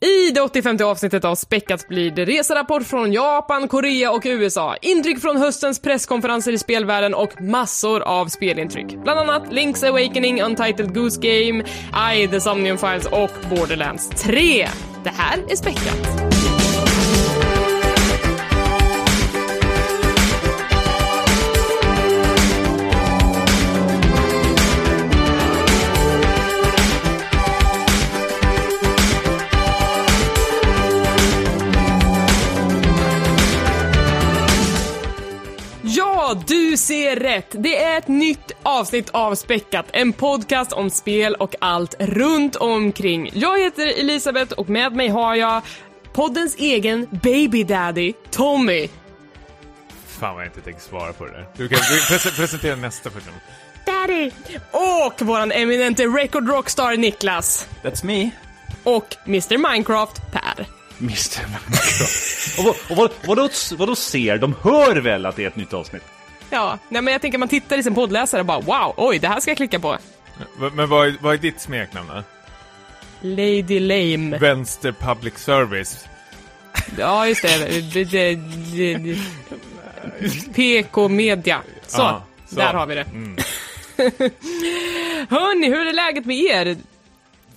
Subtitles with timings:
[0.00, 5.20] I det 85 avsnittet av Späckat blir det reserapport från Japan, Korea och USA, intryck
[5.20, 8.86] från höstens presskonferenser i spelvärlden och massor av spelintryck.
[9.02, 11.64] Bland annat Link's Awakening, Untitled Goose Game,
[12.14, 14.68] I, The Somnium Files och Borderlands 3.
[15.04, 16.15] Det här är Späckat.
[36.28, 37.46] Ja, du ser rätt!
[37.52, 43.30] Det är ett nytt avsnitt av Späckat, en podcast om spel och allt runt omkring.
[43.34, 45.62] Jag heter Elisabeth och med mig har jag
[46.12, 48.88] poddens egen baby daddy, Tommy.
[50.06, 51.46] Fan vad jag inte tänker svara på det där.
[51.56, 53.32] Du kan du presen- presentera nästa person.
[53.86, 54.30] Daddy!
[54.70, 57.68] Och våran eminente record rockstar Niklas.
[57.82, 58.30] That's me.
[58.84, 60.66] Och Mr Minecraft, Per.
[61.00, 62.58] Mr Minecraft.
[62.58, 64.38] och vad, och vad, vadå, vadå ser?
[64.38, 66.02] De hör väl att det är ett nytt avsnitt?
[66.50, 69.28] Ja, nej men jag tänker man tittar i sin poddläsare och bara wow, oj, det
[69.28, 69.98] här ska jag klicka på.
[70.74, 72.22] Men vad är, vad är ditt smeknamn då?
[73.20, 74.38] Lady Lame.
[74.38, 76.04] Vänster Public Service.
[76.98, 79.16] Ja, just det.
[80.54, 81.60] PK Media.
[81.86, 82.56] Så, Ja, så.
[82.56, 83.00] där har vi det.
[83.00, 83.36] Mm.
[85.30, 86.76] Hörni, hur är läget med er?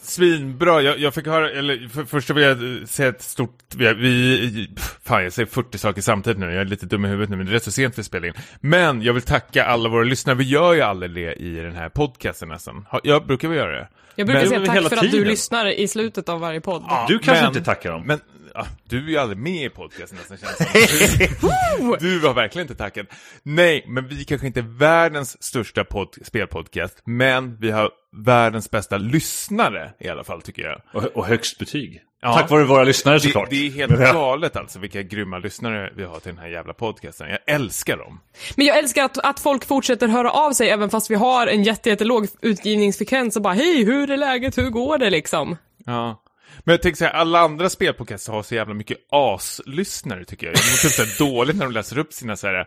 [0.10, 4.70] Svinbra, jag, jag fick höra, eller för, först vill jag säga ett stort, vi, vi,
[5.04, 7.46] fan jag säger 40 saker samtidigt nu, jag är lite dum i huvudet nu men
[7.46, 8.36] det är rätt så sent för spelningen.
[8.62, 11.90] Men jag vill tacka alla våra lyssnare, vi gör ju aldrig det i den här
[11.90, 12.86] podcasten nästan.
[13.04, 13.88] Jag brukar vi göra det?
[14.16, 15.28] Jag brukar Men- säga tack för att du tiden.
[15.28, 16.84] lyssnar i slutet av varje podd.
[17.08, 18.04] Du kanske men- inte tackar dem.
[18.06, 18.20] Men,
[18.54, 21.30] ja, du är ju aldrig med i podcasten nästan känns det.
[22.00, 23.08] Du har verkligen inte tackat.
[23.44, 28.98] Nej, men vi kanske inte är världens största pod- spelpodcast, men vi har världens bästa
[28.98, 30.82] lyssnare i alla fall tycker jag.
[30.94, 32.02] Och, och högst betyg.
[32.22, 32.34] Ja.
[32.34, 33.50] Tack vare våra lyssnare Det, såklart.
[33.50, 34.14] det är helt Men ja.
[34.14, 37.30] galet alltså vilka grymma lyssnare vi har till den här jävla podcasten.
[37.30, 38.20] Jag älskar dem.
[38.56, 41.64] Men jag älskar att, att folk fortsätter höra av sig även fast vi har en
[41.64, 45.58] jätte, jättelåg utgivningsfrekvens och bara hej, hur är läget, hur går det liksom?
[45.86, 46.22] Ja.
[46.64, 50.56] Men jag tänker säga, alla andra spelpodcaster har så jävla mycket aslyssnare tycker jag.
[50.56, 52.66] Det är typ så här dåligt när de läser upp sina så här, eh,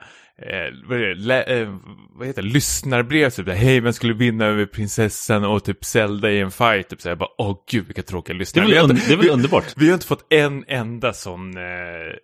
[0.89, 1.69] vad, är det, lä, eh,
[2.15, 3.31] vad heter det, lyssnarbrev.
[3.31, 6.89] Typ hej, vem skulle vinna över prinsessan och typ Zelda i en fight?
[6.89, 8.67] Typ så här, bara, åh gud vilka tråkiga Det är lyssnare.
[8.67, 9.65] väl, un, det är väl vi- underbart?
[9.77, 11.63] Vi har inte fått en enda sån, eh,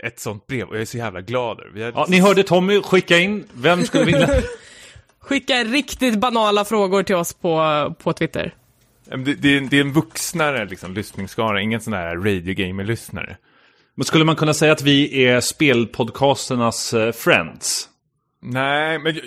[0.09, 1.61] ett sånt brev och jag är så jävla glad.
[1.61, 1.71] över.
[1.75, 3.45] Vi har, Ja, ni hörde Tommy skicka in.
[3.53, 4.29] Vem skulle vinna?
[5.21, 8.55] Skicka riktigt banala frågor till oss på, på Twitter.
[9.09, 13.37] Det, det, är, det är en vuxnare liksom, lyssningsskara, ingen sån här radio gamer-lyssnare.
[13.95, 17.89] Men skulle man kunna säga att vi är spelpodcasternas eh, friends?
[18.43, 19.21] Nej, men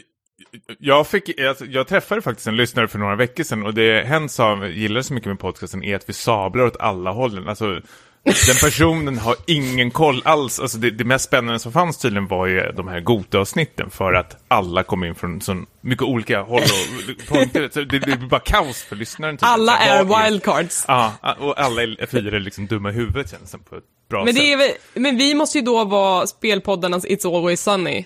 [0.80, 4.30] jag, fick, alltså, jag träffade faktiskt en lyssnare för några veckor sedan och det hen
[4.30, 7.48] sa, gillar så mycket med podcasten, är att vi sablar åt alla hållen.
[7.48, 7.82] Alltså,
[8.24, 10.60] den personen har ingen koll alls.
[10.60, 14.44] Alltså, det, det mest spännande som fanns tydligen var ju de här Gota-avsnitten för att
[14.48, 17.70] alla kom in från så mycket olika håll och punkter.
[17.74, 19.38] Så det, blir bara kaos för lyssnaren.
[19.38, 19.48] Typ.
[19.48, 20.86] Alla är wildcards.
[20.88, 24.26] Ja, och alla är fyra är liksom dumma i huvudet känns det på ett bra
[24.26, 24.44] Men, sätt.
[24.44, 28.06] det är, väl- men vi måste ju då vara spelpoddarnas It's Always Sunny,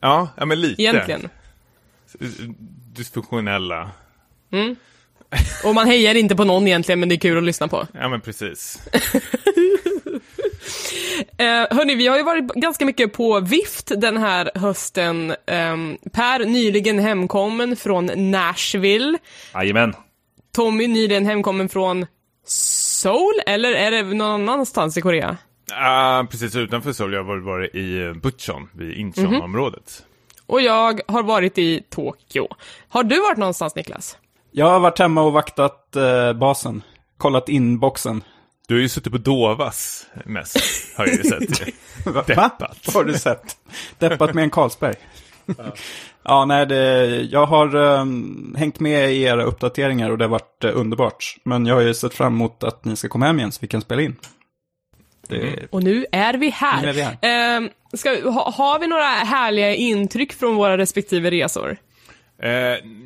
[0.00, 0.82] Ja, ja, men lite.
[0.82, 1.28] egentligen.
[2.96, 3.90] Dysfunktionella.
[5.64, 7.86] Och man hejar inte på någon egentligen, men det är kul att lyssna på.
[7.92, 8.78] Ja, men precis.
[11.38, 15.34] Eh, hörni, vi har ju varit ganska mycket på vift den här hösten.
[15.46, 19.18] Ehm, per nyligen hemkommen från Nashville.
[19.54, 19.94] Jajamän.
[20.54, 22.06] Tommy nyligen hemkommen från
[22.46, 25.36] Seoul, eller är det någon annanstans i Korea?
[25.70, 27.12] Ja, precis utanför Seoul.
[27.12, 30.04] Jag har varit i eh, Butchon, vid Incheon-området.
[30.46, 32.48] Och jag har varit i Tokyo.
[32.88, 34.18] Har du varit någonstans, Niklas?
[34.56, 36.82] Jag har varit hemma och vaktat eh, basen.
[37.18, 38.24] Kollat inboxen.
[38.68, 40.58] Du har ju suttit på Dovas mest,
[40.96, 41.74] har jag ju sett.
[42.06, 42.24] Va?
[42.26, 42.80] Deppat.
[42.86, 43.56] Vad har du sett?
[43.98, 44.94] Deppat med en Carlsberg.
[46.22, 50.64] ja, nej, det, jag har ehm, hängt med i era uppdateringar och det har varit
[50.64, 51.36] eh, underbart.
[51.44, 53.68] Men jag har ju sett fram emot att ni ska komma hem igen så vi
[53.68, 54.16] kan spela in.
[55.28, 56.82] Det, Och nu är vi här.
[56.82, 57.16] Nu är vi här.
[57.22, 61.78] Ehm, ska, ha, har vi några härliga intryck från våra respektive resor?
[62.42, 62.50] Eh,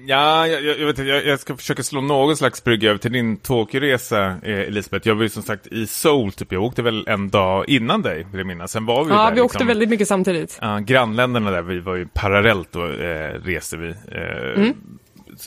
[0.06, 3.36] ja, jag, jag, vet, jag, jag ska försöka slå någon slags brygga över till din
[3.36, 5.08] Tokyo-resa, eh, Elisabeth.
[5.08, 6.52] Jag var ju som sagt i Seoul, typ.
[6.52, 8.72] Jag åkte väl en dag innan dig, vill jag minnas.
[8.72, 9.66] Sen var vi Ja, där, vi åkte liksom.
[9.66, 10.58] väldigt mycket samtidigt.
[10.60, 13.88] Ja, grannländerna där, vi var ju parallellt då, eh, reste vi.
[13.88, 14.70] Eh,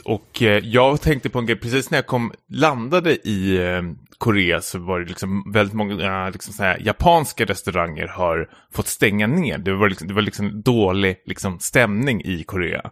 [0.05, 3.81] Och eh, jag tänkte på en grej, precis när jag kom, landade i eh,
[4.17, 9.27] Korea så var det liksom väldigt många liksom så här, japanska restauranger har fått stänga
[9.27, 9.57] ner.
[9.57, 12.91] Det var liksom, det var liksom dålig liksom, stämning i Korea.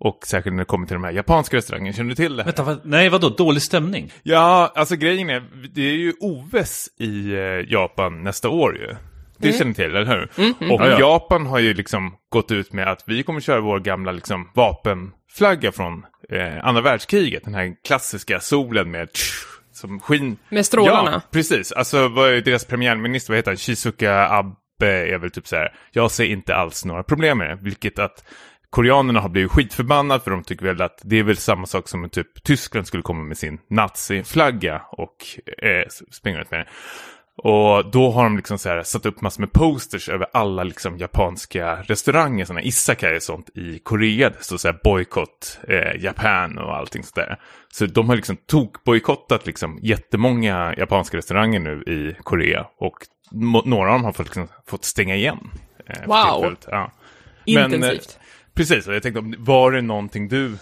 [0.00, 2.46] Och särskilt när det kommer till de här japanska restaurangerna, känner du till det här?
[2.46, 4.12] Vänta, vad, nej vadå, dålig stämning?
[4.22, 5.42] Ja, alltså grejen är,
[5.74, 8.96] det är ju OS i eh, Japan nästa år ju.
[9.38, 10.22] Det känner ni till, eller hur?
[10.72, 10.98] Och Ja, ja.
[11.00, 15.72] Japan har ju liksom gått ut med att vi kommer köra vår gamla liksom, vapenflagga
[15.72, 17.44] från eh, andra världskriget.
[17.44, 20.36] Den här klassiska solen med tsch, som skin.
[20.48, 21.10] Med strålarna.
[21.12, 21.72] Ja, precis.
[21.72, 23.56] Alltså vad är deras premiärminister, vad heter han?
[23.56, 25.74] Shizuka Abe är väl typ så här.
[25.92, 27.58] Jag ser inte alls några problem med det.
[27.62, 28.24] Vilket att
[28.74, 32.04] koreanerna har blivit skitförbannade för de tycker väl att det är väl samma sak som
[32.04, 35.16] om typ Tyskland skulle komma med sin naziflagga och
[35.62, 36.66] eh, springa ut med det.
[37.36, 40.98] Och då har de liksom så här satt upp massor med posters över alla liksom
[40.98, 44.30] japanska restauranger, sådana Isakaya och sånt i Korea.
[44.30, 47.40] Det står så här boycott eh, Japan och allting sådär.
[47.72, 52.66] Så de har liksom tokbojkottat liksom jättemånga japanska restauranger nu i Korea.
[52.78, 52.96] Och
[53.64, 55.50] några av dem har fått, liksom, fått stänga igen.
[55.86, 56.56] Eh, Wow.
[56.66, 56.92] Ja.
[57.46, 58.18] Men, eh, Intensivt.
[58.54, 60.56] Precis, och jag tänkte, var det någonting du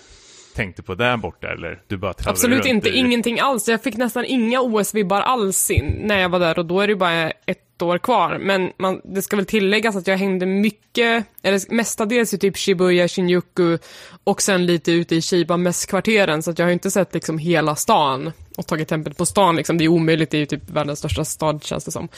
[0.55, 2.97] tänkte på där borta eller du bara Absolut inte, i...
[2.97, 3.69] ingenting alls.
[3.69, 6.97] Jag fick nästan inga OS-vibbar alls in när jag var där och då är det
[6.97, 8.39] bara ett år kvar.
[8.39, 13.09] Men man, det ska väl tilläggas att jag hängde mycket, eller mestadels i typ Shibuya,
[13.09, 13.79] Shinjuku
[14.25, 18.33] och sen lite ute i Shiba-mässkvarteren så att jag har inte sett liksom hela stan
[18.57, 19.79] och tagit tempet på stan liksom.
[19.79, 22.09] Det är omöjligt, det är ju typ världens största stad känns det som.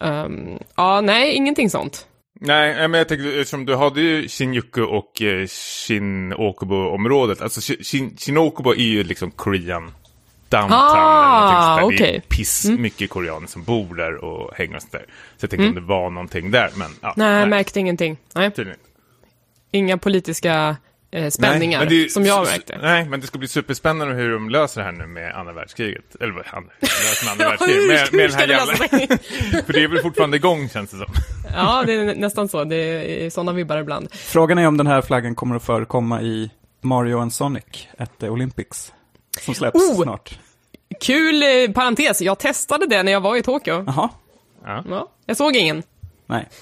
[0.00, 2.06] Ehm, ja, nej, ingenting sånt.
[2.40, 7.42] Nej, nej, men jag tänkte, eftersom du hade ju Shinjuku och eh, Shin-Okubo-området.
[7.42, 9.92] Alltså Shin- Shin- Shin-Okubo är ju liksom Korean
[10.48, 10.72] downtown.
[10.72, 11.96] Ah, där.
[11.98, 15.04] Det är piss mycket koreaner som bor där och hänger och sånt där.
[15.36, 17.14] Så jag tänkte om det var någonting där, men ja.
[17.16, 18.16] Nej, jag märkte ingenting.
[18.34, 18.80] Nej, tydligen.
[19.70, 20.76] inga politiska
[21.16, 22.78] eh, spänningar men det är- som jag märkte.
[22.82, 26.16] Nej, men det ska bli superspännande hur de löser det här nu med andra världskriget.
[26.20, 26.70] Eller vad, andra,
[27.24, 27.82] med andra Ja, världskriget.
[27.82, 28.74] hur- Med, med den här jävla...
[29.66, 31.06] För det är väl fortfarande igång känns det som.
[31.54, 32.64] Ja, det är nä- nästan så.
[32.64, 32.76] Det
[33.26, 34.08] är sådana vibbar ibland.
[34.12, 36.50] Frågan är om den här flaggan kommer att förekomma i
[36.82, 37.64] Mario and Sonic
[37.98, 38.92] at the Olympics.
[39.40, 40.02] Som släpps Oh!
[40.02, 40.38] snart.
[41.00, 43.84] Kul eh, parentes, jag testade det när jag var i Tokyo.
[43.86, 44.08] Jaha,
[44.64, 45.82] Ja, jag såg ingen.
[46.26, 46.46] Nej.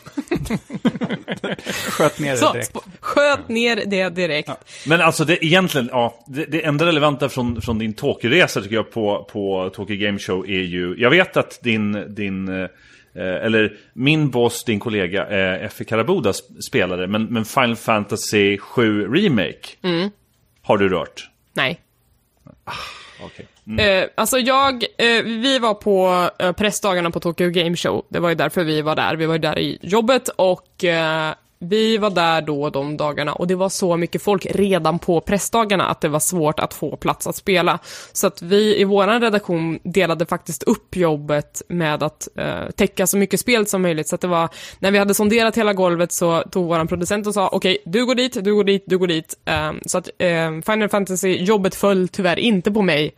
[1.89, 2.77] Sköt ner det direkt.
[3.01, 4.51] sköt ner det direkt.
[4.87, 8.91] Men alltså det egentligen, ja, det, det enda relevanta från, från din Tokyo-resa tycker jag
[8.91, 12.69] på, på Tokyo Game Show är ju, jag vet att din, din eh,
[13.15, 19.09] eller min boss, din kollega eh, Effe Karabuda sp- spelade, men, men Final Fantasy 7
[19.15, 19.69] Remake
[20.63, 21.31] har du rört?
[21.55, 21.81] Nej.
[23.67, 24.03] Mm.
[24.03, 28.07] Eh, alltså jag, eh, vi var på eh, pressdagarna på Tokyo Game Show.
[28.09, 29.17] Det var ju därför vi var där.
[29.17, 31.35] Vi var ju där i jobbet och eh,
[31.69, 35.85] vi var där då de dagarna och det var så mycket folk redan på pressdagarna
[35.85, 37.79] att det var svårt att få plats att spela.
[38.13, 43.17] Så att vi i vår redaktion delade faktiskt upp jobbet med att eh, täcka så
[43.17, 44.09] mycket spel som möjligt.
[44.09, 47.35] Så att det var, när vi hade sonderat hela golvet så tog vår producent och
[47.35, 49.35] sa okej, du går dit, du går dit, du går dit.
[49.45, 53.15] Eh, så att eh, Final Fantasy-jobbet föll tyvärr inte på mig.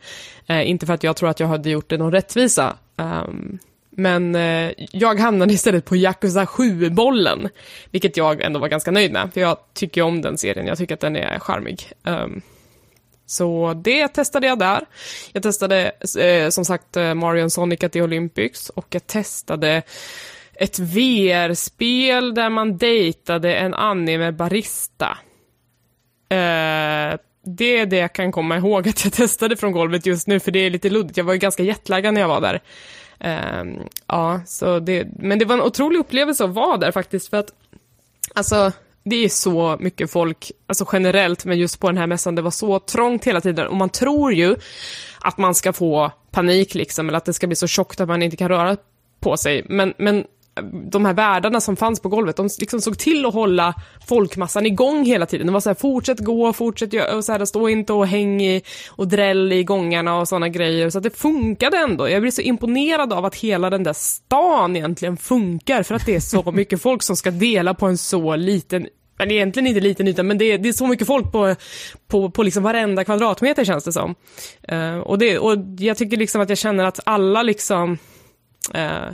[0.47, 2.75] Eh, inte för att jag tror att jag hade gjort det någon rättvisa.
[2.97, 3.59] Ehm,
[3.99, 7.49] men eh, jag hamnade istället på Yakuza 7-bollen,
[7.91, 10.93] vilket jag ändå var ganska nöjd med, för jag tycker om den serien, jag tycker
[10.93, 11.91] att den är charmig.
[12.03, 12.41] Um,
[13.25, 14.85] så det testade jag där.
[15.31, 19.81] Jag testade eh, som sagt eh, Mario Sonic at the Olympics och jag testade
[20.53, 25.17] ett VR-spel där man dejtade en anime-barista.
[26.29, 30.39] Eh, det är det jag kan komma ihåg att jag testade från golvet just nu,
[30.39, 31.17] för det är lite luddigt.
[31.17, 32.61] Jag var ju ganska jetlaggad när jag var där.
[33.19, 37.37] Ehm, ja, så det, men det var en otrolig upplevelse att vara där faktiskt, för
[37.37, 37.49] att
[38.35, 38.71] alltså,
[39.03, 42.51] det är så mycket folk, alltså generellt, men just på den här mässan, det var
[42.51, 43.67] så trångt hela tiden.
[43.67, 44.55] Och man tror ju
[45.19, 48.23] att man ska få panik liksom, eller att det ska bli så tjockt att man
[48.23, 48.77] inte kan röra
[49.19, 49.65] på sig.
[49.69, 50.25] Men, men
[50.91, 53.73] de här värdarna som fanns på golvet, de liksom såg till att hålla
[54.07, 55.47] folkmassan igång hela tiden.
[55.47, 58.61] Det var så här, fortsätt gå, fortsätt och så här, stå inte och häng i
[58.89, 60.89] och dräll i gångarna och sådana grejer.
[60.89, 62.09] Så att det funkade ändå.
[62.09, 66.15] Jag blir så imponerad av att hela den där stan egentligen funkar, för att det
[66.15, 68.87] är så mycket folk som ska dela på en så liten
[69.17, 71.55] men egentligen inte liten yta, men det är, det är så mycket folk på,
[72.07, 74.15] på, på liksom varenda kvadratmeter känns det som.
[74.63, 77.97] Eh, och, det, och jag tycker liksom att jag känner att alla liksom
[78.73, 79.09] eh,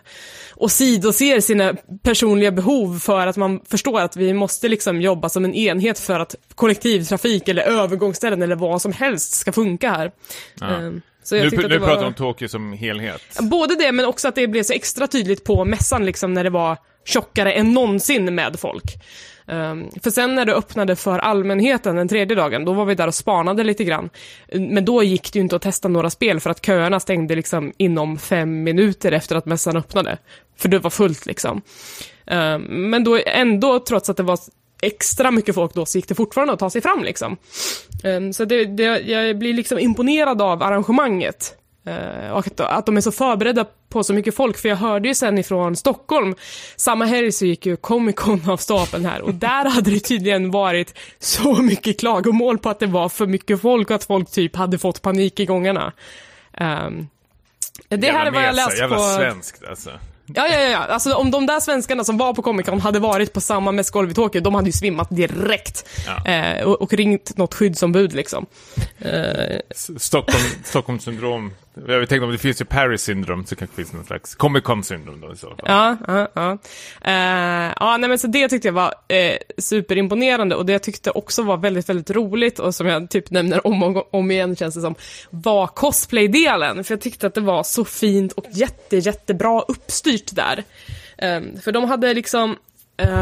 [0.55, 5.45] och sidoser sina personliga behov för att man förstår att vi måste liksom jobba som
[5.45, 10.12] en enhet för att kollektivtrafik eller övergångsställen eller vad som helst ska funka här.
[10.62, 10.91] Eh,
[11.24, 12.01] så jag Nu, nu det pratar var...
[12.01, 13.22] vi om Tokyo som helhet.
[13.39, 16.50] Både det, men också att det blev så extra tydligt på mässan, liksom, när det
[16.50, 18.83] var tjockare än någonsin med folk.
[19.48, 23.08] Um, för sen när det öppnade för allmänheten den tredje dagen, då var vi där
[23.08, 24.10] och spanade lite grann.
[24.54, 27.74] Men då gick det ju inte att testa några spel för att köerna stängde liksom
[27.78, 30.18] inom fem minuter efter att mässan öppnade.
[30.58, 31.62] För det var fullt liksom.
[32.26, 34.40] Um, men då ändå, trots att det var
[34.82, 37.38] extra mycket folk då så gick det fortfarande att ta sig fram liksom.
[38.04, 41.58] Um, så det, det, jag blir liksom imponerad av arrangemanget.
[41.88, 45.08] Uh, och att, att de är så förberedda på så mycket folk, för jag hörde
[45.08, 46.36] ju sen ifrån Stockholm,
[46.75, 50.52] samma helg så gick ju Comic Con av stapeln här och där hade det tydligen
[50.52, 54.56] varit så mycket klagomål på att det var för mycket folk och att folk typ
[54.56, 55.94] hade fått panik i gångarna.
[56.60, 57.08] Um,
[57.90, 59.04] det här är vad jag läst jävla på...
[59.04, 59.90] svenskt alltså.
[60.25, 60.78] Ja, ja, ja.
[60.78, 64.12] Alltså om de där svenskarna som var på Comic Con hade varit på samma mässgolv
[64.12, 65.90] i Tokyo, de hade ju svimmat direkt.
[66.08, 66.32] Ja.
[66.32, 68.46] Eh, och, och ringt något skyddsombud liksom.
[69.00, 69.60] Eh,
[69.98, 71.52] Stockholm, Stockholmssyndrom.
[71.75, 74.63] Jag tänkte om det finns ju Paris syndrom så kanske det finns någon slags Comic
[74.63, 75.60] Con syndrom då i så fall.
[75.63, 76.51] ja, ja, ja.
[77.08, 81.12] Uh, ja, nej men så det tyckte jag var eh, superimponerande och det jag tyckte
[81.12, 84.75] också var väldigt, väldigt roligt och som jag typ nämner om och om igen känns
[84.75, 84.96] det som,
[85.30, 86.84] var cosplay-delen.
[86.84, 90.63] För jag tyckte att det var så fint och jätte, jättebra uppstyrt där.
[91.22, 92.58] Um, för de hade liksom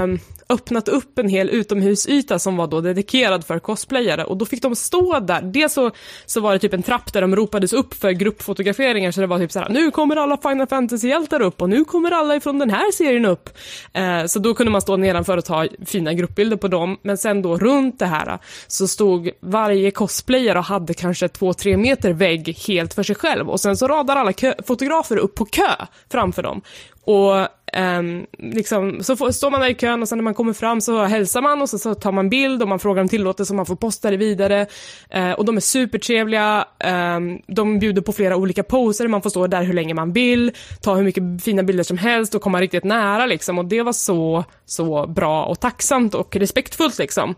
[0.04, 0.20] um,
[0.52, 4.76] öppnat upp en hel utomhusyta som var då dedikerad för cosplayare och då fick de
[4.76, 5.42] stå där.
[5.42, 5.92] Dels så,
[6.26, 9.40] så var det typ en trapp där de ropades upp för gruppfotograferingar så det var
[9.40, 12.70] typ så här, nu kommer alla Final Fantasy-hjältar upp och nu kommer alla ifrån den
[12.70, 13.50] här serien upp.
[13.94, 17.42] Eh, så då kunde man stå nedanför och ta fina gruppbilder på dem, men sen
[17.42, 22.58] då runt det här så stod varje cosplayare och hade kanske två, tre meter vägg
[22.68, 26.44] helt för sig själv och sen så radar alla kö- fotografer upp på kö framför
[26.44, 26.62] dem.
[27.04, 27.38] Och
[27.78, 28.02] eh,
[28.38, 31.04] liksom, så får, står man där i kön och sen när man kommer fram så
[31.04, 33.66] hälsar man och så, så tar man bild och man frågar om tillåtelse och man
[33.66, 34.68] får posta det vidare.
[35.10, 39.48] Eh, och de är supertrevliga, ehm, de bjuder på flera olika poser, man får stå
[39.48, 42.84] där hur länge man vill, ta hur mycket fina bilder som helst och komma riktigt
[42.84, 43.60] nära liksom.
[43.60, 47.36] Och det var så, så bra och tacksamt och respektfullt liksom.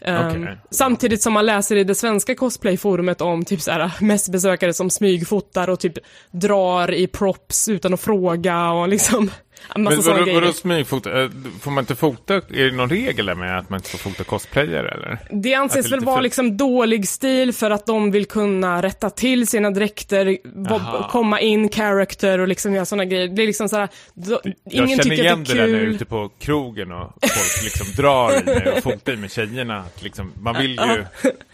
[0.00, 0.58] Ehm, Okej.
[0.70, 5.70] Samtidigt som man läser i det svenska cosplayforumet om typ så här mässbesökare som smygfotar
[5.70, 5.98] och typ
[6.30, 9.30] drar i props utan att fråga och liksom
[9.76, 11.22] Men vadå, vadå smygfota?
[11.22, 12.34] Eh, Får man inte fota?
[12.34, 15.18] Är det någon regel med att man inte får fota cosplayare eller?
[15.30, 19.10] Det anses det är väl vara liksom dålig stil för att de vill kunna rätta
[19.10, 20.36] till sina dräkter,
[20.70, 21.08] Aha.
[21.10, 23.28] komma in character och liksom göra sådana grejer.
[23.28, 25.72] Det är liksom såhär, då, Jag ingen känner tycker igen att det det där är
[25.72, 25.94] när jag är kul.
[25.94, 29.78] ute på krogen och folk liksom drar i mig och fotar i med tjejerna.
[29.78, 31.04] Att Liksom, man vill ju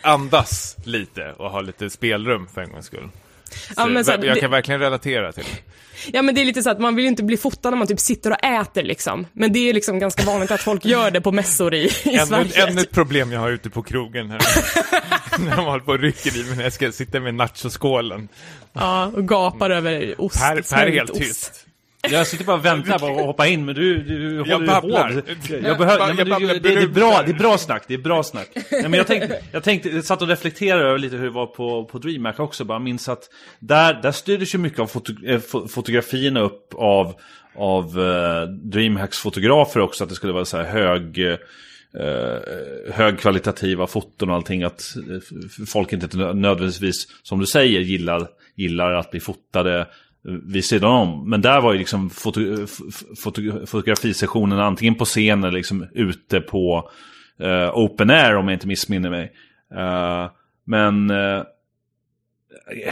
[0.02, 3.08] andas lite och ha lite spelrum för en gångs skull.
[3.50, 5.72] Så Ja, här, jag det- kan verkligen relatera till det.
[6.12, 7.86] Ja men det är lite så att man vill ju inte bli fotad när man
[7.86, 9.26] typ sitter och äter liksom.
[9.32, 12.26] Men det är liksom ganska vanligt att folk gör det på mässor i, i Ännu,
[12.26, 12.66] Sverige.
[12.66, 14.40] ännu ett problem jag har ute på krogen här.
[15.38, 18.28] när de håller på och rycker i mig när jag ska sitta med nachoskålen.
[18.72, 20.40] Ja, och gapar över ost.
[20.40, 21.20] Per, per är helt ost.
[21.20, 21.61] tyst.
[22.10, 25.12] Jag sitter bara och väntar på att hoppa in, men du, du håller ju babblar.
[25.12, 25.22] hård.
[25.50, 27.94] Jag Jag behöver, nej, men du, det, det, är bra, det är bra snack, det
[27.94, 28.48] är bra snack.
[28.54, 31.46] Nej, men jag tänkte, jag tänkte, jag satt och reflekterade över lite hur det var
[31.46, 33.28] på, på DreamHack också, bara minns att
[33.58, 37.14] där, där styrdes ju mycket av foto, eh, fo- fotografierna upp av,
[37.56, 41.36] av eh, DreamHacks fotografer också, att det skulle vara så här hög eh,
[42.94, 44.94] högkvalitativa foton och allting att
[45.66, 49.86] folk inte nö- nödvändigtvis, som du säger, gillar, gillar att bli fotade
[50.24, 51.30] vid sidan om.
[51.30, 52.66] Men där var ju liksom foto,
[53.22, 56.90] foto, fotografisessionen antingen på scen eller liksom ute på
[57.42, 59.32] uh, open air om jag inte missminner mig.
[59.74, 60.30] Uh,
[60.64, 61.42] men uh,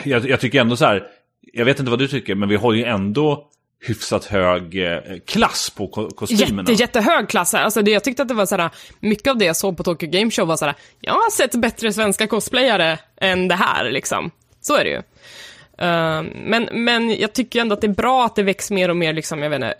[0.04, 1.06] jag, jag tycker ändå så här,
[1.52, 3.46] jag vet inte vad du tycker, men vi har ju ändå
[3.86, 4.78] hyfsat hög
[5.26, 6.70] klass på ko- kostymerna.
[6.70, 7.62] Jätte, jättehög klass här.
[7.62, 8.70] Alltså det, jag tyckte att det var såhär,
[9.00, 11.92] mycket av det jag såg på Tokyo Game Show var såhär, jag har sett bättre
[11.92, 14.30] svenska cosplayare än det här liksom.
[14.60, 15.02] Så är det ju.
[15.80, 18.96] Eh, men, men jag tycker ändå att det är bra att det väcks mer och
[18.96, 19.74] mer liksom, jag vet inte,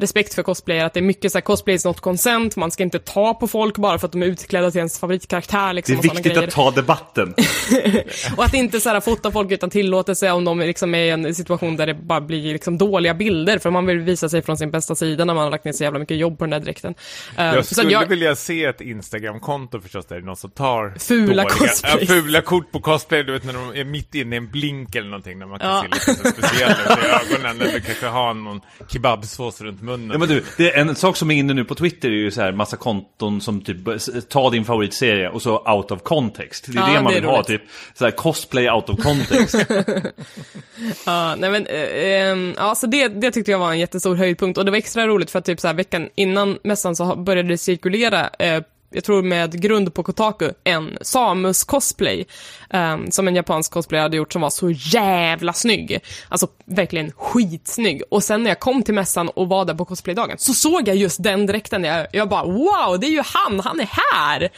[0.00, 2.98] respekt för cosplayer, att det är mycket såhär cosplay is not consent, man ska inte
[2.98, 5.96] ta på folk bara för att de är utklädda till ens favoritkaraktär liksom.
[5.96, 6.48] Det är viktigt grejer.
[6.48, 7.34] att ta debatten.
[8.36, 11.34] Och att inte så här, fota folk utan tillåtelse om de liksom är i en
[11.34, 14.70] situation där det bara blir liksom dåliga bilder, för man vill visa sig från sin
[14.70, 16.94] bästa sida när man har lagt ner så jävla mycket jobb på den där dräkten.
[17.36, 20.50] Eh, Jag så skulle jag, vilja se ett Instagram-konto förstås där det är någon som
[20.50, 24.36] tar Fula dåliga, ja, fula kort på cosplay, du vet när de är mitt inne
[24.36, 25.82] i en blink eller någonting, när man kan Ja.
[25.82, 30.10] se lite så speciella ut i ögonen, eller kanske ha någon kebabsås runt munnen.
[30.10, 32.30] Ja, men du, det är en sak som är inne nu på Twitter är ju
[32.30, 33.76] så här massa konton som typ
[34.28, 36.66] ta din favoritserie och så out of context.
[36.68, 37.62] Det är Ja, det man det vill ha, typ
[37.94, 39.54] så här cosplay out of context.
[41.06, 44.64] ja, nej men, eh, ja, så det, det tyckte jag var en jättestor höjdpunkt och
[44.64, 47.58] det var extra roligt för att typ så här, veckan innan mässan så började det
[47.58, 52.26] cirkulera eh, jag tror med grund på Kotaku, en Samus cosplay
[52.70, 56.00] ehm, som en japansk cosplay hade gjort som var så jävla snygg.
[56.28, 58.02] Alltså verkligen skitsnygg.
[58.10, 60.96] Och sen när jag kom till mässan och var där på cosplaydagen så såg jag
[60.96, 61.84] just den dräkten.
[61.84, 64.48] Jag, jag bara wow, det är ju han, han är här!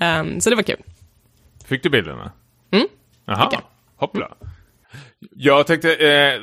[0.00, 0.82] Ehm, så det var kul.
[1.64, 2.32] Fick du bilderna?
[2.70, 2.88] Mm.
[3.26, 3.60] Fick
[3.96, 4.28] hoppla.
[5.30, 6.40] Jag tänkte, eh,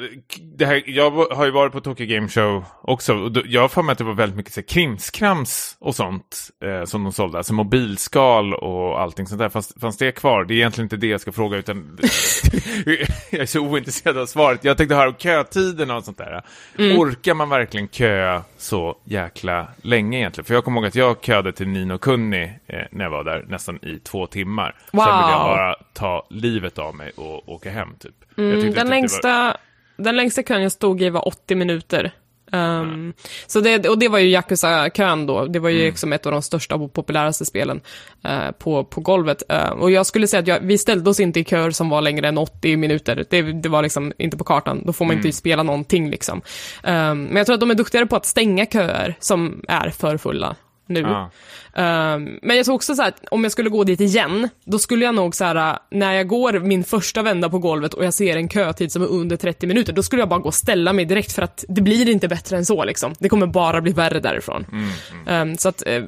[0.58, 3.14] det här, jag har ju varit på Tokyo Game Show också.
[3.14, 6.50] Och jag har för mig att det var väldigt mycket så här, krimskrams och sånt
[6.66, 7.38] eh, som de sålde.
[7.38, 9.50] Alltså mobilskal och allting sånt där.
[9.50, 10.46] Fanns, fanns det kvar?
[10.46, 12.00] Det är egentligen inte det jag ska fråga utan
[13.32, 14.64] jag är så ointresserad av svaret.
[14.64, 16.44] Jag tänkte höra om kötiderna och sånt där.
[16.78, 17.00] Mm.
[17.00, 20.46] Orkar man verkligen köa så jäkla länge egentligen?
[20.46, 23.46] För jag kommer ihåg att jag köade till Nino Kunni eh, när jag var där
[23.48, 24.76] nästan i två timmar.
[24.92, 25.04] Wow.
[25.04, 28.16] Sen ville jag bara ta livet av mig och åka hem typ.
[28.38, 29.58] Mm, den, längsta, var...
[30.04, 32.14] den längsta kön jag stod i var 80 minuter.
[32.54, 33.14] Um, mm.
[33.48, 35.88] så det, och det var ju Yakuza-kön då, det var ju mm.
[35.88, 37.82] liksom ett av de största och populäraste spelen
[38.28, 39.44] uh, på, på golvet.
[39.54, 42.02] Uh, och jag skulle säga att jag, vi ställde oss inte i köer som var
[42.02, 45.26] längre än 80 minuter, det, det var liksom inte på kartan, då får man mm.
[45.26, 46.42] inte spela någonting liksom.
[46.84, 50.18] Um, men jag tror att de är duktigare på att stänga köer som är för
[50.18, 50.56] fulla
[50.94, 51.02] nu.
[51.02, 51.30] Ja.
[51.76, 54.80] Um, men jag tror också så här, att om jag skulle gå dit igen, då
[54.80, 58.14] skulle jag nog så här, när jag går min första vända på golvet och jag
[58.14, 60.94] ser en kötid som är under 30 minuter, då skulle jag bara gå och ställa
[60.94, 63.14] mig direkt för att det blir inte bättre än så liksom.
[63.20, 64.66] Det kommer bara bli värre därifrån.
[64.72, 64.90] Mm,
[65.28, 65.50] mm.
[65.50, 66.04] Um, så att, uh,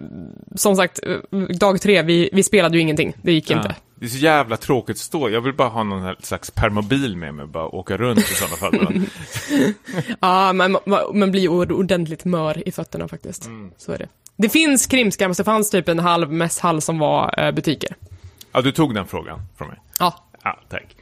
[0.56, 1.00] som sagt,
[1.32, 3.14] uh, dag tre, vi, vi spelade ju ingenting.
[3.22, 3.58] Det gick ja.
[3.58, 3.76] inte.
[4.00, 5.30] Det är så jävla tråkigt att stå.
[5.30, 9.02] Jag vill bara ha någon slags permobil med mig, bara åka runt i sådana fall.
[10.20, 10.78] ja, men
[11.14, 13.46] man blir ordentligt mör i fötterna faktiskt.
[13.46, 13.72] Mm.
[13.78, 14.08] Så är det.
[14.38, 17.96] Det finns krimskrams, det fanns typ en halv mässhall som var eh, butiker.
[18.52, 19.78] Ja, du tog den frågan från mig.
[20.00, 20.30] Ja.
[20.44, 20.96] Ja, tack.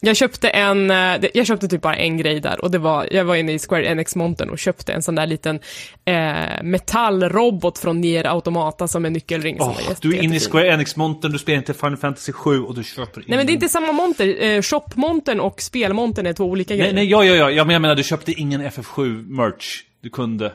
[0.00, 3.24] Jag köpte en, eh, jag köpte typ bara en grej där och det var, jag
[3.24, 5.60] var inne i Square Enix-montern och köpte en sån där liten
[6.04, 9.60] eh, metallrobot från Nier Automata som en nyckelring.
[9.60, 12.74] Oh, som du är inne i Square Enix-montern, du spelar inte Final Fantasy 7 och
[12.74, 16.44] du köper Nej men det är inte samma monter, eh, shop-montern och spelmontern är två
[16.44, 16.92] olika grejer.
[16.92, 19.82] Nej, nej, ja, ja, ja, jag menar du köpte ingen FF7-merch.
[20.02, 20.52] Du kunde.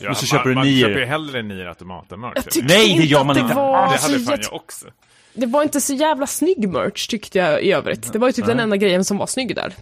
[0.00, 0.82] Ja, och så köper man, du nier.
[0.82, 2.56] Man köper ju hellre nier automaten-merch.
[2.62, 3.48] Nej, det gör man inte.
[3.48, 4.86] Det, var det hade fan jag också.
[5.32, 8.12] Det var inte så jävla snygg merch tyckte jag i övrigt.
[8.12, 8.54] Det var ju typ Nej.
[8.54, 9.74] den enda grejen som var snygg där.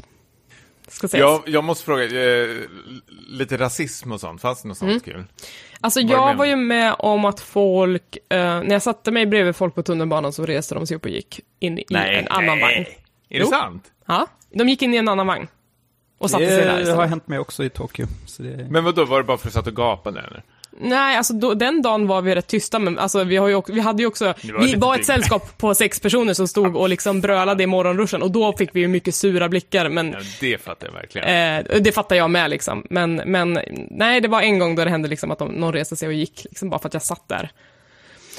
[0.88, 2.48] Ska jag, jag måste fråga, eh,
[3.28, 5.00] lite rasism och sånt, fanns det något sånt mm.
[5.00, 5.24] kul?
[5.80, 9.56] Alltså var jag var ju med om att folk, eh, när jag satte mig bredvid
[9.56, 12.60] folk på tunnelbanan så reste de sig upp och gick in i nej, en annan
[12.60, 12.84] vagn.
[13.28, 13.84] Är det sant?
[14.06, 15.48] Ja, de gick in i en annan vagn.
[16.18, 18.06] Och satte sig där Det har hänt mig också i Tokyo.
[18.38, 18.66] Det...
[18.70, 20.42] Men vad då var det bara för att du satt och gapade eller?
[20.80, 23.80] Nej, alltså då, den dagen var vi rätt tysta, men alltså vi, har ju, vi
[23.80, 27.20] hade ju också, var vi var ett sällskap på sex personer som stod och liksom
[27.20, 30.12] brölade i morgonruschen och då fick vi ju mycket sura blickar, men...
[30.12, 31.28] Ja, det fattar jag verkligen.
[31.28, 33.58] Eh, det fattar jag med liksom, men, men
[33.90, 36.14] nej, det var en gång då det hände liksom att de, någon reste sig och
[36.14, 37.50] gick, liksom bara för att jag satt där.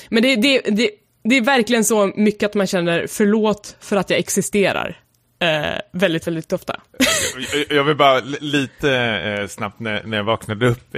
[0.09, 0.89] Men det, det, det,
[1.23, 4.99] det är verkligen så mycket att man känner förlåt för att jag existerar.
[5.39, 6.81] Eh, väldigt, väldigt ofta.
[7.53, 10.95] jag, jag vill bara lite eh, snabbt när, när jag vaknade upp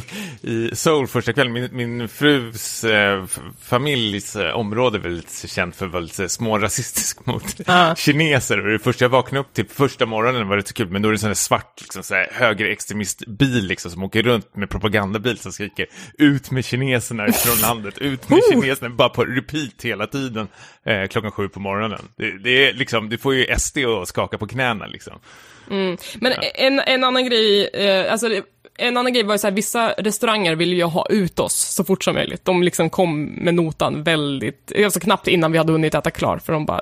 [0.42, 1.52] i Seoul första kvällen.
[1.52, 3.24] Min, min frus eh,
[3.60, 7.94] familjs eh, område är väldigt känt för att vara lite smårasistisk mot uh.
[7.94, 8.66] kineser.
[8.66, 11.08] Och det första jag vaknade upp till första morgonen var det så kul, men då
[11.08, 14.70] är det en sån där svart liksom, så här, högerextremistbil liksom, som åker runt med
[14.70, 15.86] propagandabil som skriker
[16.18, 20.48] ut med kineserna från landet, ut med kineserna, bara på repeat hela tiden
[20.86, 22.08] eh, klockan sju på morgonen.
[22.16, 25.18] Det, det, är liksom, det får ju SD att skaka på knäna liksom.
[25.70, 25.96] Mm.
[26.20, 28.42] Men en, en annan grej, eh, alltså
[28.82, 32.14] en annan grej var ju vissa restauranger ville ju ha ut oss så fort som
[32.14, 32.44] möjligt.
[32.44, 36.52] De liksom kom med notan väldigt, alltså knappt innan vi hade hunnit äta klart, för
[36.52, 36.80] de bara,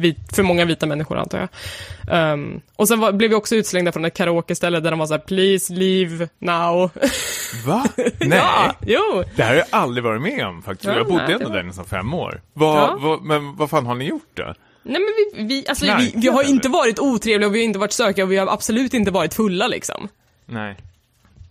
[0.00, 2.32] vit, för många vita människor antar jag.
[2.32, 5.14] Um, och sen var, blev vi också utslängda från ett karaoke-ställe där de var så
[5.14, 6.90] här, please leave now.
[7.66, 7.84] Va?
[8.18, 8.38] Nej?
[8.38, 9.24] ja, jo.
[9.36, 10.84] Det här har jag aldrig varit med om faktiskt.
[10.84, 11.56] Ja, jag bodde ändå var...
[11.56, 12.40] där nästan fem år.
[12.52, 12.98] Vad, ja.
[13.00, 14.54] vad, men vad fan har ni gjort då?
[14.82, 17.78] Nej men vi, vi, alltså, vi, vi har inte varit otrevliga och vi har inte
[17.78, 20.08] varit stökiga och vi har absolut inte varit fulla liksom.
[20.46, 20.76] Nej.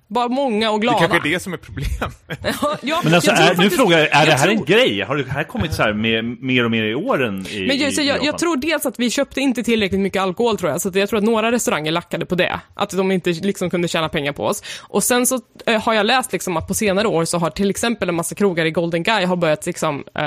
[0.07, 0.99] Bara många och glada.
[0.99, 2.23] Det kanske är det som är problemet.
[2.61, 4.51] ja, ja, men alltså, är, nu frågar jag, är det här tror...
[4.51, 5.01] en grej?
[5.01, 7.45] Har det här kommit så här med, mer och mer i åren?
[7.47, 10.57] I, men jag, så jag, jag, tror dels att vi köpte inte tillräckligt mycket alkohol
[10.57, 12.59] tror jag, så jag tror att några restauranger lackade på det.
[12.73, 14.63] Att de inte liksom kunde tjäna pengar på oss.
[14.81, 17.69] Och sen så äh, har jag läst liksom att på senare år så har till
[17.69, 20.25] exempel en massa krogar i Golden Guy har börjat liksom äh,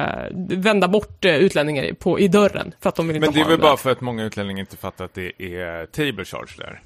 [0.48, 3.48] vända bort äh, utlänningar på, i dörren för att de vill inte Men det är
[3.48, 6.80] väl bara för att många utlänningar inte fattar att det är table charge där?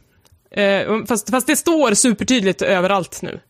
[0.51, 3.41] Eh, fast, fast det står supertydligt överallt nu.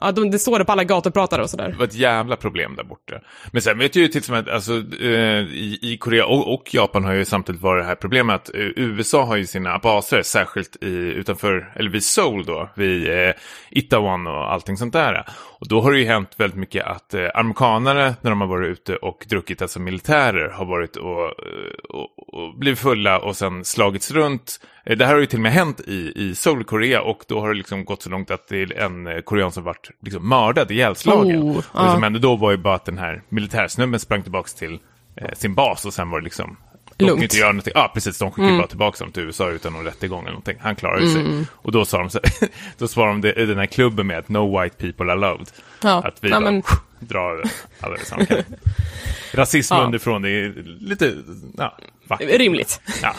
[0.00, 1.68] Ja, de, det står det på alla gatupratare och sådär.
[1.68, 3.20] Det var ett jävla problem där borta.
[3.52, 6.74] Men sen vet jag ju till exempel att alltså, eh, i, i, Korea och, och,
[6.74, 10.22] Japan har ju samtidigt varit det här problemet att eh, USA har ju sina baser,
[10.22, 13.34] särskilt i, utanför, eller vid Seoul då, vid eh,
[13.70, 15.24] Itawan och allting sånt där.
[15.30, 18.68] Och då har det ju hänt väldigt mycket att eh, amerikanare, när de har varit
[18.68, 23.64] ute och druckit, alltså militärer, har varit och, eh, och, och blivit fulla och sen
[23.64, 24.60] slagits runt.
[24.84, 27.40] Eh, det här har ju till och med hänt i, i Seoul, Korea och då
[27.40, 30.28] har det liksom gått så långt att det är en eh, korean som varit liksom
[30.28, 31.42] mördad, ihjälslagen.
[31.42, 34.48] Oh, och det som hände då var ju bara att den här militärsnubben sprang tillbaka
[34.58, 34.78] till
[35.16, 36.56] eh, sin bas och sen var det liksom
[36.96, 37.22] De Lugnt.
[37.22, 37.72] inte göra någonting.
[37.76, 38.18] Ja, precis.
[38.18, 40.56] De skickar bara tillbaka dem till USA utan någon rättegång eller någonting.
[40.60, 41.24] Han klarar ju sig.
[41.52, 42.20] Och då sa de så,
[42.78, 45.50] då svarade de det, den här klubben med att no white people allowed.
[45.82, 46.62] Ja, Att vi ja, bara men-
[47.00, 47.42] drar
[47.80, 47.96] alla
[48.28, 48.44] det.
[49.34, 49.84] Rasism Ja.
[49.84, 51.14] underifrån, det är lite,
[51.58, 52.38] ja, vackert.
[52.40, 52.80] Rimligt.
[53.02, 53.14] Ja,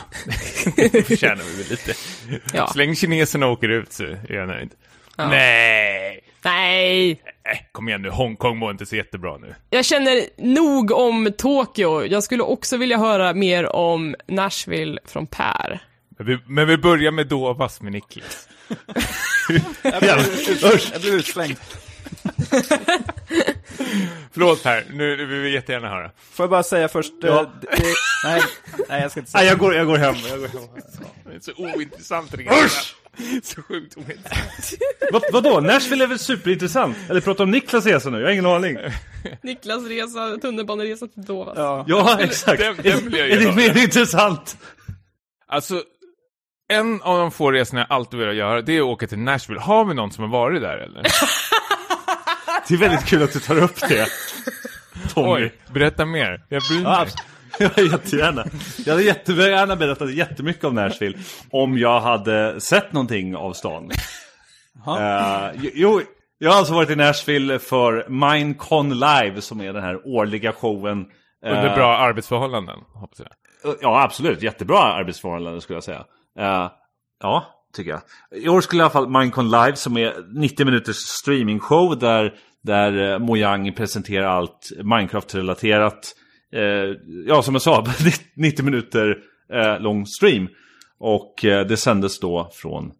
[0.76, 1.94] det förtjänar vi väl lite.
[2.54, 2.68] Ja.
[2.68, 4.70] Så länge kineserna åker ut så är jag nöjd.
[5.18, 6.22] Nej!
[6.44, 7.22] Nej,
[7.52, 9.56] Äh, kom igen nu, Hongkong mår inte så jättebra nu.
[9.70, 12.06] jag känner nog om Tokyo.
[12.06, 15.80] Jag skulle också vilja höra mer om Nashville från Per.
[16.18, 18.48] Men vi, men vi börjar med Dovas med Niklas.
[19.84, 20.02] Jag
[21.02, 21.58] blev utslängd.
[24.32, 26.12] Förlåt Per, nu nu vill vi jättegärna höra.
[26.32, 27.24] Får jag bara säga först...
[27.24, 27.52] eh, Ja.
[27.62, 27.68] det,
[28.24, 28.42] nej,
[28.90, 29.52] nej, jag ska inte Nej, säga.
[29.52, 30.16] jag går, jag går hem.
[30.30, 30.62] Jag går hem.
[31.30, 32.70] Det är så ointressant det här.
[33.44, 34.82] Så sjukt ointressant.
[35.12, 35.60] Vad, vadå?
[35.60, 36.98] Nashville är väl superintressant?
[37.10, 38.18] Eller pratar om Niklas resa nu?
[38.20, 38.78] Jag har ingen aning.
[39.44, 41.54] Niklas resa, tunnelbaneresa till Dovas.
[41.58, 41.86] Ja.
[41.88, 42.60] Ja, exakt.
[42.62, 44.58] Den- den vill jag är det mer intressant?
[45.48, 45.84] Alltså,
[46.68, 49.60] en av de få resorna jag alltid velat göra, det är att åka till Nashville.
[49.62, 51.04] Har vi någon som har varit där eller?
[52.68, 54.08] Det är väldigt kul att du tar upp det.
[55.14, 55.30] Tommy.
[55.32, 56.46] Oj, berätta mer.
[56.50, 57.08] Jag bryr mig.
[57.60, 58.46] Ja, jättegärna.
[58.86, 61.18] Jag hade jättegärna berättat jättemycket om Nashville
[61.52, 63.92] om jag hade sett någonting av stan.
[64.88, 66.02] Uh, jo,
[66.38, 71.06] jag har alltså varit i Nashville för Minecon Live som är den här årliga showen.
[71.46, 73.76] eh, Under bra arbetsförhållanden, hoppas jag.
[73.82, 74.42] Ja, absolut.
[74.42, 76.06] Jättebra arbetsförhållanden skulle jag säga.
[76.40, 76.70] Eh,
[77.22, 78.02] ja, tycker jag.
[78.44, 82.34] I år skulle i alla fall Minecon Live som är 90 minuters streamingshow där,
[82.66, 86.16] där eh, Mojang presenterar allt Minecraft-relaterat.
[86.54, 86.62] Eh,
[87.28, 87.86] ja, som jag sa,
[88.36, 89.18] 90 minuter
[89.54, 90.48] eh, lång stream.
[91.00, 92.92] Och eh, det sändes då från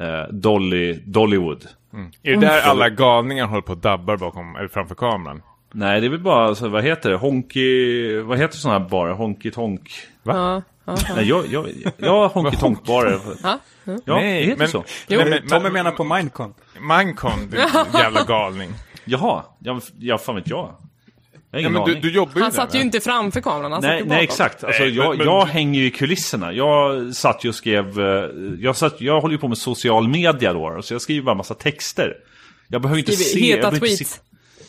[0.00, 1.66] eh, Dolly, Dollywood.
[2.22, 5.42] Är det där alla galningar håller på och dabbar bakom, eller framför kameran?
[5.72, 7.16] Nej, det är väl bara, alltså, vad heter det?
[7.16, 8.18] Honky...
[8.20, 9.12] Vad heter sådana här barer?
[9.12, 9.90] Honky Tonk?
[10.22, 10.96] Ja, ja.
[11.16, 13.20] Nej, jag, jag, jag har Honky Tonk barer.
[13.42, 13.58] Ja.
[13.84, 14.84] Ja, Nej, det heter men- så.
[15.08, 15.20] Jo.
[15.20, 16.54] Nej, men- Tommy men- menar på Minecon.
[16.80, 17.56] Minecon, du
[17.98, 18.70] jävla galning.
[19.08, 20.74] Jaha, ja, ja fan vet jag.
[21.50, 23.90] Jag Ja, men du, du jobbar ju Han satt ju inte framför kameran, han satt
[23.90, 24.64] nej, ju nej, exakt.
[24.64, 26.52] Alltså, Nej, jag, men- jag hänger ju i kulisserna.
[26.52, 28.00] Jag satt ju och skrev...
[28.00, 31.34] eh, Jag, satt, jag håller ju på med social media då, så jag skriver bara
[31.34, 32.14] massa texter.
[32.68, 33.50] Jag behöver inte Skriver se...
[33.50, 34.10] jag heta tweets.
[34.10, 34.20] se-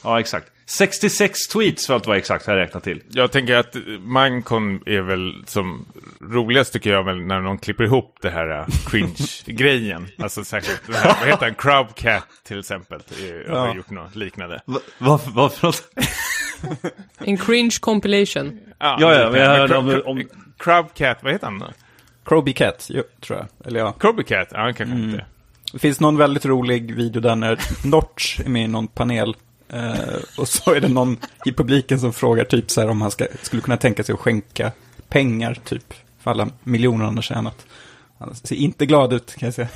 [0.04, 0.48] Ja, exakt.
[0.70, 3.02] 66 tweets för att vara exakt, har jag räknat till.
[3.10, 5.86] Jag tänker att Minecon är väl som
[6.22, 10.08] roligast tycker jag väl när någon klipper ihop det här äh, cringe-grejen.
[10.18, 13.00] Alltså särskilt, det här, vad heter han, Crowdcat till exempel.
[13.48, 13.76] Jag har Ja.
[13.76, 14.62] gjort något liknande.
[14.98, 15.84] Vad vad för något?
[17.18, 18.60] En cringe compilation.
[18.80, 20.28] Ja, ja, men jag hörde om- om-
[20.58, 21.68] Crowdcat, vad heter han då?
[22.26, 23.68] Croby Cat, jo, tror jag.
[23.68, 23.92] Eller ja.
[23.92, 24.48] Crowdcat?
[24.52, 25.26] Ja, han kanske inte.
[25.74, 29.36] Det finns någon väldigt rolig video där när Notch är med i någon panel.
[29.74, 33.12] Eh, och så är det någon i publiken som frågar typ så här om han
[33.12, 34.72] ska, skulle kunna tänka sig att skänka
[35.10, 35.94] pengar typ.
[36.20, 37.66] För alla miljoner han har tjänat.
[38.20, 39.68] Han ser inte glad ut kan jag säga.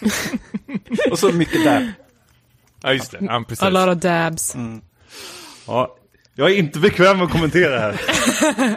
[1.10, 1.92] och så mycket där.
[2.82, 3.18] Ja, just det.
[3.20, 3.62] Ja, precis.
[3.62, 4.56] A lot of dabs.
[5.66, 5.96] Ja,
[6.34, 8.00] jag är inte bekväm med att kommentera det här.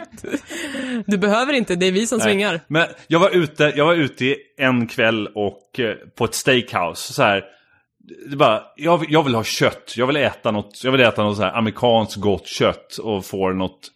[1.06, 2.60] Du behöver inte, det är vi som svingar.
[2.66, 7.12] Men jag var ute, jag var ute en kväll och eh, på ett steakhouse.
[7.12, 7.44] Så här,
[8.30, 9.94] det bara, jag, jag vill ha kött.
[9.96, 13.52] Jag vill äta något, jag vill äta något så här amerikanskt gott kött och får
[13.52, 13.90] något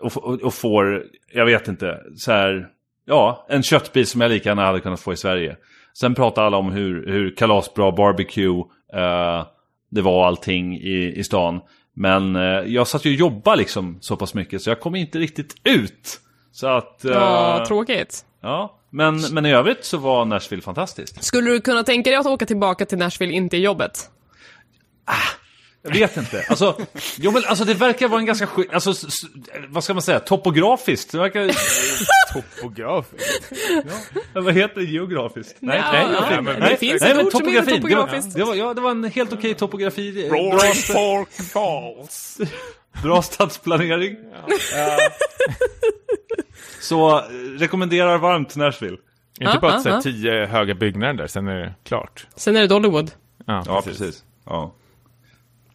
[0.00, 2.68] och, och, och får, jag vet inte, så här,
[3.04, 5.56] ja, en köttbit som jag lika gärna hade kunnat få i Sverige.
[5.98, 9.46] Sen pratar alla om hur, hur kalasbra barbecue eh,
[9.90, 11.60] det var allting i, i stan.
[11.94, 15.18] Men eh, jag satt ju och jobbade liksom så pass mycket så jag kom inte
[15.18, 16.20] riktigt ut.
[16.52, 17.04] Så att...
[17.04, 18.24] eh, Ja, tråkigt.
[18.40, 21.24] Ja, men, men i övrigt så var Nashville fantastiskt.
[21.24, 24.10] Skulle du kunna tänka dig att åka tillbaka till Nashville, inte i jobbet?
[25.82, 26.44] Jag vet inte.
[26.48, 26.76] Alltså,
[27.16, 28.68] jo, men, alltså det verkar vara en ganska skit...
[28.72, 28.94] Alltså,
[29.68, 30.20] vad ska man säga?
[30.20, 31.12] Topografiskt.
[31.12, 31.50] Det verkar...
[32.32, 33.52] Topografiskt.
[34.34, 35.56] Ja, vad heter det geografiskt?
[35.60, 37.60] Nej, Ja, nej, ja, nej, men nej, det finns nej, ett men ord som heter
[37.60, 37.82] topografin.
[37.88, 38.34] Det var, topografiskt.
[38.36, 40.28] det var, ja, det var en helt okej topografi.
[40.28, 42.38] Roaring Fork Falls.
[43.02, 44.16] bra stadsplanering.
[44.32, 44.98] Ja.
[46.80, 47.22] Så, eh,
[47.58, 48.96] rekommenderar varmt Nashville.
[49.40, 50.00] Inte Ja, bara att säga ja.
[50.02, 52.26] tio höga byggnader sen är det klart.
[52.36, 53.10] Sen är det Dollywood.
[53.46, 54.24] Ja, Ja, precis.
[54.44, 54.72] Ja.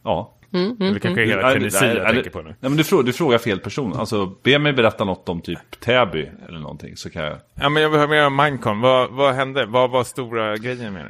[0.03, 0.34] Ja.
[0.51, 2.47] Det kanske är hela Tennessee jag tänker på nu.
[2.49, 3.93] Nej, men du, frågar, du frågar fel person.
[3.95, 7.37] Alltså, be mig berätta något om typ Täby eller någonting så kan jag...
[7.55, 8.81] Ja, men jag vill höra mer om Minecon.
[8.81, 9.65] Vad, vad hände?
[9.65, 11.05] Vad var stora grejen med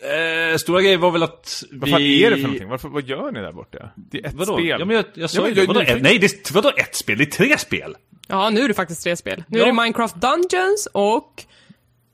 [0.00, 0.50] det?
[0.52, 1.78] Eh, stora grejer var väl att vi...
[1.78, 2.68] Vad fan är det för någonting?
[2.68, 3.90] Varför, vad gör ni där borta?
[3.96, 4.52] Det är ett Vadå?
[4.58, 4.66] spel.
[4.80, 5.66] Ja, men jag, jag sa Ja, ju men det.
[5.66, 7.18] Vadå, jag är ett, nej, det, vadå ett spel?
[7.18, 7.96] Det är tre spel!
[8.28, 9.44] Ja, nu är det faktiskt tre spel.
[9.48, 9.62] Nu Ja.
[9.64, 11.42] är det Minecraft Dungeons och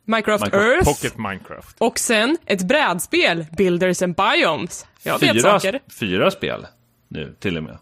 [0.04, 0.84] Minecraft, Minecraft Earth.
[0.84, 1.76] Pocket Minecraft.
[1.78, 4.86] Och sen ett brädspel, Builders and Biomes.
[5.04, 5.60] Vet fyra,
[6.00, 6.66] fyra spel
[7.08, 7.78] nu, till och med.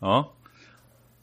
[0.00, 0.32] Ja.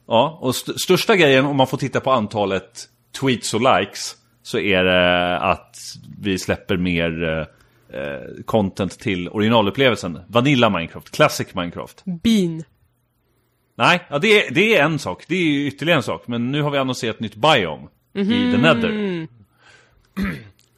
[0.08, 4.60] Ja, och st största grejen om man får titta på antalet tweets och likes så
[4.60, 5.78] är det att
[6.20, 7.40] vi släpper mer
[7.94, 10.20] eh, content till originalupplevelsen.
[10.28, 12.04] Vanilla Minecraft, Classic Minecraft.
[12.06, 12.64] Bean.
[13.76, 15.26] Nej, ja, det, är, det är en sak.
[15.28, 16.28] Det är ytterligare en sak.
[16.28, 19.28] Men nu har vi annonserat ett nytt biome i The Nether.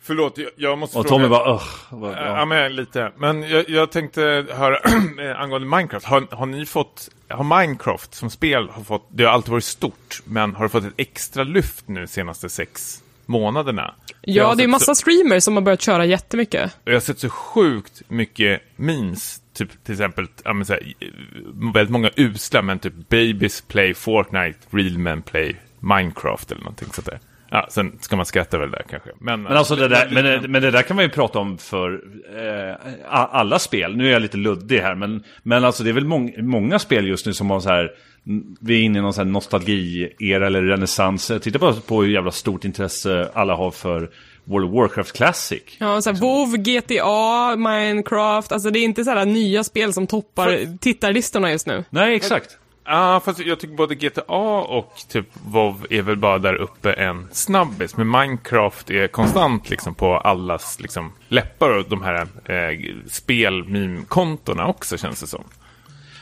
[0.04, 1.24] Förlåt, jag, jag måste Och fråga.
[1.24, 2.46] Tommy bara Ugh, vad- Ja, ja.
[2.46, 3.12] men lite.
[3.18, 4.78] Men jag, jag tänkte höra
[5.38, 6.06] angående Minecraft.
[6.06, 10.22] Har, har ni fått, har Minecraft som spel har fått, det har alltid varit stort,
[10.26, 13.94] men har det fått ett extra lyft nu senaste sex månaderna?
[14.22, 16.72] Ja, det är massa streamers som har börjat köra jättemycket.
[16.72, 20.94] Så, jag har sett så sjukt mycket memes, typ till exempel, ja, men så här,
[21.74, 27.06] väldigt många usla, men typ Babies Play Fortnite, Real Men Play Minecraft eller någonting sånt
[27.06, 27.20] där.
[27.54, 29.10] Ja, sen ska man skratta väl där kanske.
[29.20, 31.58] Men, Men alltså det där, men, det- men det där kan man ju prata om
[31.58, 32.02] för
[32.40, 32.76] eh,
[33.10, 33.96] alla spel.
[33.98, 37.08] Nu är jag lite luddig här, men, men alltså det är väl mång, många spel
[37.08, 37.92] just nu som har så här,
[38.62, 41.32] vi är inne i någon sån här nostalgi-era eller renässans.
[41.42, 44.10] Titta bara på hur jävla stort intresse alla har för
[44.44, 45.62] World of Warcraft Classic.
[45.78, 48.52] Ja, så här, WoW, GTA, Minecraft.
[48.52, 51.84] Alltså det är inte så här nya spel som toppar tittarlistorna just nu.
[51.90, 52.58] Nej, exakt.
[52.86, 54.24] Ja, fast jag tycker både GTA
[54.62, 57.98] och typ WoW är väl bara där uppe en snabbis.
[57.98, 62.78] Men Minecraft är konstant liksom på allas liksom läppar och de här eh,
[63.10, 65.44] spel-meme-kontona också känns det som.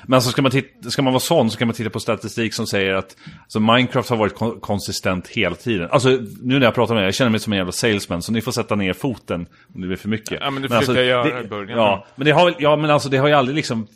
[0.03, 2.53] Men alltså ska man, titta, ska man vara sån så kan man titta på statistik
[2.53, 5.89] som säger att alltså Minecraft har varit kon- konsistent hela tiden.
[5.91, 6.09] Alltså
[6.41, 8.41] nu när jag pratar med er, jag känner mig som en jävla salesman så ni
[8.41, 10.37] får sätta ner foten om det blir för mycket.
[10.41, 11.77] Ja, men det alltså, försökte jag göra det- i början.
[11.79, 13.87] Ja, men det har, ja, men alltså det har ju aldrig liksom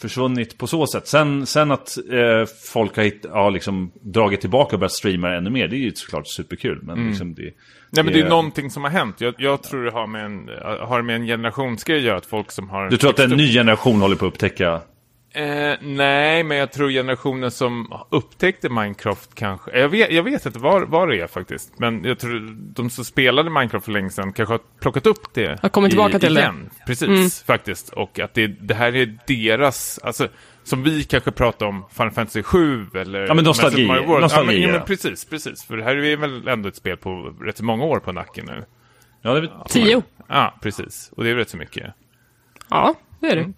[0.00, 1.06] försvunnit på så sätt.
[1.06, 5.50] Sen, sen att eh, folk har, hitt, har liksom dragit tillbaka och börjat streama ännu
[5.50, 6.78] mer, det är ju såklart superkul.
[6.82, 7.54] Men liksom det,
[7.92, 8.04] Mm.
[8.04, 9.20] Nej, men det är någonting som har hänt.
[9.20, 12.50] Jag, jag tror det har med en, har med en generationsgrej att göra, att folk
[12.50, 12.90] som har...
[12.90, 14.80] Du tror att en ny generation håller på att upptäcka
[15.32, 19.78] Eh, nej, men jag tror generationen som upptäckte Minecraft kanske...
[19.78, 21.78] Jag vet, jag vet inte vad, vad det är faktiskt.
[21.78, 25.62] Men jag tror de som spelade Minecraft för länge sedan kanske har plockat upp det.
[25.62, 26.40] Har kommit tillbaka till det.
[26.40, 26.70] igen.
[26.86, 27.88] Precis, faktiskt.
[27.88, 29.98] Och att det, det här är deras...
[30.02, 30.28] Alltså,
[30.62, 33.26] som vi kanske pratar om Final Fantasy 7 eller...
[33.26, 33.86] Ja, men nostalgi.
[33.86, 35.64] Nostalgi, ja, men, ja, men precis, precis.
[35.64, 38.64] För det här är väl ändå ett spel på rätt många år på nacken nu.
[39.22, 40.02] Ja, det vet, Tio.
[40.26, 41.10] Ja, precis.
[41.16, 41.94] Och det är rätt så mycket.
[42.70, 43.42] Ja, det är det.
[43.42, 43.54] Mm.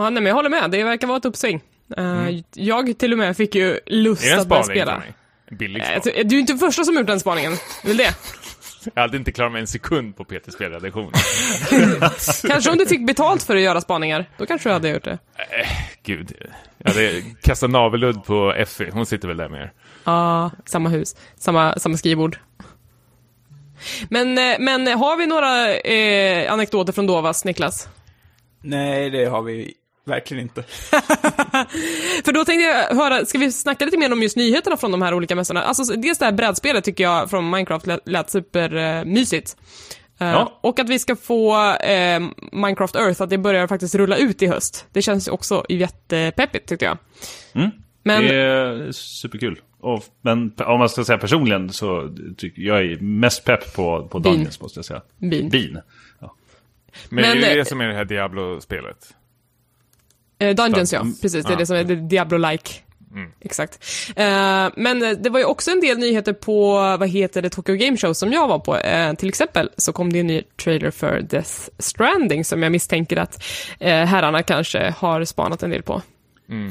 [0.00, 0.70] Ja, nej, men jag håller med.
[0.70, 1.60] Det verkar vara ett uppsving.
[1.96, 4.40] Eh, Jag till och med fick ju lust Mm.
[4.40, 5.02] Att börja spela.
[5.50, 6.28] billig Eh, spaning.
[6.28, 7.52] Du är inte första som gjort den spaningen.
[7.84, 8.14] Vill det?
[8.94, 11.12] Jag hade inte klarat mig en sekund på Peters spelredaktion.
[12.46, 14.26] Kanske om du fick betalt för att göra spaningar.
[14.36, 15.18] Då kanske du hade gjort det.
[16.02, 16.32] Gud.
[16.78, 18.90] Jag hade kastat navelludd på Effie.
[18.92, 19.72] Hon sitter väl där med er.
[20.04, 21.16] Ja, samma hus.
[21.36, 22.38] Samma, samma skrivbord.
[24.08, 27.88] Men, eh, men har vi några eh, anekdoter från Dovas, Niklas?
[28.62, 30.62] Nej, det har vi verkligen inte.
[32.24, 35.02] För då tänkte jag höra, ska vi snacka lite mer om just nyheterna från de
[35.02, 35.62] här olika mässorna?
[35.62, 39.56] Alltså dels det här brädspelet tycker jag från Minecraft lät, lät supermysigt.
[39.56, 39.66] Uh,
[40.22, 40.58] Ja.
[40.60, 42.20] Och att vi ska få eh,
[42.52, 44.86] Minecraft Earth, att det börjar faktiskt rulla ut i höst.
[44.92, 46.98] Det känns också jättepeppigt tyckte jag.
[47.52, 47.70] Mm.
[48.02, 49.60] Men, Det är superkul.
[49.80, 54.18] Och, men om man ska säga personligen så tycker jag är mest pepp på, på.
[54.18, 55.02] Dungeons måste jag säga.
[55.18, 55.48] Bean.
[55.48, 55.80] Bean.
[56.18, 56.34] Ja.
[57.08, 59.14] Men, Men, är det eh, det som är det här Diablo-spelet?
[60.40, 61.06] Eh, Dungeons, ja.
[61.22, 62.70] Precis, det är Ah, det som är Diablo-like.
[63.40, 63.78] Exakt.
[64.16, 67.96] Eh, men det var ju också en del nyheter på, vad heter det, Tokyo Game
[67.96, 68.76] Show som jag var på.
[68.76, 73.16] Eh, till exempel så kom det en ny trailer för Death Stranding som jag misstänker
[73.16, 73.42] att
[73.78, 76.02] eh, herrarna kanske har spanat en del på.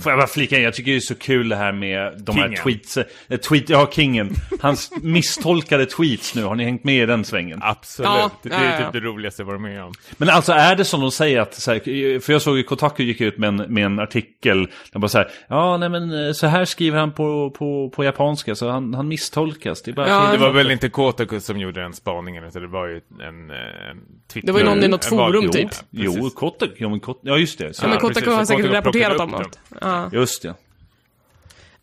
[0.02, 2.36] Får jag bara flika in, jag tycker det är så kul det här med de
[2.36, 2.50] Kingen.
[2.50, 2.98] här tweets.
[2.98, 4.36] Eh, tweet, ja, kingen.
[4.62, 7.60] Hans misstolkade tweets nu, har ni hängt med i den svängen?
[7.64, 8.10] Absolut.
[8.10, 9.00] Ja, det ja, är ja, typ ja.
[9.00, 9.94] det roligaste jag varit med om.
[10.18, 13.04] Men alltså är det som de säger att, så här, för jag såg ju Kotaku
[13.04, 16.32] gick ut med en, med en artikel, där bara så här, ja nej men eh,
[16.34, 19.82] så här skriver han på, på, på japanska, så han, han misstolkas.
[19.82, 20.32] Det är bara Ja.
[20.32, 23.90] Det var väl inte Kotaku som gjorde den spaningen, utan det var ju en, eh,
[23.90, 23.98] en
[24.34, 24.48] Twitter...
[24.48, 25.70] Det var ju någon i något forum, Jo, typ.
[25.90, 26.34] Jo, precis.
[26.34, 27.74] Kotaku, ja, men Kot, ja just det.
[27.74, 29.60] Så, Ja, men Kotaku har säkert Kotaku rapporterat om något.
[29.82, 30.10] Ja.
[30.14, 30.54] Just det.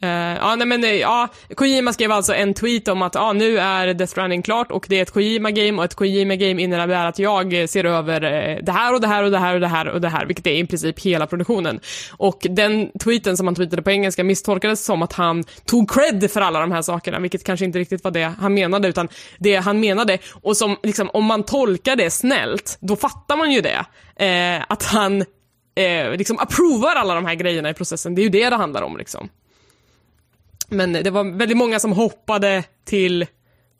[0.00, 3.58] Eh, ja, nej men eh, ja, Kojima skrev alltså en tweet om att ja, nu
[3.58, 7.60] är Death Stranding klart och det är ett Kojima-game och ett Kojima-game innebär att jag
[7.60, 8.20] eh, ser över
[8.62, 10.46] det här och det här och det här och det här och det här, vilket
[10.46, 11.80] är i princip hela produktionen.
[12.16, 16.40] Och den tweeten som han tweetade på engelska misstolkades som att han tog cred för
[16.40, 19.80] alla de här sakerna, vilket kanske inte riktigt var det han menade, utan det han
[19.80, 23.84] menade, och som liksom, om man tolkar det snällt, då fattar man ju det.
[24.24, 25.24] Eh, att han
[25.76, 28.82] eh, liksom approvar alla de här grejerna i processen, det är ju det det handlar
[28.82, 29.28] om liksom.
[30.68, 33.26] Men det var väldigt många som hoppade till,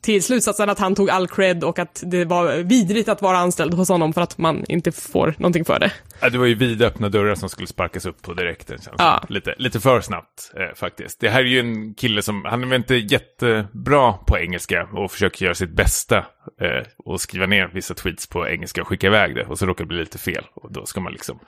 [0.02, 3.74] till slutsatsen att han tog all cred och att det var vidrigt att vara anställd
[3.74, 5.92] hos honom för att man inte får någonting för det.
[6.20, 8.78] Ja, det var ju vidöppna dörrar som skulle sparkas upp på direkten.
[8.78, 9.24] Känns Ja.
[9.28, 11.20] lite, lite för snabbt eh, faktiskt.
[11.20, 15.12] Det här är ju en kille som, han är väl inte jättebra på engelska och
[15.12, 16.18] försöker göra sitt bästa
[16.60, 19.44] eh, och skriva ner vissa tweets på engelska och skicka iväg det.
[19.44, 20.44] Och så råkar det bli lite fel.
[20.54, 21.38] Och då ska man liksom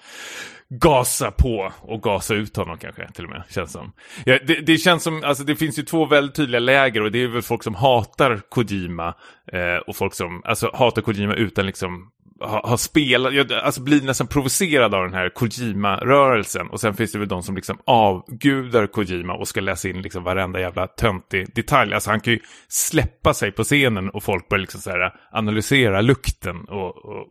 [0.70, 3.42] gasa på och gasa ut honom kanske till och med.
[3.50, 3.92] Känns som.
[4.24, 7.22] Ja, det, det känns som, alltså det finns ju två väldigt tydliga läger och det
[7.22, 9.14] är väl folk som hatar Kojima
[9.52, 14.02] eh, och folk som, alltså hatar Kojima utan liksom ha, ha spelat, jag, alltså blir
[14.02, 16.66] nästan provocerad av den här Kojima-rörelsen.
[16.68, 20.24] Och sen finns det väl de som liksom avgudar Kojima och ska läsa in liksom
[20.24, 21.94] varenda jävla töntig detalj.
[21.94, 26.00] Alltså han kan ju släppa sig på scenen och folk börjar liksom så här analysera
[26.00, 27.26] lukten och, och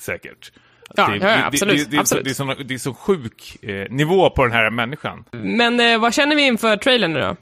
[0.00, 0.52] säkert.
[0.96, 2.24] Ja, det, ja, absolut, Det, det, det, absolut.
[2.24, 5.24] Det, är sån, det är så sjuk eh, nivå på den här människan.
[5.32, 7.36] Men eh, vad känner vi inför trailern nu då?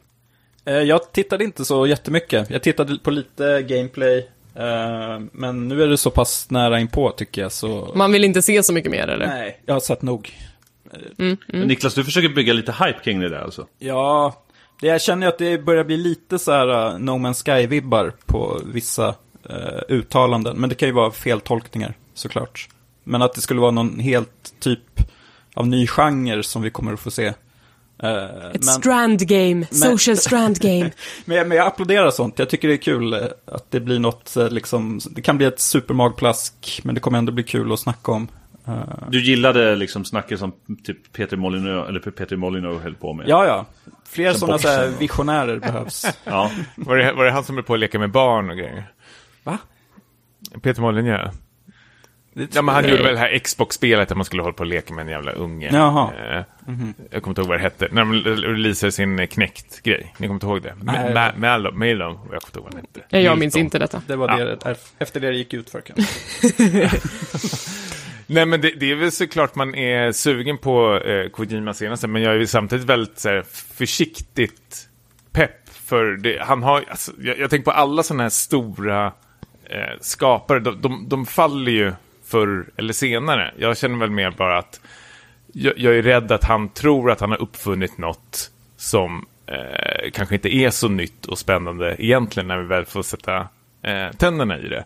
[0.73, 2.51] Eh, Jag tittade inte så jättemycket.
[2.51, 4.29] Jag tittade på lite gameplay.
[4.55, 7.93] Eh, Men nu är det så pass nära inpå tycker jag så...
[7.95, 9.27] Man vill inte se så mycket mer eller?
[9.27, 10.33] Nej, jag har sett nog.
[11.19, 11.37] Mm.
[11.47, 13.67] Men Niklas, du försöker bygga lite hype kring det där alltså?
[13.79, 14.35] Ja,
[14.81, 18.13] det, jag känner ju att det börjar bli lite så här uh, No Man's Sky-vibbar
[18.27, 19.15] på vissa
[19.51, 20.57] eh, uttalanden.
[20.57, 22.69] Men det kan ju vara feltolkningar såklart.
[23.05, 25.01] Men att det skulle vara någon helt typ
[25.55, 27.33] av ny genre som vi kommer att få se.
[28.03, 30.91] Eh, Ett men, strand game, social strand game.
[31.25, 32.39] men, jag, men jag applåderar sånt.
[32.39, 35.47] Jag tycker det är kul eh, att det blir något, eh, liksom, det kan bli
[35.47, 38.29] ett supermagplask, men det kommer ändå bli kul att snacka om.
[39.09, 40.53] Du gillade liksom snacket som
[40.85, 43.29] typ Peter Molyneux, eller Peter Molyneux höll på med?
[43.29, 43.67] ja, ja.
[44.09, 46.07] Fler Som sådana och- visionärer behövs.
[46.25, 46.51] ja.
[46.77, 48.93] Var det, var det han som är på att leka med barn och grejer?
[49.45, 49.59] Va?
[50.63, 51.31] Peter Molyneux?
[52.53, 54.95] Ja, men han gjorde väl det här Xbox-spelet där man skulle hålla på och leka
[54.95, 55.71] med en jävla unge.
[55.73, 56.11] Jaha.
[56.15, 56.43] Eh,
[57.11, 57.89] Jag kommer inte ihåg vad det hette.
[57.93, 58.13] När de
[58.43, 60.15] releasade sin Knäckt-grej.
[60.19, 60.75] Ni kommer inte ihåg det?
[61.37, 63.19] Malum, Malum, jag kommer inte ihåg vad den hette.
[63.19, 63.65] Jag minns Milton.
[63.67, 64.03] inte detta.
[64.07, 64.45] Det var Ja.
[64.45, 66.91] det, det, efter det det gick ut för kanske.
[68.27, 72.23] Nej, men det, det är väl såklart man är sugen på eh, Kojima senaste, men
[72.23, 73.45] jag är ju samtidigt väldigt så här,
[73.77, 74.89] försiktigt
[75.33, 75.69] pepp.
[75.85, 79.07] För det, han har, alltså, jag, jag tänker på alla sådana här stora
[79.65, 81.93] eh, skapare, de, de, de faller ju
[82.31, 83.55] förr eller senare.
[83.57, 84.81] Jag känner väl mer bara att
[85.53, 90.35] jag, jag är rädd att han tror att han har uppfunnit något som eh, kanske
[90.35, 93.49] inte är så nytt och spännande egentligen när vi väl får sätta
[93.83, 94.85] eh, tänderna i det.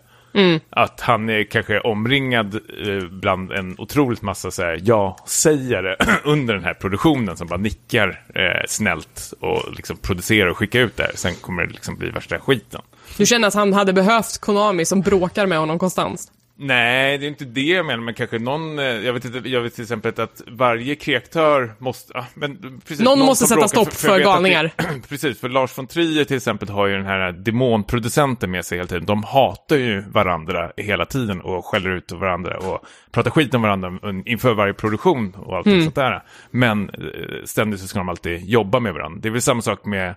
[0.69, 6.63] Att han är kanske omringad eh, bland en otroligt massa så här, ja-sägare under den
[6.63, 11.11] här produktionen som bara nickar eh, snällt och liksom producerar och skickar ut det här.
[11.15, 12.81] Sen kommer det liksom bli värsta skiten.
[13.17, 16.31] Du känner att han hade behövt Konami som bråkar med honom konstant?
[16.57, 19.61] Nej, det är inte det jag menar, men kanske någon, eh, jag vet, inte, jag
[19.61, 23.93] vet till exempel att varje kreatör måste, ja, men precis, Någon måste som sätta stopp
[23.93, 24.71] för vet att galningar.
[24.77, 28.77] Det, precis, för Lars von Trier till exempel har ju den här demonproducenten med sig
[28.77, 29.05] hela tiden.
[29.05, 33.93] De hatar ju varandra hela tiden och skäller ut varandra och pratar skit om varandra
[34.25, 35.81] inför varje produktion och allt Mm.
[35.83, 36.23] sånt där.
[36.51, 39.19] Men eh, ständigt så ska de alltid jobba med varandra.
[39.21, 40.15] Det är väl samma sak med,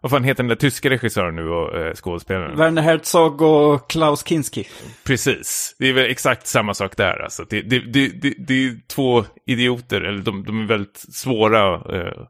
[0.00, 2.56] vad fan heter den där tyska regissören nu och eh, skådespelaren?
[2.56, 4.68] Werner Herzog och Klaus Kinski.
[5.04, 7.22] Precis, det är väl exakt samma sak där.
[7.22, 7.44] Alltså.
[7.48, 12.26] Det, det, det, det, det är två idioter, eller de, de är väldigt svåra eh,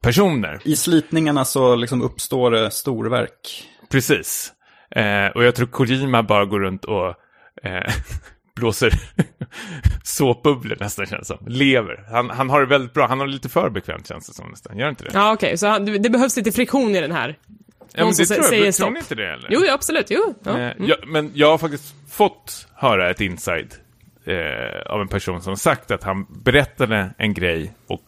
[0.00, 0.60] personer.
[0.64, 3.64] I slitningarna så liksom uppstår det storverk.
[3.90, 4.52] Precis.
[4.90, 7.08] Eh, och jag tror Kojima bara går runt och
[7.62, 7.92] eh,
[8.54, 8.92] blåser
[10.02, 11.38] såpbubblor nästan känns som.
[11.46, 12.04] Lever.
[12.10, 14.48] Han, han har det väldigt bra, han har det lite för bekvämt känns det som
[14.50, 14.78] nästan.
[14.78, 15.10] Gör inte det?
[15.14, 17.38] Ja, okej, så han, det behövs lite friktion i den här.
[17.48, 18.48] Ja, men någon det tror jag.
[18.62, 18.92] Tror stopp.
[18.92, 19.48] ni inte det eller?
[19.50, 20.34] Jo, absolut, jo.
[20.44, 20.58] Ja.
[20.58, 23.74] Eh, ja, men jag har faktiskt fått höra ett inside
[24.24, 28.02] eh, av en person som sagt att han berättade en grej och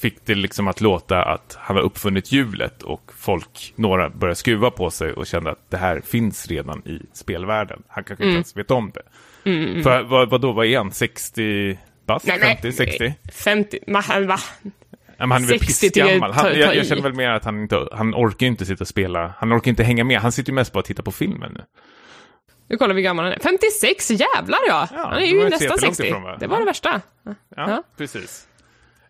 [0.00, 4.70] fick det liksom att låta att han har uppfunnit hjulet och folk, några började skruva
[4.70, 7.82] på sig och kände att det här finns redan i spelvärlden.
[7.88, 8.30] Han kanske Mm.
[8.30, 9.02] inte ens vet om det.
[9.82, 10.92] För vad, vad då, vad är han?
[10.92, 12.26] 60 bast?
[12.26, 12.58] Nej, nej.
[12.62, 12.72] 50?
[12.72, 13.14] 60?
[13.32, 14.02] 50, va?
[14.20, 14.38] va?
[15.20, 16.32] Ja, men han är väl 60 tycker jag pissgammal.
[16.32, 19.34] Han, jag, jag känner väl mer att han inte, han orkar inte sitta och spela,
[19.38, 20.20] han orkar inte hänga med.
[20.20, 21.60] Han sitter ju mest bara och tittar på filmen nu.
[22.68, 23.38] Nu kollar vi gammal han är.
[23.38, 24.88] 56, jävlar ja!
[24.92, 26.06] Ja, han är ju nästan jättelångt 60.
[26.06, 26.36] ifrån, va?
[26.40, 27.00] det var det värsta.
[27.24, 27.82] Ja, Ja.
[27.96, 28.46] precis.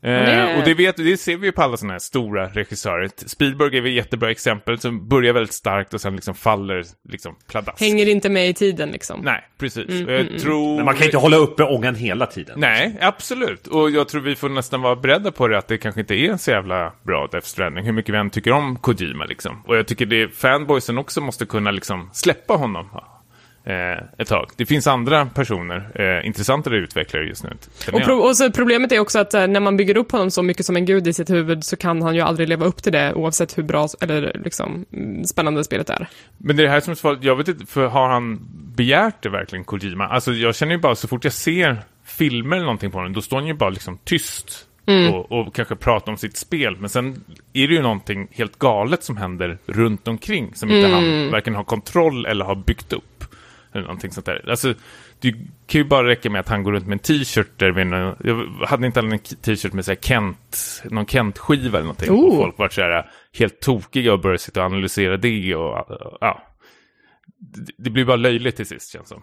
[0.01, 0.09] Det-
[0.53, 3.11] Eh, och det, vet, det ser vi ju på alla sådana här stora regissörer.
[3.27, 7.37] Spielberg är väl ett jättebra exempel som börjar väldigt starkt och sen liksom faller liksom
[7.51, 7.81] pladask.
[7.81, 9.21] Hänger inte med i tiden liksom.
[9.25, 9.89] Nej, precis.
[9.91, 10.77] Mm, jag tror...
[10.77, 12.61] Men man kan inte hålla uppe ångan hela tiden.
[12.61, 13.67] Nej, absolut.
[13.67, 16.37] Och jag tror vi får nästan vara beredda på det att det kanske inte är
[16.37, 17.85] så jävla bra Death Stranding.
[17.85, 19.63] Hur mycket vi än tycker om Kojima liksom.
[19.67, 22.89] Och jag tycker det fanboysen också måste kunna liksom släppa honom
[23.69, 24.51] eh, ett tag.
[24.57, 27.51] Det finns andra personer, eh, intressantare utvecklare just nu.
[27.93, 30.43] Och, pro- och så problemet är också att eh, när man bygger upp honom så
[30.43, 32.93] mycket som en gud i sitt huvud så kan han ju aldrig leva upp till
[32.93, 36.07] det oavsett hur bra eller liksom mm, spännande spelet är.
[36.39, 38.39] Men det är det här som är svaret, jag vet inte, för har han
[38.77, 40.05] begärt det verkligen, Kojima?
[40.09, 43.21] Alltså jag känner ju bara så fort jag ser filmer eller någonting på honom, då
[43.23, 44.65] står han ju bara liksom tyst.
[44.87, 45.15] Mm.
[45.15, 46.77] Och, och kanske pratar om sitt spel.
[46.81, 50.55] Men sen är det ju någonting helt galet som händer runt omkring.
[50.55, 50.93] Som inte Mm.
[51.23, 53.18] han varken har kontroll eller har byggt upp.
[53.79, 54.51] Eller någonting sånt där.
[54.51, 54.75] Alltså,
[55.21, 55.33] det
[55.67, 58.67] kan ju bara räcka med att han går runt med en t-shirt där en, Jag
[58.67, 62.11] hade inte en t-shirt med så här Kent, någon Kent-skiva eller någonting.
[62.11, 62.29] Oh.
[62.29, 65.87] Och folk var så här helt tokiga och började sitta och analysera det och
[66.21, 66.43] ja.
[67.77, 69.23] Det, blir bara löjligt till sist känns det som.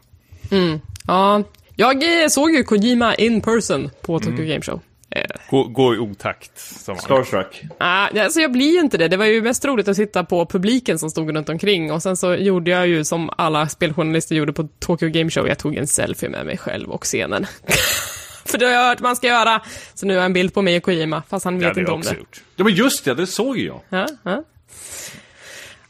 [1.07, 1.43] Ja,
[1.75, 4.47] jag eh, såg ju Kojima in person på Tokyo Mm.
[4.47, 4.79] Game Show.
[5.15, 6.51] Eh, Gå, gå i otakt.
[6.57, 7.63] Starstruck.
[7.77, 9.07] ah, alltså jag blir ju inte det.
[9.07, 12.17] Det var ju mest roligt att titta på publiken som stod runt omkring och sen
[12.17, 15.47] så gjorde jag ju som alla speljournalister gjorde på Tokyo Game Show.
[15.47, 17.45] Jag tog en selfie med mig själv och scenen.
[18.45, 19.61] För det har jag hört man ska göra.
[19.93, 21.89] Så nu har jag en bild på mig och Kojima, fast han vet hade inte
[21.91, 22.19] jag om också det.
[22.19, 22.41] gjort.
[22.55, 23.81] Ja men just det, det såg ju jag.
[23.89, 24.43] Ja, ja.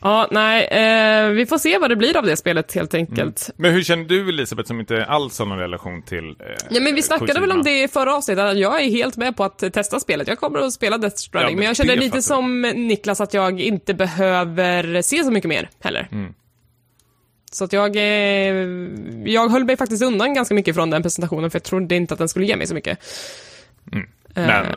[0.06, 3.50] Ja nej, eh, vi får se vad det blir av det spelet helt enkelt.
[3.58, 6.96] Men hur känner du Elisabeth som inte alls har någon relation till eh, Ja, men
[6.96, 7.48] vi snackade Kojima?
[7.48, 10.28] väl om det i förra avsnittet, jag är helt med på att testa spelet.
[10.28, 13.34] Jag kommer att spela Death Stranding, Ja, men men jag känner lite som Niklas att
[13.34, 16.08] jag inte behöver se så mycket mer heller.
[16.12, 16.34] Mm.
[17.52, 18.04] Så att jag, eh,
[19.26, 22.18] jag höll mig faktiskt undan ganska mycket från den presentationen, för jag trodde inte att
[22.18, 23.00] den skulle ge mig så mycket.
[24.34, 24.72] Men eh,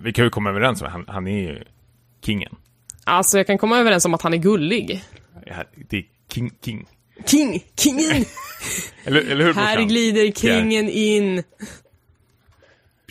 [0.00, 1.64] vi kan ju komma överens om han, han är ju
[2.24, 2.56] kingen.
[3.04, 5.04] Alltså, jag kan komma överens om att han är gullig.
[5.46, 5.54] Ja,
[5.90, 6.86] Det är king, king.
[7.26, 7.64] King!
[7.78, 8.24] Kingen!
[9.04, 11.42] Eller, eller hur Här glider kingen in.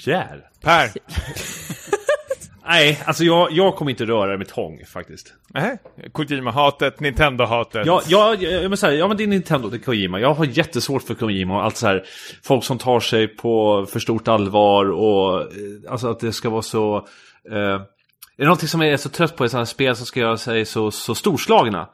[0.06, 0.42] Pierre.
[0.62, 0.89] Per!
[2.66, 5.34] Nej, alltså jag, jag kommer inte röra med tång faktiskt.
[5.48, 5.78] Nej,
[6.12, 7.86] Kojima-hatet, Nintendo-hatet.
[7.86, 10.20] Ja, ja, ja, men så här, ja men det är Nintendo, det är Kojima.
[10.20, 12.04] Jag har jättesvårt för Kojima och allt så här.
[12.44, 15.48] Folk som tar sig på för stort allvar och eh,
[15.89, 16.96] alltså att det ska vara så...
[17.52, 17.82] Eh,
[18.38, 20.66] det någonting som jag är så trött på i sådana spel som ska göra sig
[20.66, 21.90] så, så storslagna?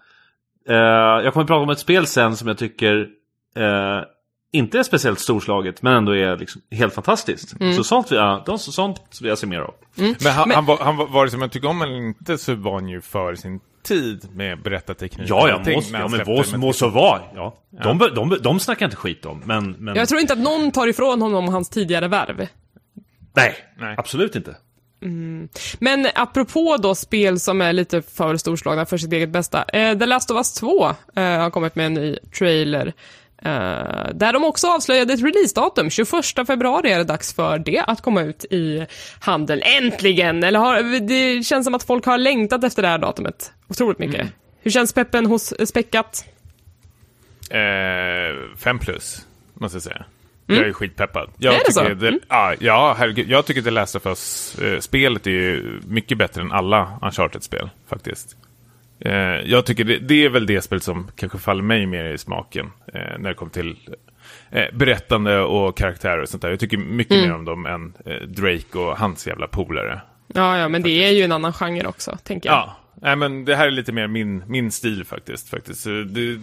[0.69, 3.07] Eh, jag kommer att prata om ett spel sen som jag tycker
[3.55, 4.03] eh,
[4.51, 7.55] inte är speciellt storslaget men ändå är liksom helt fantastiskt.
[7.75, 9.73] Så sånt, vill jag- de, sånt vill jag se mer av.
[9.95, 12.73] Men han, han, var, han var, vare sig man tycker om eller inte så var
[12.73, 15.29] han ju för sin tid med berättarteknik.
[15.29, 16.07] Ja, ja, må, ja
[16.51, 17.21] men må så vara.
[17.35, 17.57] Ja.
[17.83, 19.71] De, de, de, de snackar inte skit om, men...
[19.71, 22.47] men Jag tror inte att någon tar ifrån honom hans tidigare värv.
[23.35, 23.95] nej, Nej.
[23.97, 24.55] absolut inte.
[25.79, 29.63] Men apropå då spel som är lite för storslagna för sitt eget bästa.
[29.63, 32.93] Eh, The Last of Us 2 eh, har kommit med en ny trailer.
[33.41, 35.89] Eh, där de också avslöjade ett releasedatum.
[35.89, 36.09] 21
[36.47, 38.85] februari är det dags för det att komma ut i
[39.19, 39.61] handeln.
[39.61, 40.43] Äntligen!
[40.43, 43.51] Eller har, det känns som att folk har längtat efter det här datumet.
[43.67, 44.27] Otroligt mycket.
[44.61, 46.25] Hur känns peppen hos Späckat?
[47.49, 50.05] Eh, fem plus, måste jag säga.
[50.55, 51.29] Jag är skitpeppad.
[51.37, 51.55] Jag Mm.
[51.55, 52.01] Är det tycker så?
[52.01, 52.19] Det, Mm.
[52.29, 53.29] ja, ja, herregud.
[53.29, 58.35] Jag tycker det Last of Us-spelet är ju mycket bättre än alla Uncharted-spel, faktiskt.
[58.99, 59.11] Eh,
[59.45, 62.71] jag tycker det, det är väl det spel som kanske faller mig mer i smaken
[62.93, 63.77] eh, när det kommer till
[64.51, 66.49] eh, berättande och karaktärer och sånt där.
[66.49, 67.29] Jag tycker mycket Mm.
[67.29, 70.01] mer om dem än eh, Drake och hans jävla polare.
[70.33, 72.57] Ja, ja, men det är ju en annan genre också, tänker jag.
[72.57, 75.49] Ja, nej, men det här är lite mer min, min stil faktiskt.
[75.49, 75.81] faktiskt.
[75.81, 76.39] Så Det,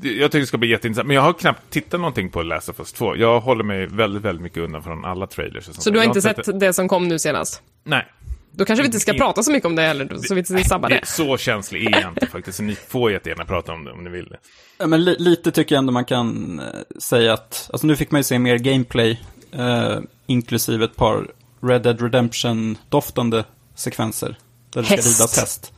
[0.00, 1.06] det, jag tycker det ska bli jätteintressant.
[1.06, 3.16] Men jag har knappt tittat någonting på Last of Us 2.
[3.16, 5.68] Jag håller mig väldigt, väldigt mycket undan från alla trailers.
[5.68, 6.52] Och sånt Så du har inte sett det?
[6.58, 7.62] det som kom nu senast?
[7.84, 8.06] Nej.
[8.52, 10.64] Då kanske vi inte ska In- prata så mycket om det heller, så vi inte
[10.64, 11.00] sabbar det.
[11.06, 12.56] Så känslig är jag inte faktiskt.
[12.56, 14.36] Så ni får jättegärna prata om det om ni vill det.
[14.78, 16.66] Ja, men li lite tycker jag ändå man kan eh,
[17.00, 19.20] säga att, alltså nu fick man ju se mer gameplay,
[19.52, 21.26] eh, inklusive ett par
[21.62, 23.44] Red Dead Redemption-doftande
[23.74, 24.38] sekvenser.
[24.72, 25.72] Där det ska ridas häst.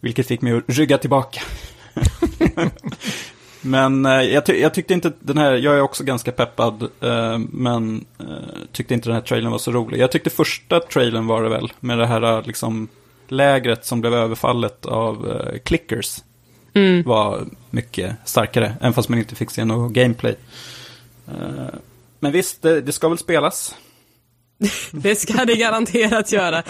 [0.00, 1.40] Vilket fick mig att rygga tillbaka.
[3.60, 7.38] men eh, jag, ty jag tyckte inte den här, jag är också ganska peppad, eh,
[7.38, 8.26] men eh,
[8.72, 9.98] tyckte inte den här trailern var så rolig.
[10.00, 12.88] Jag tyckte första trailern var det väl, med det här eh, liksom
[13.28, 16.18] lägret som blev överfallet av eh, clickers
[17.04, 20.36] var mycket starkare, även fast man inte fick se något gameplay.
[21.28, 21.74] Eh,
[22.18, 23.74] Men visst, det, det ska väl spelas.
[24.90, 26.62] Det ska det garanterat göra.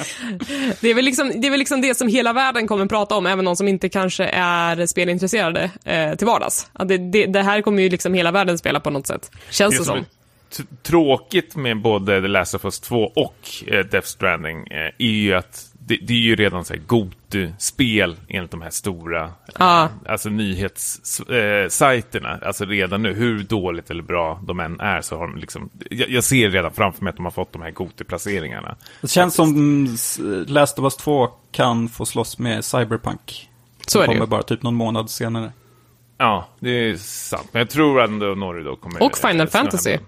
[0.80, 3.26] Det är, väl liksom, det är väl liksom det som hela världen kommer prata om,
[3.26, 6.70] även de som inte kanske är spelintresserade eh, till vardags.
[6.72, 9.30] Att det, det, det här kommer ju liksom hela världen spela på något sätt.
[9.51, 10.05] Känns det, Det som
[10.82, 13.36] tråkigt med både The Last of Us 2 och
[13.66, 18.16] eh, Death Stranding eh, är ju att det, det är ju redan så här Gotu-spel
[18.28, 19.84] enligt de här stora Ja.
[19.84, 22.32] eh, alltså nyhetssajterna.
[22.43, 25.70] Eh, alltså redan nu, hur dåligt eller bra de än är så har de liksom,
[25.91, 28.76] jag, jag ser redan framför mig att de har fått de här Gotu-placeringarna.
[29.01, 29.86] Det känns som
[30.47, 33.49] Last of Us 2 kan få slåss med Cyberpunk.
[33.86, 34.26] Så är det kommer ju.
[34.26, 35.53] bara typ någon månad senare.
[36.18, 37.49] Ja, det är sant.
[37.53, 39.03] Men jag tror ändå Norge då kommer...
[39.03, 39.91] Och Final hem Fantasy.
[39.91, 40.01] den.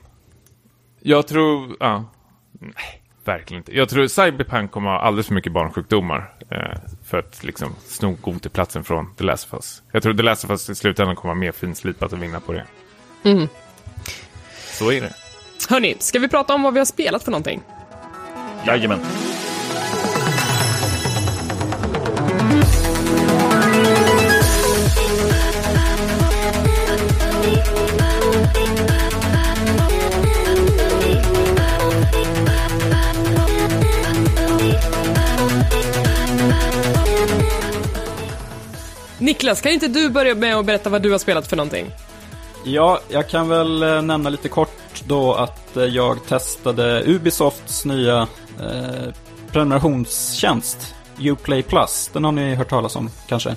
[1.00, 2.04] Jag tror, ja.
[2.60, 3.76] Nej, verkligen inte.
[3.76, 8.84] Jag tror Cyberpunk kommer ha alldeles för mycket barnsjukdomar eh, för att liksom sno Gotiplatsen
[8.84, 9.82] från The Last of Us.
[9.92, 12.52] Jag tror The Last of Us i slutändan kommer vara mer finslipat och vinna på
[12.52, 12.64] det.
[13.22, 13.48] Mm.
[14.72, 15.14] Så är det.
[15.68, 17.62] Hörni, ska vi prata om vad vi har spelat för någonting?
[18.66, 19.00] Jajamän.
[39.32, 41.86] Niklas, kan inte du börja med att berätta vad du har spelat för någonting?
[42.64, 48.28] Ja, jag kan väl eh, nämna lite kort då att eh, jag testade Ubisofts nya
[48.60, 49.14] eh,
[49.52, 52.10] prenumerationstjänst, Uplay Plus.
[52.12, 53.56] Den har ni hört talas om kanske?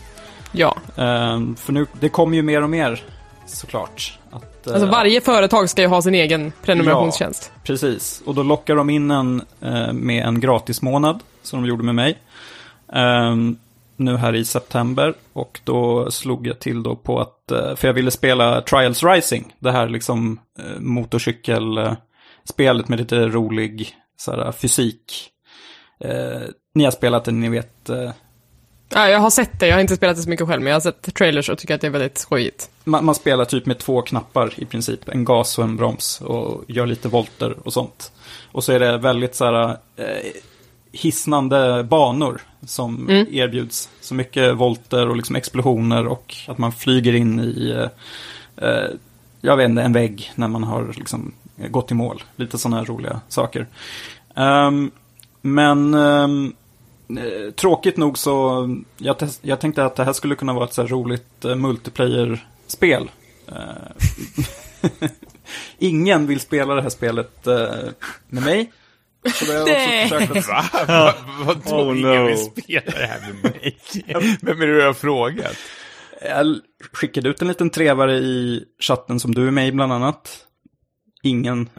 [0.52, 3.04] Ja, Eh, för nu, det kommer ju mer och mer
[3.46, 4.20] såklart.
[4.32, 7.52] Att, eh, alltså varje företag ska ju ha sin egen prenumerationstjänst.
[7.64, 11.84] Precis, och då lockar de in en eh, med en gratis månad som de gjorde
[11.84, 12.18] med mig.
[12.94, 13.58] Ehm,
[13.96, 17.94] nu här i september och då slog jag till då på att, eh, för jag
[17.94, 25.30] ville spela Trials Rising, det här liksom eh, motorcykelspelet med lite rolig såhär, fysik.
[26.00, 26.42] Eh,
[26.74, 27.90] ni har spelat det, ni vet.
[27.90, 28.12] Eh,
[28.90, 30.76] Ja, jag har sett det, jag har inte spelat det så mycket själv, men jag
[30.76, 32.70] har sett trailers och tycker att det är väldigt skojigt.
[32.84, 36.64] man, man spelar typ med två knappar i princip, en gas och en broms och
[36.68, 38.12] gör lite volter och sånt.
[38.52, 40.06] Och så är det väldigt så här eh,
[40.96, 43.90] hisnande banor som erbjuds.
[44.02, 48.90] Så mycket volter och liksom explosioner och att man flyger in i, eh, eh,
[49.42, 52.24] jag vet inte, en vägg när man har liksom gått i mål.
[52.36, 53.68] Lite sådana här roliga saker.
[54.36, 54.92] Ehm,
[55.42, 56.28] men eh,
[57.56, 58.68] tråkigt nog så,
[58.98, 63.12] jag, jag tänkte att det här skulle kunna vara ett så roligt eh, multiplayer-spel.
[63.48, 65.10] Eh,
[65.78, 67.90] Ingen vill spela det här spelet eh,
[68.30, 68.72] med mig.
[69.34, 70.04] Så jag Nej.
[70.06, 70.86] också försökt att Va?
[70.88, 71.14] Va?
[71.46, 71.62] Vadå?
[71.92, 72.26] Oh, Ingen no.
[72.28, 73.78] vill spela det här med mig?
[74.42, 75.56] Vem är det du har frågat?
[76.22, 76.60] Jag
[76.94, 80.38] skickade ut en liten trevare i chatten som du är med i bland annat.
[81.24, 81.70] Ingen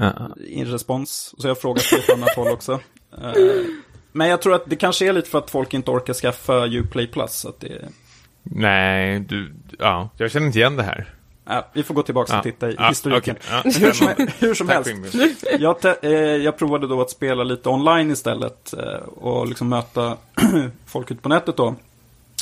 [0.48, 1.34] i respons.
[1.38, 2.72] Så jag har frågat på ett annat håll också.
[3.22, 3.32] Eh,
[4.12, 7.06] Men jag tror att det kanske är lite för att folk inte orkar skaffa Uplay
[7.06, 7.44] Plus.
[7.44, 7.88] Att det,
[8.42, 11.14] Nej, du, ja, jag känner inte igen det här.
[11.46, 12.42] Ja, vi får gå tillbaka och Ja.
[12.42, 13.36] titta i Ja, historiken.
[13.50, 14.90] Ja, hur, som, hur som helst.
[15.58, 20.16] Jag, eh, jag provade då att spela lite online istället eh, och liksom möta
[20.86, 21.74] folk ute på nätet då.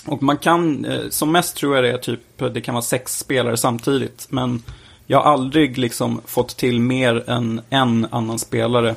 [0.06, 2.20] Och man kan, eh, som mest tror jag det är typ,
[2.54, 4.26] det kan vara sex spelare samtidigt.
[4.30, 4.62] Men
[5.06, 8.94] jag har aldrig liksom fått till mer än en annan spelare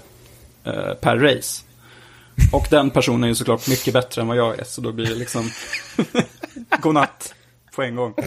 [0.64, 1.64] eh, per race.
[2.53, 5.05] Och den personen är ju såklart mycket bättre än vad jag är, så då blir
[5.05, 5.49] det liksom
[6.82, 7.34] godnatt
[7.78, 8.13] på en gång.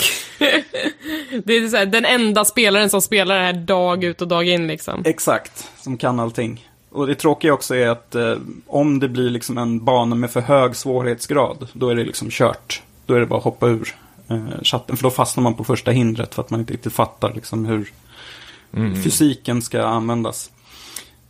[1.45, 4.49] Det är så här, den enda spelaren som spelar det här dag ut och dag
[4.49, 5.03] in liksom.
[5.05, 6.69] Exakt, som kan allting.
[6.91, 8.37] Och det tråkiga också är att eh,
[8.67, 12.83] om det blir liksom en bana med för hög svårighetsgrad, då är det liksom kört.
[13.07, 13.95] Då är det bara att hoppa ur
[14.29, 17.33] eh, chatten, för då fastnar man på första hindret för att man inte riktigt fattar
[17.35, 17.93] liksom hur
[19.05, 20.51] fysiken ska användas.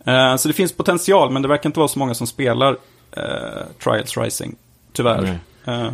[0.04, 2.76] Eh, så det finns potential, men det verkar inte vara så många som spelar
[3.16, 4.56] eh, Trials Rising,
[4.92, 5.38] tyvärr.
[5.64, 5.90] Eh,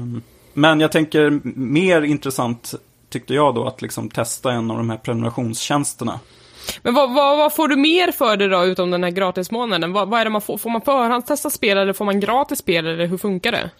[0.56, 2.74] men jag tänker mer intressant
[3.08, 6.20] tyckte jag då att liksom testa en av de här prenumerationstjänsterna.
[6.82, 9.92] Men vad, vad, vad får du mer för det då, utom den här gratismånaden?
[9.92, 10.58] Vad, vad är det man får?
[10.58, 13.70] Får man förhandstesta spel eller får man gratis spel eller hur funkar det?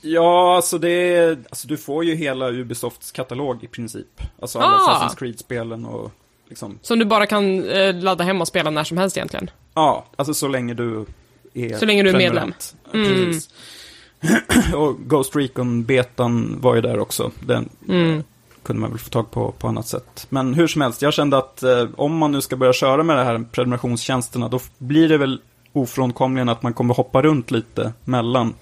[0.00, 4.22] Ja, alltså det är, alltså du får ju hela Ubisofts katalog i princip.
[4.42, 4.78] Alltså alla Ah!
[5.08, 6.10] Assassin's Creed-spelen och
[6.48, 9.50] liksom, Som du bara kan eh, ladda hem och spela när som helst egentligen.
[9.74, 11.06] ja, alltså så länge du
[11.54, 12.74] är Så länge du är prenumerant.
[12.84, 13.48] Ja, Precis.
[14.74, 17.30] och Ghost Recon-betan var ju där också.
[17.40, 18.22] Den Mm.
[18.62, 20.26] kunde man väl få tag på på annat sätt.
[20.28, 23.16] Men hur som helst, jag kände att eh, om man nu ska börja köra med
[23.16, 25.40] det här prenumerationstjänsterna, då blir det väl
[25.72, 28.54] ofrånkomligen att man kommer hoppa runt lite mellan.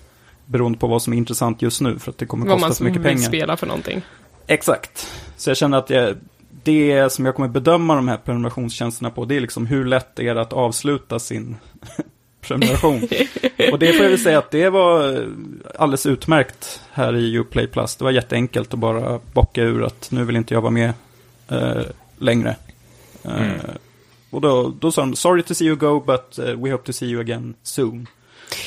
[0.49, 2.75] Beroende på vad som är intressant just nu, för att det kommer Vad kosta man
[2.75, 3.29] så mycket vill pengar.
[3.29, 4.03] spela för någonting.
[4.47, 5.09] Exakt.
[5.37, 6.15] Så jag känner att jag,
[6.63, 10.35] det som jag kommer bedöma de här prenumerationstjänsterna på, det är liksom hur lätt är
[10.35, 11.57] det att avsluta sin
[12.49, 13.03] prenumeration.
[13.73, 15.27] Och det får jag väl säga att det var
[15.79, 17.97] alldeles utmärkt här i Uplay Plus.
[17.97, 20.93] Det var jätteenkelt att bara bocka ur att nu vill inte jag vara med
[21.49, 21.83] eh,
[22.19, 22.57] längre.
[23.25, 23.51] Eh,
[24.31, 26.93] Och då, då sa de, sorry to see you go, but eh, we hope to
[26.93, 28.07] see you again soon.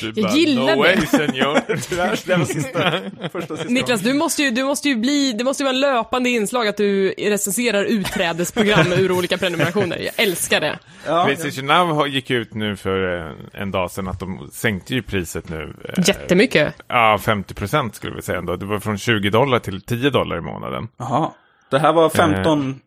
[0.00, 0.88] Du Jag gillar no det.
[0.96, 1.76] way, senor.
[1.88, 2.92] Tyvärr, det var sista,
[3.32, 5.80] första sista Niklas, du måste ju, du måste ju bli, det måste ju vara en
[5.80, 9.98] löpande inslag att du recenserar utträdesprogram ur olika prenumerationer.
[9.98, 10.78] Jag älskar det.
[11.06, 14.94] Ja, Playstation Now har- gick ut nu för eh, en dag sedan att de sänkte
[14.94, 15.74] ju priset nu.
[15.88, 16.74] eh, Jättemycket.
[16.88, 18.56] Ja, 50 procent skulle vi säga ändå.
[18.56, 20.88] Det var från 20 dollar till 10 dollar i månaden.
[20.96, 21.30] Jaha.
[21.70, 22.80] Det här var 15,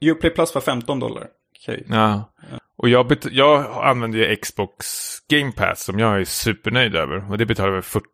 [0.00, 1.24] Uplay Plus var 15 dollar.
[1.62, 1.84] Okej.
[1.88, 2.30] Ja.
[2.78, 4.86] Och jag, bet- jag använder ju Xbox
[5.30, 7.30] Game Pass som jag är supernöjd över.
[7.30, 8.04] Och det betalar väl 40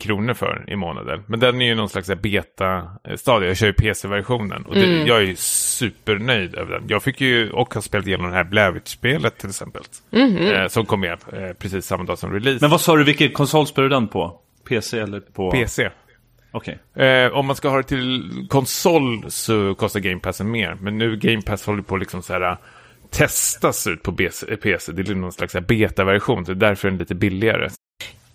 [0.00, 1.22] kronor för i månaden.
[1.28, 3.48] Men den är ju någon slags beta-stadie.
[3.48, 4.62] Jag kör ju PC-versionen.
[4.66, 5.06] Och det, Mm.
[5.06, 6.82] jag är ju supernöjd över den.
[6.88, 9.82] Jag fick ju och har spelat igenom det här Blair-Witch-spelet till exempel.
[10.10, 10.36] Mhm.
[10.36, 12.58] Eh, som kom med eh, precis samma dag som release.
[12.60, 14.40] Men vad sa du, vilken konsol spelar du den på?
[14.68, 15.50] PC eller på...
[15.50, 15.90] PC.
[16.52, 16.78] Okej.
[17.06, 20.76] Eh, om man ska ha det till konsol så kostar Game Passen mer.
[20.80, 22.56] Men nu Game Pass håller på liksom så här
[23.12, 24.92] testas ut på BC, PC.
[24.92, 27.68] Det är någon slags beta-version, så därför är den lite billigare.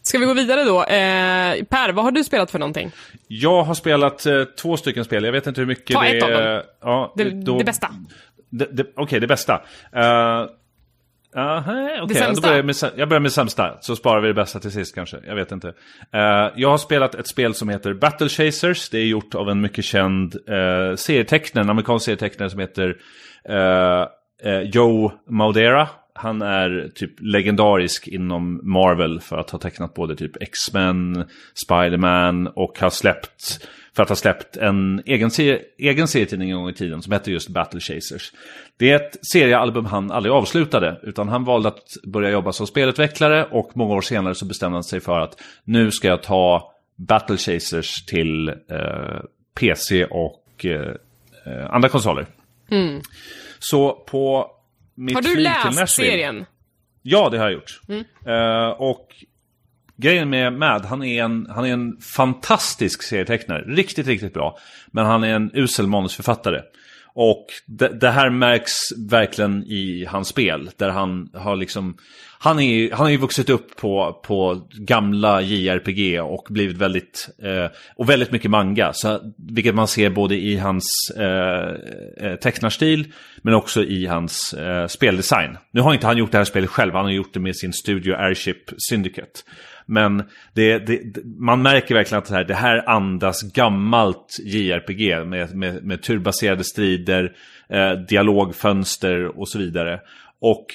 [0.02, 0.84] Ska vi gå vidare då?
[0.84, 2.92] Eh, per, vad har du spelat för någonting?
[3.28, 6.24] Jag har spelat eh, två stycken spel, jag vet inte hur mycket Ta det ett
[6.24, 6.54] av är.
[6.54, 6.64] dem.
[6.82, 7.90] Ja, Det, då- det bästa.
[8.50, 9.54] Det, det, Okej, det bästa.
[9.96, 10.46] Uh,
[11.60, 12.42] Okej, då sämsta.
[12.42, 15.18] börjar jag, med, jag börjar med sämsta, så sparar vi det bästa till sist kanske.
[15.28, 15.68] Jag vet inte.
[16.14, 18.90] Eh, jag har spelat ett spel som heter Battle Chasers.
[18.90, 22.98] Det är gjort av en mycket känd uh, serietecknare, en amerikansk serietecknare som heter
[23.50, 24.08] eh, eh,
[24.44, 25.90] Eh, Joe Maudera.
[26.14, 32.80] Han är typ legendarisk inom Marvel för att ha tecknat både typ X-Men, Spider-Man och
[32.80, 33.68] har släppt
[33.98, 37.32] för att ha släppt en egen, serie, egen serietidning en gång i tiden som heter
[37.32, 38.32] just Battle Chasers.
[38.78, 43.46] Det är ett seriealbum han aldrig avslutade, utan han valde att börja jobba som spelutvecklare
[43.46, 47.38] och många år senare så bestämde han sig för att nu ska jag ta Battle
[47.38, 49.22] Chasers till eh,
[49.60, 50.96] PC och eh,
[51.46, 52.26] eh, andra konsoler.
[52.70, 53.02] Mm.
[53.60, 54.51] Så på
[54.95, 56.45] mitt Har du flyg till läst Nashville- serien?
[57.01, 57.82] Ja, det har jag gjort.
[58.26, 59.08] Eh, och
[59.95, 63.62] grejen med Mad, han är, en, han är en fantastisk serietecknare.
[63.62, 64.58] Riktigt, riktigt bra.
[64.88, 66.62] Men han är en usel manusförfattare.
[67.20, 70.70] Och det, det här märks verkligen i hans spel.
[70.78, 71.97] Där han har liksom...
[72.39, 77.30] Han, är, han har ju vuxit upp på, på gamla JRPG och blivit väldigt...
[77.43, 78.93] Eh, och väldigt mycket manga.
[78.93, 80.86] Så, vilket man ser både i hans
[81.18, 81.76] eh,
[82.18, 85.57] eh, tecknarstil men också i hans eh, speldesign.
[85.72, 87.74] Nu har inte han gjort det här spelet själv, han har gjort det med sin
[87.74, 89.39] studio Airship Syndicate.
[89.88, 90.24] Men
[90.54, 91.02] det, det,
[91.40, 96.64] man märker verkligen att det här, det här andas gammalt JRPG med, med, med turbaserade
[96.64, 97.36] strider,
[97.70, 100.00] eh, dialogfönster och så vidare.
[100.42, 100.66] Och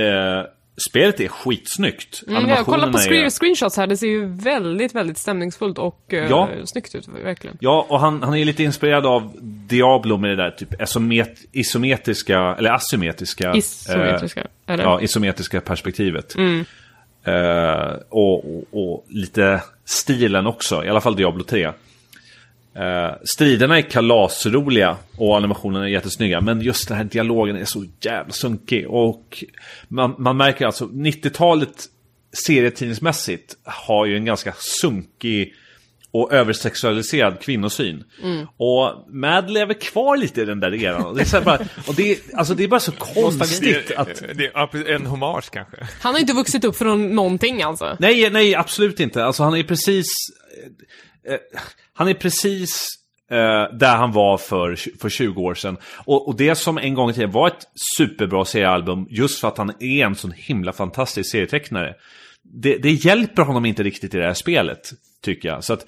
[0.00, 0.44] eh,
[0.90, 2.22] spelet är skitsnyggt.
[2.28, 5.78] Mm, jag kollar på Animationerna är- screen, screenshots här, det ser ju väldigt, väldigt stämningsfullt
[5.78, 6.48] och eh, Ja.
[6.64, 7.56] snyggt ut, verkligen.
[7.60, 12.38] Ja, och han, han är lite inspirerad av Diablo med det där typ isomet, isometriska,
[12.58, 13.54] eller asymmetriska.
[13.54, 14.84] Isometriska, eh, eller?
[14.84, 16.34] Ja, isometriska perspektivet.
[17.26, 21.64] Eh, och, och, och lite stilen också, i alla fall Diablo 3.
[22.74, 26.40] Eh, striderna är kalasroliga och animationerna är jättesnygga.
[26.40, 28.86] Men just den här dialogen är så jävla sunkig.
[28.88, 29.44] Och
[29.88, 31.84] man, man märker alltså 90-talet
[32.46, 35.54] serietidningsmässigt har ju en ganska sunkig
[36.10, 38.04] och översexualiserad kvinnosyn.
[38.56, 41.14] Och Mad lever kvar lite i den där eran.
[41.14, 44.14] Det är, så bara, och det, är, alltså det är bara så konstigt att...
[44.14, 45.76] Det, det, ja, precis, en hommage kanske.
[46.00, 47.96] Han har inte vuxit upp från någonting alltså.
[47.98, 49.24] Nej, nej, absolut inte.
[49.24, 50.06] Alltså han är precis...
[51.26, 51.40] Eh, eh,
[51.94, 52.88] han är precis
[53.30, 55.76] eh, där han var för, för 20 år sedan.
[56.04, 57.66] Och, och det som en gång i tiden var ett
[57.98, 61.94] superbra seriealbum, just för att han är en sån himla fantastisk serietecknare.
[62.52, 64.90] Det, det hjälper honom inte riktigt i det här spelet,
[65.22, 65.64] tycker jag.
[65.64, 65.86] Så att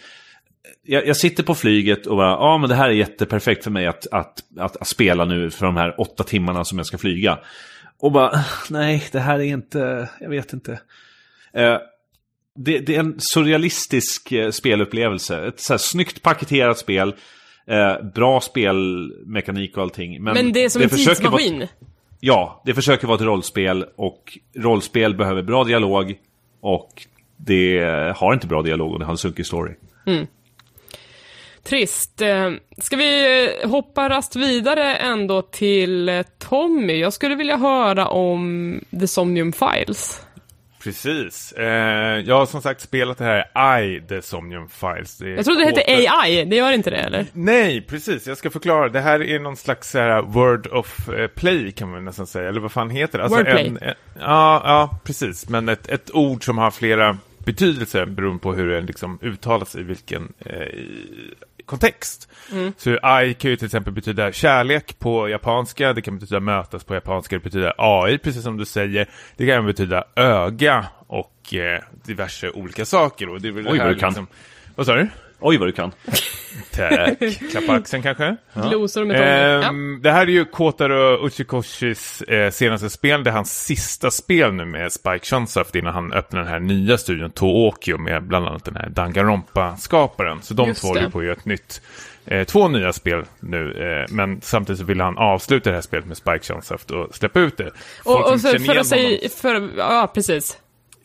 [0.83, 3.87] jag, jag sitter på flyget och bara, ja men det här är jätteperfekt för mig
[3.87, 7.39] att, att, att, att spela nu för de här åtta timmarna som jag ska flyga.
[7.99, 10.73] Och bara, nej, det här är inte, jag vet inte.
[11.53, 11.77] Eh,
[12.57, 15.47] det, det är en surrealistisk eh, spelupplevelse.
[15.47, 17.15] Ett så här snyggt paketerat spel.
[17.67, 20.23] Eh, bra spelmekanik och allting.
[20.23, 21.69] Men, Men det är som en försöker vara- tidsmaskin.
[22.21, 26.15] ja, det försöker vara ett rollspel och rollspel behöver bra dialog.
[26.61, 27.07] Och
[27.37, 27.81] det
[28.17, 29.73] har inte bra dialog och det har en sunkig story.
[30.07, 30.27] Mm.
[31.63, 32.23] Trist.
[32.23, 37.01] Eh, ska vi eh, hoppa rast vidare ändå till eh, Tommy?
[37.01, 40.23] Jag skulle vilja höra om The Somnium Files.
[40.83, 41.53] Precis.
[41.53, 41.66] Eh,
[42.20, 45.18] jag har som sagt spelat det här I, The Somnium Files.
[45.18, 47.26] Det Jag trodde det hette AI, det gör inte det eller?
[47.33, 48.26] Nej, precis.
[48.26, 48.89] Jag ska förklara.
[48.89, 52.49] Det här är någon slags så här, word of eh, play kan man nästan säga.
[52.49, 53.24] Eller vad fan heter det?
[53.24, 53.66] Alltså Wordplay.
[53.66, 55.49] En, en, ja, ja, precis.
[55.49, 59.83] Men ett, ett ord som har flera betydelser beroende på hur det liksom uttalas i
[59.83, 60.66] vilken eh,
[61.69, 62.29] kontext.
[62.77, 66.95] Så I kan ju till exempel betyda kärlek på japanska, det kan betyda mötas på
[66.95, 69.09] japanska, det betyder AI, precis som du säger.
[69.37, 73.29] Det kan även betyda öga och eh, diverse olika saker.
[73.29, 74.09] Och det är väl Oj, det vad här du kan.
[74.09, 74.27] Liksom...
[74.75, 75.09] Vad sa du?
[75.41, 75.93] Oj vad du kan.
[76.70, 77.18] Tack.
[77.51, 78.36] Klappa axeln kanske?
[78.55, 79.16] Glosor med.
[79.62, 79.68] Ja.
[79.68, 83.24] Ehm, Det här är ju Kotaro Uchikoshis eh, senaste spel.
[83.24, 86.99] Det är hans sista spel nu med Spike Chunsoft innan han öppnar den här nya
[86.99, 90.43] studion Tookyo med bland annat den här Danganronpa-skaparen.
[90.43, 91.82] Så de Just två håller på att göra ett nytt,
[92.26, 93.72] eh, två nya spel nu.
[93.72, 97.41] Eh, men samtidigt så vill han avsluta det här spelet med Spike Chunsoft och släppa
[97.41, 97.70] ut det.
[98.05, 100.59] Folk Och, och som för, att säga, för, ja precis.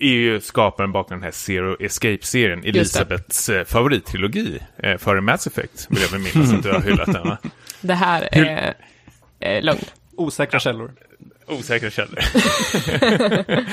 [0.03, 2.63] Är ju skaparen bakom den här Zero Escape-serien.
[2.63, 5.87] Elisabeths eh, favorittrilogi eh, före Mass Effect.
[5.89, 7.37] Vill jag väl minnas att du har hyllat den va?
[7.81, 8.73] Det här är
[9.39, 9.79] eh, lögn.
[10.15, 10.91] Osäkra källor.
[11.47, 12.19] Osäkra källor.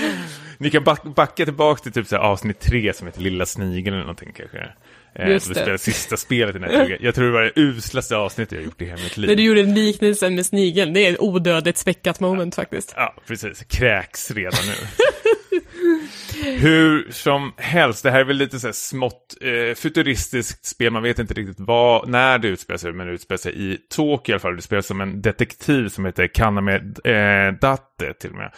[0.59, 3.95] Ni kan back, backa tillbaka till typ så här avsnitt tre som heter Lilla Snigeln
[3.95, 4.69] eller någonting kanske.
[5.15, 5.55] Eh, Just det.
[5.55, 6.99] spelar sista spelet i den här trilogin.
[7.01, 9.29] Jag tror det var det uslaste avsnittet jag gjort i hela mitt liv.
[9.31, 12.93] När du gjorde liknelsen med snigeln, det är ett odödligt späckat moment faktiskt.
[12.97, 13.65] Ja, precis.
[13.69, 14.73] Kräks redan nu.
[16.43, 20.93] Hur som helst, det här är väl lite så här smått eh, futuristiskt spel.
[20.93, 24.33] Man vet inte riktigt vad, när det utspelar sig, men det utspelar sig i Tokyo
[24.33, 24.57] i alla fall.
[24.57, 28.53] Det spelar som en detektiv som heter Kaname eh, Datte till och med.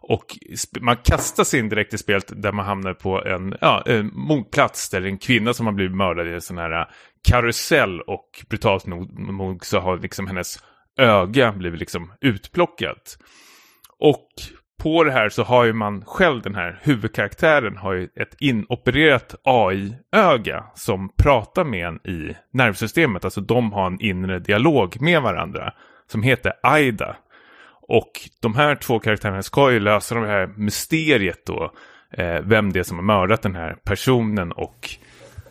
[0.00, 0.38] Och
[0.80, 5.00] man kastas in direkt i spelet där man hamnar på en, ja, en mordplats där
[5.00, 6.86] det är en kvinna som har blivit mördad i en sån här eh,
[7.28, 10.58] karusell och brutalt nog, nog så har liksom hennes
[10.98, 13.18] öga blivit liksom utplockat.
[13.98, 14.28] Och
[14.78, 19.34] på det här så har ju man själv, den här huvudkaraktären, har ju ett inopererat
[19.44, 23.24] AI-öga som pratar med en i nervsystemet.
[23.24, 25.72] Alltså de har en inre dialog med varandra
[26.10, 27.16] som heter AIDA.
[27.88, 28.10] Och
[28.40, 31.72] de här två karaktärerna ska ju lösa det här mysteriet då.
[32.10, 34.98] Eh, vem det är som har mördat den här personen och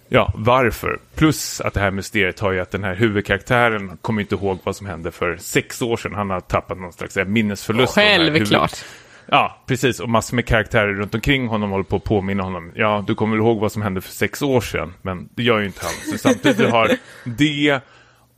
[0.10, 1.00] Ja, varför?
[1.16, 4.76] Plus att det här mysteriet har ju att den här huvudkaraktären kommer inte ihåg vad
[4.76, 6.14] som hände för sex år sedan.
[6.16, 7.96] Han har tappat någon slags minnesförlust.
[7.96, 8.84] Självklart.
[9.32, 10.00] Ja, precis.
[10.00, 12.72] Och massor med karaktärer runt omkring honom håller på att påminna honom.
[12.76, 14.94] Ja, du kommer väl ihåg vad som hände för sex år sedan.
[15.02, 16.12] Men det gör ju inte han.
[16.12, 16.92] Så samtidigt du har
[17.26, 17.80] det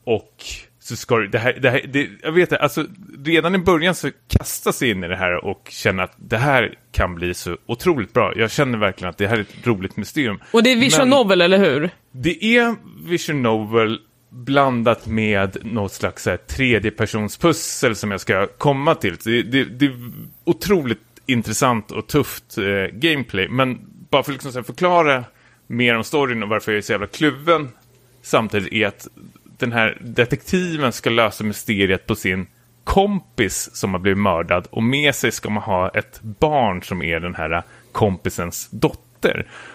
[0.06, 0.36] och
[0.80, 2.86] så ska du, det här, det här det, jag vet det, alltså
[3.26, 6.74] redan i början så kastas sig in i det här och känner att det här
[6.92, 8.34] kan bli så otroligt bra.
[8.36, 10.40] Jag känner verkligen att det här är ett roligt mysterium.
[10.52, 11.90] Och det är Men- novel, eller hur?
[12.12, 12.76] det är
[13.10, 19.16] Vision Novel blandat med något slags så här, tredjepersonspussel som jag ska komma till.
[19.24, 20.12] Det, det, det är
[20.44, 23.48] otroligt intressant och tufft eh, gameplay.
[23.48, 25.24] Men bara för att liksom, här, förklara
[25.68, 27.70] mer om storyn och varför jag är så jävla kluven
[28.22, 29.08] samtidigt är att
[29.58, 32.48] den här detektiven ska lösa mysteriet på sin
[32.84, 37.20] kompis som har blivit mördad och med sig ska man ha ett barn som är
[37.20, 37.62] den här eh,
[37.92, 39.09] kompisens dotter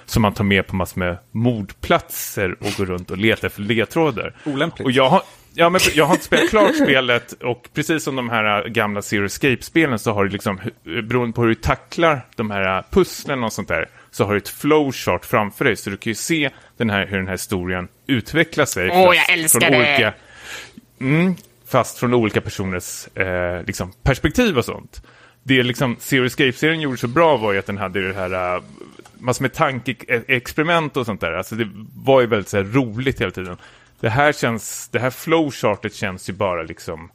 [0.05, 4.35] som man tar med på massor med mordplatser och går runt och letar efter ledtrådar.
[4.45, 4.85] Olämpligt.
[4.85, 5.23] Och jag har,
[5.55, 9.25] ja, men jag har inte spelat klart spelet och precis som de här gamla Zero
[9.25, 13.69] Escape-spelen så har du liksom, beroende på hur du tacklar de här pusslen och sånt
[13.69, 17.07] där, så har du ett flowchart framför dig så du kan ju se den här,
[17.07, 18.91] hur den här historien utvecklar sig.
[18.91, 19.79] Åh, fast jag älskar från det!
[19.79, 20.15] Olika,
[21.01, 21.35] mm,
[21.69, 25.03] fast från olika personers eh, liksom, perspektiv och sånt.
[25.43, 28.63] Det liksom Zero Escape-serien gjorde så bra var ju att den hade det här
[29.25, 31.33] massor med tankeexperiment och sånt där.
[31.33, 33.57] Alltså det var ju väldigt så här, roligt hela tiden.
[34.01, 37.11] Det här känns, det här flowchartet känns ju bara liksom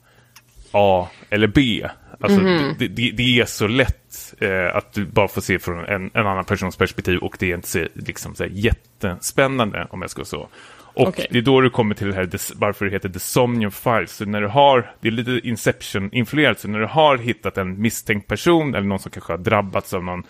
[0.72, 1.88] A eller B.
[2.20, 2.40] Alltså
[2.80, 6.28] det, det, det är så lätt eh, att du bara får se från en, en
[6.28, 10.26] annan persons perspektiv och det är inte så, liksom så här, jättespännande om jag ska
[10.26, 10.50] så.
[10.94, 11.28] Och Okej.
[11.32, 14.12] det är då du kommer till det här, varför det heter The Somnium Files.
[14.12, 18.28] Så när du har, det är lite Inception-influerat, så när du har hittat en misstänkt
[18.28, 20.24] person eller någon som kanske har drabbats av någon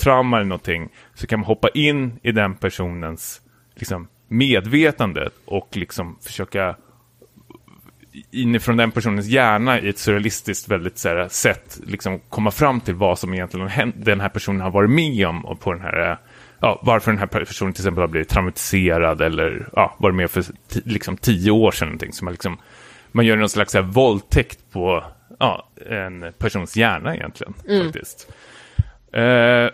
[0.00, 3.40] trauma eller någonting, så kan man hoppa in i den personens
[3.74, 6.76] liksom, medvetande och liksom försöka
[8.30, 12.94] inifrån den personens hjärna i ett surrealistiskt väldigt så här, sätt liksom komma fram till
[12.94, 16.18] vad som egentligen hänt, den här personen har varit med om och på den här,
[16.60, 20.44] ja, varför den här personen till exempel har blivit traumatiserad eller ja, varit med för
[20.84, 22.12] liksom tio år sedan någonting.
[22.12, 22.58] Så man, liksom,
[23.12, 25.04] man gör någon slags här, våldtäkt på
[25.38, 28.32] ja, en persons hjärna egentligen faktiskt.
[29.12, 29.68] Eh,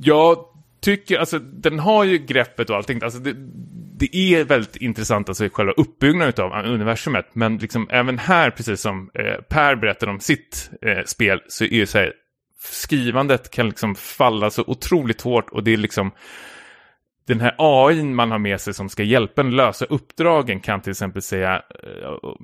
[0.00, 0.38] jag
[0.80, 3.00] tycker, alltså den har ju greppet och allting.
[3.02, 3.34] Alltså det,
[3.98, 7.26] det är väldigt intressant, alltså själva uppbyggnaden av universumet.
[7.32, 11.68] Men liksom även här, precis som eh, Per berättade om sitt eh, spel, så är
[11.68, 12.12] ju så här,
[12.60, 16.10] skrivandet kan liksom falla så otroligt hårt och det är liksom
[17.28, 20.90] den här AI man har med sig som ska hjälpa en lösa uppdragen kan till
[20.90, 22.34] exempel säga, eh,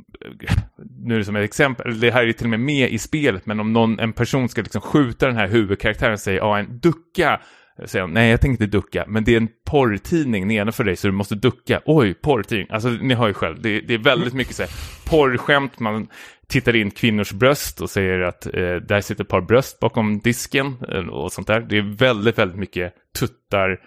[1.00, 3.46] nu är det som ett exempel, det här är till och med med i spelet,
[3.46, 7.40] men om någon, en person ska liksom skjuta den här huvudkaraktären säger AI, ducka,
[7.84, 11.06] säger hon, nej jag tänker inte ducka, men det är en porrtidning nedanför dig så
[11.06, 11.80] du måste ducka.
[11.84, 14.70] Oj, porrtidning, alltså ni hör ju själv, det, det är väldigt mycket så här
[15.10, 16.08] porrskämt, man
[16.48, 20.76] tittar in kvinnors bröst och säger att eh, där sitter ett par bröst bakom disken
[20.88, 21.60] eh, och sånt där.
[21.60, 23.80] Det är väldigt, väldigt mycket tuttar,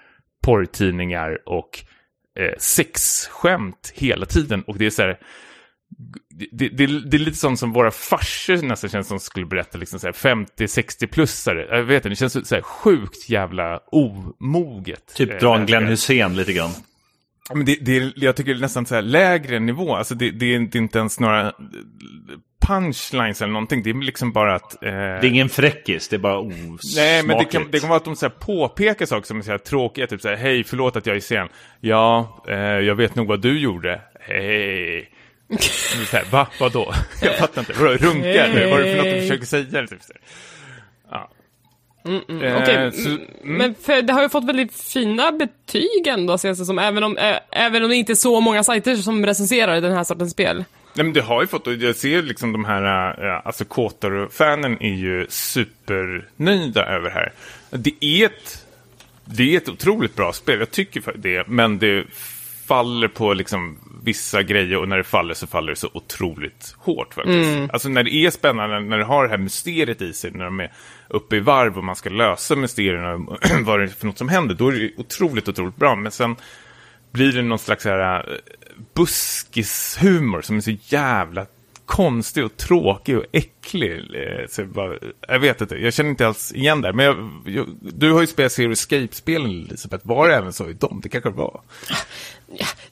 [0.43, 1.83] porrtidningar och
[2.39, 4.61] eh, sexskämt hela tiden.
[4.61, 5.19] Och det är så här,
[6.51, 9.99] det, det, det är lite sånt som våra farsor nästan känns som skulle berätta, liksom
[9.99, 11.75] så här 50-60-plussare.
[11.75, 15.15] Jag vet inte, det känns så här sjukt jävla omoget.
[15.15, 15.87] Typ Eh, dra en Glenn.
[15.87, 16.71] Hussein lite grann.
[17.53, 19.95] Men det, det är, jag tycker det är nästan så här lägre nivå.
[19.95, 21.53] Alltså det, det, är, det är inte ens några
[22.67, 23.83] punchlines eller någonting.
[23.83, 24.83] Det är liksom bara att...
[24.83, 24.89] Eh...
[24.91, 26.95] Det är ingen fräckis, det är bara osmakligt.
[26.95, 29.41] Nej, men det kan, det kan vara att de så här påpekar saker som är
[29.41, 30.07] så här tråkiga.
[30.07, 31.47] Typ så här, hej, förlåt att jag är sen.
[31.79, 34.01] Ja, eh, jag vet nog vad du gjorde.
[34.19, 35.09] Hej.
[36.09, 36.47] Så här, Va?
[36.59, 36.93] Vadå?
[37.21, 37.73] Jag fattar inte.
[37.73, 38.71] Vadå, runka eller?
[38.71, 39.87] Vad är det för något du försöker säga?
[39.87, 40.21] Typ så här.
[41.11, 41.29] Ja.
[42.05, 46.59] Eh, Okej, så- m- men för det har ju fått väldigt fina betyg ändå, känns
[46.59, 46.79] det som.
[46.79, 50.03] Även om, äh, även om det inte är så många sajter som recenserar den här
[50.03, 50.57] sortens spel.
[50.93, 54.77] Nej, men det har ju fått, och jag ser liksom de här, äh, alltså Kotaro-fanen
[54.81, 57.31] är ju supernöjda över här.
[57.69, 58.65] Det är ett,
[59.25, 62.03] det är ett otroligt bra spel, jag tycker det, men det
[62.67, 63.77] faller på liksom
[64.07, 67.73] vissa grejer och när det faller så faller det så otroligt hårt faktiskt.
[67.73, 70.59] Alltså när det är spännande, när det har det här mysteriet i sig, när de
[70.59, 70.71] är
[71.07, 73.17] uppe i varv och man ska lösa mysterierna,
[73.61, 75.95] vad det är för något som händer, då är det otroligt, otroligt bra.
[75.95, 76.35] Men sen
[77.11, 78.37] blir det någon slags här, eh,
[78.93, 81.45] buskishumor som är så jävla
[81.87, 83.93] konstig och tråkig och äcklig.
[83.97, 84.93] eh, Så jag, bara,
[85.27, 86.93] jag vet inte, jag känner inte alls igen det.
[86.93, 90.07] Men jag, jag, du har ju spelat Zero Escape-spelen, Elisabeth.
[90.07, 90.99] Var det även så i dem?
[91.03, 91.61] Det kanske det var.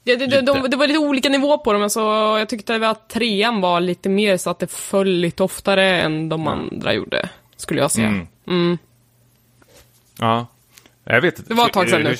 [0.04, 2.00] Det, det, det, de, det var lite olika nivå på dem, alltså,
[2.40, 6.48] jag tyckte att trean var lite mer så att det föll lite oftare än de
[6.48, 8.26] andra gjorde, skulle jag säga.
[8.48, 8.78] Mm.
[10.20, 10.48] Ja,
[11.04, 11.50] jag vet inte.
[11.50, 12.10] Det var ett tag sedan nu.
[12.10, 12.20] Hur,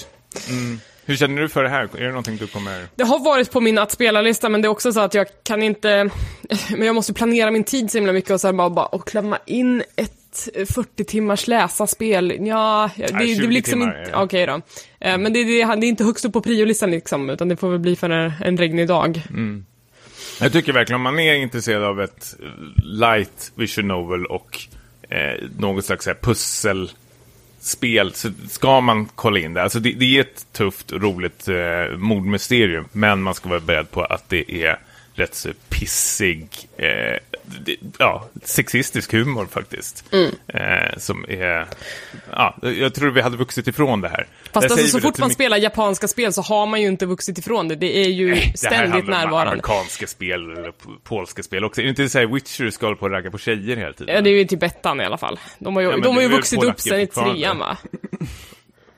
[0.58, 1.90] mm, hur känner du för det här?
[1.98, 2.88] Är det någonting du kommer...
[2.96, 5.64] Det har varit på min att spela-lista, men det är också så att jag kan
[5.64, 6.10] inte...
[6.70, 9.38] Men jag måste planera min tid så himla mycket och sen bara, bara och klämma
[9.46, 10.12] in ett
[10.74, 12.34] 40 timmars läsa-spel.
[12.40, 14.12] Ja, det, det 20 blir liksom timmar inte...
[14.12, 14.18] det.
[14.18, 14.54] Okej då.
[15.00, 17.70] Eh, Men det, det, det är inte högst upp på priolistan liksom, utan det får
[17.70, 19.22] väl bli för en, en regnig dag.
[20.42, 22.48] Jag tycker verkligen om man är intresserad av ett eh,
[22.84, 24.60] light vision novel och
[25.10, 26.14] eh, något slags här
[27.66, 29.64] spel, så ska man kolla in det.
[29.64, 33.92] Alltså det, det är ett tufft och roligt eh, mordmysterium men man ska vara beredd
[33.92, 34.80] på att det är
[35.14, 36.48] rätt så pissig,
[36.78, 37.18] eh,
[38.00, 40.04] ja, sexistisk humor faktiskt.
[40.48, 41.68] Eh, som är,
[42.32, 44.28] ja, jag tror vi hade vuxit ifrån det här.
[44.54, 47.06] Fast alltså, så fort till man mycket- spelar japanska spel så har man ju inte
[47.06, 47.76] vuxit ifrån det.
[47.76, 49.52] Det är ju Det här ständigt handlar om närvarande.
[49.52, 50.72] amerikanska spel eller
[51.04, 51.82] polska spel också.
[51.82, 54.16] Är det inte så här Witcher ska hålla på och ragga på tjejer hela tiden?
[54.16, 55.40] Ja, det är ju typ ettan i alla fall.
[55.60, 57.78] De har ju, Ja, de har ju vuxit upp sen i trean va?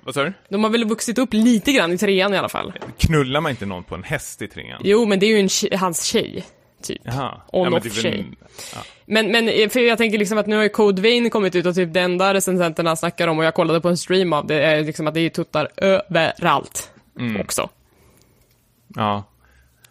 [0.04, 0.34] Vad sa du?
[0.50, 2.74] De har väl vuxit upp lite grann i trean i alla fall.
[2.98, 4.82] Knullar man inte någon på en häst i trean?
[4.84, 6.46] Jo, men det är ju en tjej, hans tjej.
[6.84, 7.02] Typ.
[7.04, 7.42] Jaha.
[7.52, 8.26] On-off men det är väl- tjej.
[9.06, 11.66] Men, men eh, för jag tänker liksom att nu har ju Code Vein kommit ut
[11.66, 14.56] och typ det enda recensenterna snackar om och jag kollade på en stream av det
[14.64, 16.92] är liksom att det är tuttar överallt.
[17.20, 17.42] Mm.
[17.42, 17.70] Också.
[18.96, 19.24] Ja.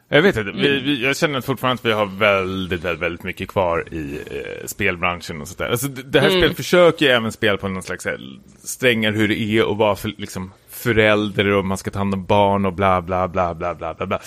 [0.09, 0.63] Jag vet inte, Mm.
[0.63, 4.67] vi, vi, jag känner fortfarande att vi har väldigt, väldigt, väldigt mycket kvar i eh,
[4.67, 5.71] spelbranschen och sådär.
[5.71, 6.31] Alltså, det, det Mm.
[6.33, 8.19] här spelet försöker ju även spela på någon slags här,
[8.65, 12.25] strängar hur det är att vara för, liksom, förälder och man ska ta hand om
[12.25, 14.21] barn och bla, bla, bla, bla, bla, bla, bla.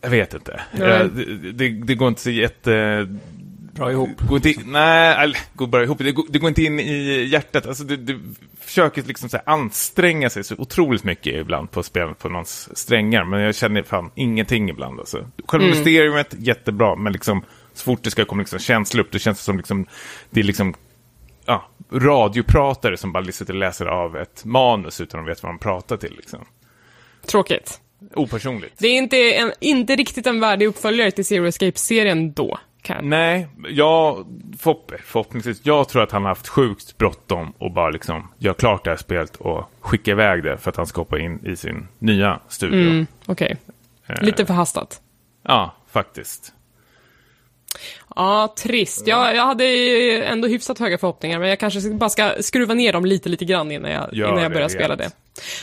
[0.00, 0.60] Jag vet inte.
[0.72, 0.90] Nej.
[0.90, 1.06] Eh,
[1.54, 3.08] det, det, går inte så jätte...
[3.72, 4.20] Bra ihop.
[4.28, 5.98] Går inte in, nej, eller, går bara ihop.
[5.98, 7.66] Det går, det går inte in i hjärtat.
[7.66, 8.20] Alltså, det, det
[8.60, 13.24] försöker liksom så här anstränga sig så otroligt mycket ibland på spelet på någons strängar.
[13.24, 15.00] Men jag känner fan ingenting ibland.
[15.00, 15.26] Alltså.
[15.48, 16.96] Själva mysteriet, jättebra.
[16.96, 19.86] Men liksom, så fort det ska komma liksom känslor upp, det känns som liksom,
[20.30, 20.74] det är liksom
[21.44, 25.58] ja, radiopratare som bara sitter och läser av ett manus utan att veta vad de
[25.58, 26.14] pratar till.
[26.16, 26.44] Liksom.
[27.26, 27.80] Tråkigt.
[28.14, 28.74] Opersonligt.
[28.78, 32.58] Det är inte, en, inte riktigt en värdig uppföljare till Zero Escape-serien då.
[32.82, 33.08] Kan.
[33.10, 34.26] Nej, jag,
[34.58, 38.84] förhopp, förhoppningsvis, jag tror att han har haft sjukt bråttom och bara liksom gör klart
[38.84, 41.88] det här spelet och skicka iväg det för att han ska hoppa in i sin
[41.98, 42.80] nya studio.
[42.80, 43.56] Mm, Okej.
[44.06, 45.00] Eh, Lite förhastat.
[45.42, 46.52] Ja, faktiskt.
[48.16, 49.06] Ja, trist.
[49.06, 49.64] Jag, jag hade
[50.24, 53.70] ändå hyfsat höga förhoppningar, men jag kanske bara ska skruva ner dem lite, lite grann
[53.72, 54.72] innan jag, Gör innan jag det, börjar vet.
[54.78, 55.10] spela det.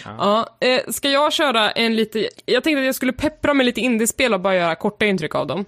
[0.06, 0.58] Ja.
[0.60, 2.30] eh, ska jag köra en lite...
[2.46, 5.48] Jag tänkte att jag skulle peppra med lite indiespel och bara göra korta intryck av
[5.48, 5.66] dem.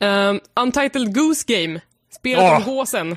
[0.00, 1.80] Um, Untitled Goose Game.
[2.14, 2.56] Spelet Åh.
[2.56, 3.16] om gåsen.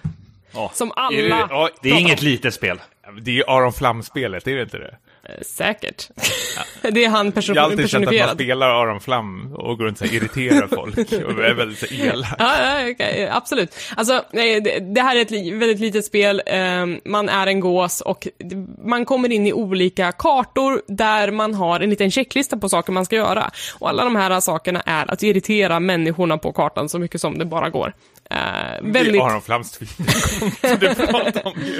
[0.51, 0.71] Ja.
[0.73, 1.47] Som Är det, alla...
[1.49, 2.79] ja, Det är inget litet spel.
[3.21, 4.97] det är ju Aron Flam-spelet, är det inte det?
[5.29, 6.09] Eh, Säkert.
[6.81, 8.35] det är han person, Jag har alltid känt att man personifierad.
[8.35, 10.97] spelar Aron Flam och går runt och irriterar folk
[11.37, 12.35] och är väldigt så elak.
[12.39, 13.75] Ja, ja okej, absolut.
[13.95, 14.23] Alltså,
[14.81, 16.41] det, här är ett väldigt litet spel.
[16.45, 18.27] Ehm, man är en gås och
[18.83, 23.05] man kommer in i olika kartor där man har en liten checklista på saker man
[23.05, 23.51] ska göra.
[23.79, 27.45] Och alla de här sakerna är att irritera människorna på kartan så mycket som det
[27.45, 27.93] bara går.
[28.33, 28.37] Uh,
[28.83, 31.77] Det väldigt, är Aron Flams Twitter du pratar om ju.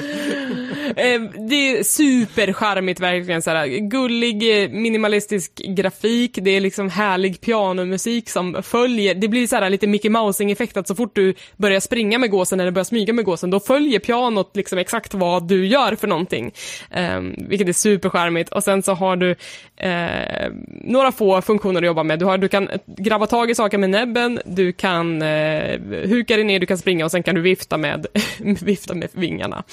[0.95, 8.29] eh, det är supercharmigt verkligen, såhär, gullig eh, minimalistisk grafik, det är liksom härlig pianomusik
[8.29, 12.29] som följer, det blir såhär lite Mickey Mousing-effekt att så fort du börjar springa med
[12.29, 16.07] gåsen eller börjar smyga med gåsen, då följer pianot liksom exakt vad du gör för
[16.07, 16.51] någonting.
[16.91, 18.49] Eh, vilket är supercharmigt.
[18.49, 19.35] Och sen så har du
[19.77, 22.19] eh, några få funktioner att jobba med.
[22.19, 26.45] Du, har, du kan grabba tag i saker med näbben, du kan eh, huka dig
[26.45, 28.07] ner, du kan springa och sen kan du vifta med,
[28.61, 29.63] vifta med vingarna.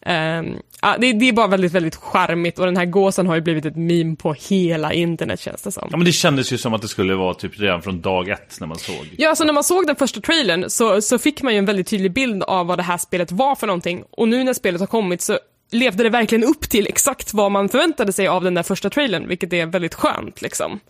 [0.00, 0.42] Eh,
[0.82, 3.64] ja, det, det är bara väldigt, väldigt charmigt och den här gåsen har ju blivit
[3.64, 5.88] ett meme på hela internet känns det som.
[5.90, 8.60] Ja, men det kändes ju som att det skulle vara typ redan från dag ett
[8.60, 9.08] när man såg.
[9.18, 11.86] Ja, alltså när man såg den första trailern så, så fick man ju en väldigt
[11.86, 14.04] tydlig bild av vad det här spelet var för någonting.
[14.10, 15.38] Och nu när spelet har kommit så
[15.70, 19.28] levde det verkligen upp till exakt vad man förväntade sig av den där första trailern,
[19.28, 20.80] vilket är väldigt skönt liksom.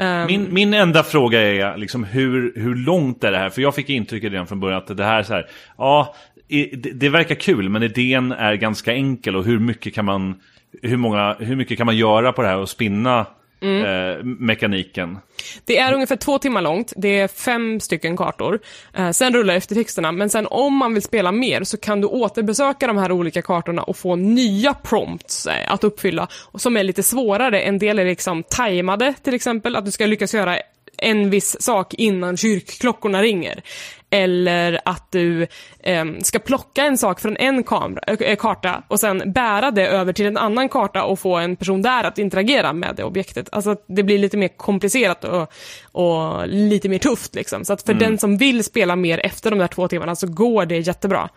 [0.00, 3.50] Um, Min, min enda fråga är liksom hur, hur långt är det här?
[3.50, 5.46] För jag fick intrycket redan från början att det här är så här,
[5.78, 6.14] ja,
[6.48, 10.40] det, det verkar kul men idén är ganska enkel och hur mycket kan man,
[10.82, 13.26] hur många, hur mycket kan man göra på det här och spinna
[13.62, 15.18] eh, mekaniken?
[15.64, 18.60] Det är ungefär två timmar långt, det är fem stycken kartor.
[18.94, 22.86] Eh, sen rullar eftertexterna, men sen om man vill spela mer så kan du återbesöka
[22.86, 27.02] de här olika kartorna och få nya prompts eh, att uppfylla, och som är lite
[27.02, 27.60] svårare.
[27.60, 30.58] En del är liksom tajmade, till exempel, att du ska lyckas göra
[31.00, 33.62] en viss sak innan kyrkklockorna ringer.
[34.10, 35.46] Eller att du
[35.80, 40.12] eh, ska plocka en sak från en kamera, äh, karta och sen bära det över
[40.12, 43.48] till en annan karta och få en person där att interagera med det objektet.
[43.52, 45.52] Alltså att det blir lite mer komplicerat och,
[45.92, 47.64] och lite mer tufft liksom.
[47.64, 50.66] Så att för den som vill spela mer efter de där två timmarna så går
[50.66, 51.28] det jättebra.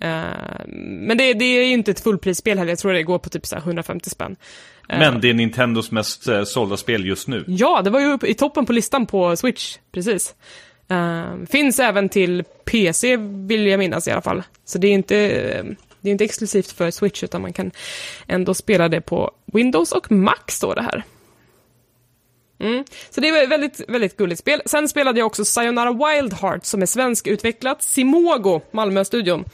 [0.00, 3.28] Eh, men det, det är ju inte ett fullprisspel heller, jag tror det går på
[3.28, 4.36] typ så här 150 spänn.
[4.88, 7.44] Men det är Nintendos mest eh, sålda spel just nu.
[7.46, 10.34] Ja, det var ju i toppen på listan på Switch, precis.
[10.88, 13.16] Eh, finns även till PC,
[13.46, 14.42] vill jag minnas i alla fall.
[14.64, 15.64] Så det är inte, eh,
[16.00, 17.70] det är inte exklusivt för Switch, utan man kan
[18.26, 21.04] ändå spela det på Windows och Mac, står det här.
[22.62, 22.84] Mm.
[23.10, 24.62] Så det var ett väldigt, väldigt gulligt spel.
[24.66, 27.82] Sen spelade jag också Sayonara Wild Heart som är svenskutvecklat.
[27.82, 29.44] Simogo, Malmö-studion,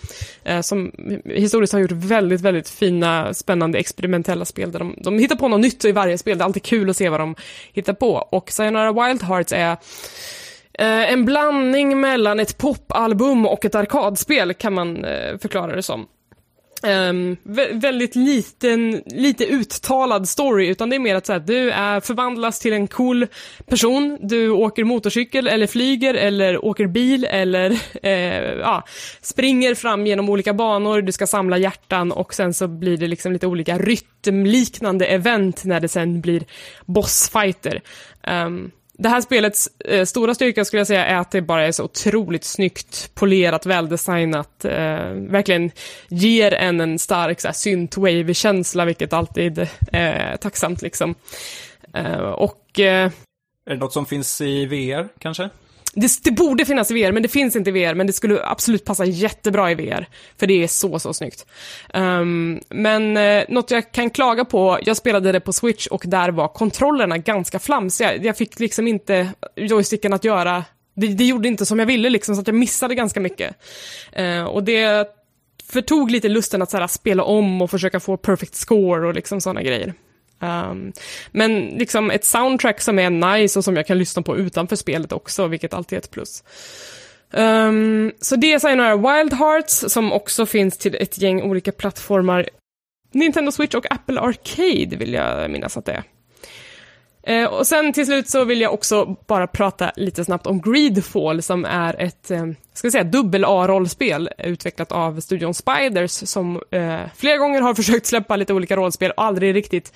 [0.45, 0.93] eh, som
[1.25, 5.61] historiskt har gjort väldigt, väldigt fina, spännande, experimentella spel där de, de hittar på något
[5.61, 6.39] nytt i varje spel.
[6.39, 7.35] Det är alltid kul att se vad de
[7.73, 8.13] hittar på.
[8.13, 9.71] Och Sayonara Wild Hearts är
[10.73, 16.07] eh, en blandning mellan ett popalbum och ett arkadspel, kan man eh, förklara det som.
[16.83, 21.71] Um, vä- väldigt liten, lite uttalad story, utan det är mer att så här, du
[21.71, 23.27] är, förvandlas till en cool
[23.67, 27.71] person, du åker motorcykel eller flyger eller åker bil eller
[28.03, 28.85] eh, ja,
[29.23, 33.33] springer fram genom olika banor, du ska samla hjärtan och sen så blir det liksom
[33.33, 36.45] lite olika rytmliknande event när det sen blir
[36.87, 37.81] bossfighter.
[38.29, 41.73] Um, det här spelets eh, stora styrka skulle jag säga är att det bara är
[41.73, 44.65] så otroligt snyggt, polerat, väldesignat.
[44.65, 45.71] Eh, verkligen
[46.09, 51.15] ger en en stark så här, synthwave-känsla, vilket alltid är eh, tacksamt liksom.
[51.95, 53.11] Eh, och eh,
[53.67, 55.51] Är det något som finns i VR, kanske?
[56.01, 58.45] Det, det borde finnas i VR, men det finns inte i VR, men det skulle
[58.45, 60.07] absolut passa jättebra i VR.
[60.37, 61.47] För det är så, så snyggt.
[61.95, 66.31] Um, men eh, något jag kan klaga på, jag spelade det på Switch och där
[66.31, 68.17] var kontrollerna ganska flamsiga.
[68.17, 72.35] Jag fick liksom inte joysticken att göra, det, det gjorde inte som jag ville liksom,
[72.35, 73.57] så att jag missade ganska mycket.
[74.13, 75.09] Eh, och det
[75.73, 79.41] förtog lite lusten att så här, spela om och försöka få perfect score och liksom
[79.41, 79.95] sådana grejer.
[80.41, 80.93] Um,
[81.31, 85.13] men liksom ett soundtrack som är nice och som jag kan lyssna på utanför spelet
[85.13, 86.45] också, vilket alltid är ett plus.
[87.31, 92.49] Um, så det är några Wild Hearts som också finns till ett gäng olika plattformar.
[93.13, 96.03] Nintendo Switch och Apple Arcade vill jag minnas att det är.
[97.29, 101.43] Eh, och sen till slut så vill jag också bara prata lite snabbt om Greedfall
[101.43, 107.37] som är ett, eh, ska säga, dubbel A-rollspel utvecklat av studion Spiders som eh, flera
[107.37, 109.93] gånger har försökt släppa lite olika rollspel och aldrig riktigt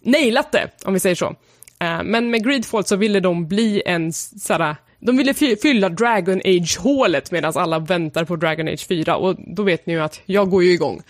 [0.00, 1.34] nailat det, om vi säger så.
[1.78, 7.30] Eh, men med Greedfall så ville de bli en sådär de ville fylla Dragon Age-hålet
[7.30, 10.64] medan alla väntar på Dragon Age 4 och då vet ni ju att jag går
[10.64, 11.02] ju igång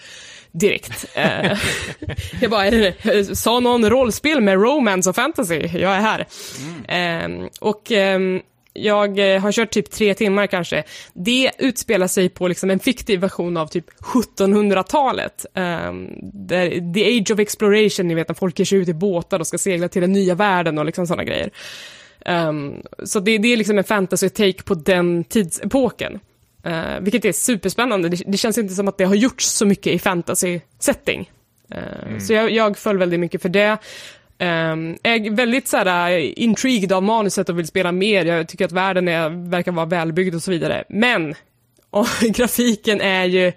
[0.55, 1.07] direkt.
[1.15, 1.59] Eh,
[2.41, 5.55] jag bara, det, sa någon rollspel med romance och fantasy?
[5.55, 6.27] Jag är här.
[6.89, 8.41] Eh, och ehm,
[8.73, 10.85] jag eh, har kört typ tre timmar kanske.
[11.13, 15.47] Det utspelar sig på liksom en fiktiv version av typ 1700-talet.
[15.55, 19.41] Um, där, the age of exploration, ni vet när folk ger sig ut i båtar
[19.41, 21.51] och ska segla till den nya världen och liksom sådana grejer.
[22.27, 26.21] Um, så det, det är liksom en fantasy-take på den tidsepoken.
[26.67, 28.09] Uh, vilket är superspännande.
[28.09, 31.31] Det, det känns inte som att det har gjorts så mycket i fantasy-setting.
[31.75, 33.79] Uh, Så jag, jag föll väldigt mycket för det.
[34.39, 38.25] Um, är väldigt så här, uh, intrigued av manuset och vill spela mer.
[38.25, 40.85] Jag tycker att världen är, verkar vara välbyggd och så vidare.
[40.89, 41.35] Men,
[42.21, 43.53] grafiken är ju,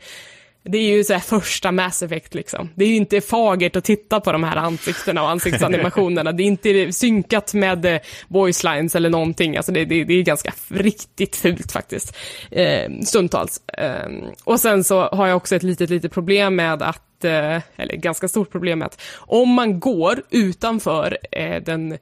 [0.67, 2.69] det är ju så här första Mass Effect liksom.
[2.75, 6.31] Det är ju inte fagert att titta på de här ansiktena och ansiktsanimationerna.
[6.31, 9.57] det är inte synkat med eh, voice lines eller någonting.
[9.57, 12.15] Alltså det, det, det är ganska riktigt fult faktiskt.
[12.51, 13.61] Eh, stundtals.
[13.67, 14.09] Eh,
[14.43, 18.27] och sen så har jag också ett litet, litet problem med att, eh, eller ganska
[18.27, 21.97] stort problem med att om man går utanför eh, den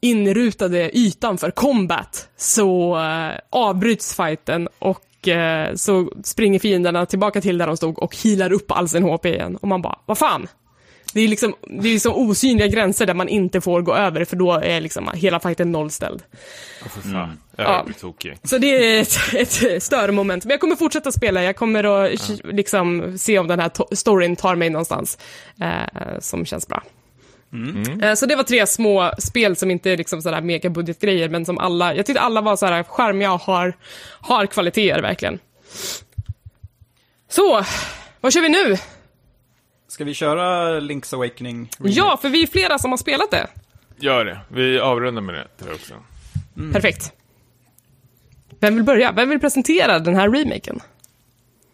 [0.00, 7.58] inrutade ytan för combat så eh, avbryts fighten och eh, så springer fienderna tillbaka till
[7.58, 9.56] där de stod och healar upp all sin HP igen.
[9.56, 10.46] Och man bara, vad fan?
[11.12, 14.36] Det är liksom, det är som osynliga gränser där man inte får gå över för
[14.36, 16.22] då är liksom hela fighten nollställd.
[17.84, 18.36] Blir tokig.
[18.42, 19.18] Så det är ett,
[19.64, 20.44] ett störmoment.
[20.44, 24.36] Men jag kommer fortsätta spela, jag kommer att liksom se om den här to- storyn
[24.36, 25.18] tar mig någonstans
[25.60, 26.82] eh, som känns bra.
[28.02, 31.58] Eh, Så det var tre små spel som inte är liksom sådär megabudgetgrejer, men som
[31.58, 33.72] alla, jag tyckte alla var sådär charmiga och har,
[34.20, 35.38] har kvaliteter verkligen.
[37.28, 37.64] Så,
[38.20, 38.76] vad kör vi nu?
[39.88, 41.70] Ska vi köra Link's Awakening?
[41.78, 43.46] Ja, för vi är flera som har spelat det.
[43.98, 44.40] Gör det.
[44.48, 45.94] Vi avrundar med det tror jag också.
[46.72, 47.12] Perfekt.
[48.60, 49.12] Vem vill börja?
[49.12, 50.80] Vem vill presentera den här remaken?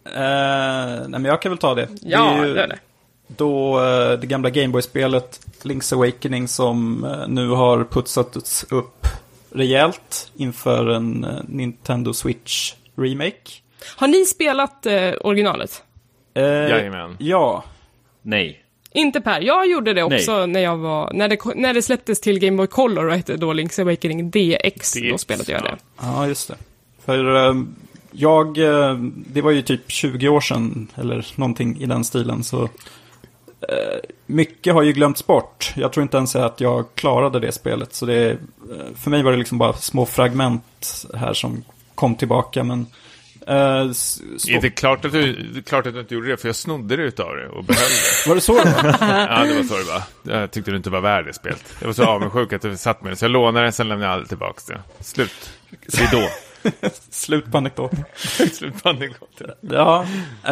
[0.07, 1.89] Eh, nej, men jag kan väl ta det.
[2.03, 2.79] Ja, det är ju gör det.
[3.37, 9.07] Då eh, det gamla Gameboy-spelet Link's Awakening som eh, nu har putsats upp
[9.53, 13.51] rejält inför en eh, Nintendo Switch Remake.
[13.97, 15.83] Har ni spelat eh, originalet?
[16.35, 17.17] Eh, Jajamän.
[17.19, 17.65] Ja,
[18.23, 18.65] Nej.
[18.93, 22.39] Inte Per, jag gjorde det också när jag var, när det, när det släpptes till
[22.39, 25.77] Game Boy Color och hette då Link's Awakening DX, då DX, spelade jag det.
[26.01, 26.57] Ja, just det.
[27.05, 27.55] För eh,
[28.13, 28.55] jag,
[29.07, 32.69] det var ju typ 20 år sedan, eller någonting i den stilen, så
[34.27, 35.73] mycket har ju glömts bort.
[35.77, 38.37] Jag tror inte ens att jag klarade det spelet, så det, eh,
[38.97, 42.87] för mig var det liksom bara små fragment här som kom tillbaka, men
[43.47, 46.37] eh, s- Är det klart att, du, det är klart att du inte gjorde det?
[46.37, 47.83] För jag snodde det utav dig och behöll
[48.25, 48.29] det.
[48.29, 48.55] Var det så?
[48.55, 48.97] det var?
[49.31, 50.03] Ja, det var så det var.
[50.41, 51.75] Jag tyckte du inte var värd det spelet.
[51.81, 53.17] Jag var så avundsjuk att du satt med det.
[53.17, 55.05] Så jag lånade det, sen lämnade jag aldrig tillbaka det.
[55.05, 55.51] Slut.
[55.93, 56.29] Ridå.
[57.11, 58.05] Slut på anekdoten.
[58.53, 59.51] Slut på anekdoten.
[59.61, 60.07] Ja,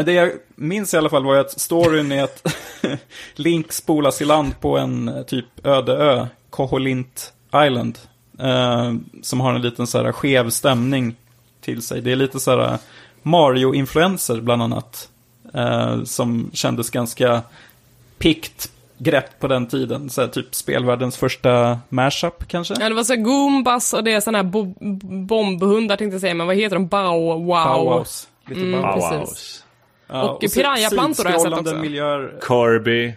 [0.05, 2.55] det jag minns i alla fall var ju att storyn är att
[3.35, 7.33] Link spolas i land på en eh, typ öde ö, Koholint
[7.67, 7.99] Island.
[8.39, 11.17] Eh, som har en liten så här skev stämning
[11.61, 12.01] till sig.
[12.01, 12.79] Det är lite så här
[13.23, 15.09] Mario-influenser bland annat.
[15.55, 17.43] Eh, som kändes ganska
[18.19, 20.11] pikt grepp på den tiden.
[20.11, 22.75] Så här, typ spelvärldens första mashup kanske?
[22.81, 24.75] Ja, det var så här Goombas och det är såna här bo
[25.27, 26.87] bombhundar tänkte jag säga, men vad heter de?
[26.89, 27.47] Bow wow.
[27.47, 28.29] Bauhaus.
[28.47, 29.65] Lite Mm, precis.
[30.07, 31.75] Ja, Och piranhaplantor har jag sett också.
[31.77, 32.35] miljöer.
[32.49, 33.15] Kirby.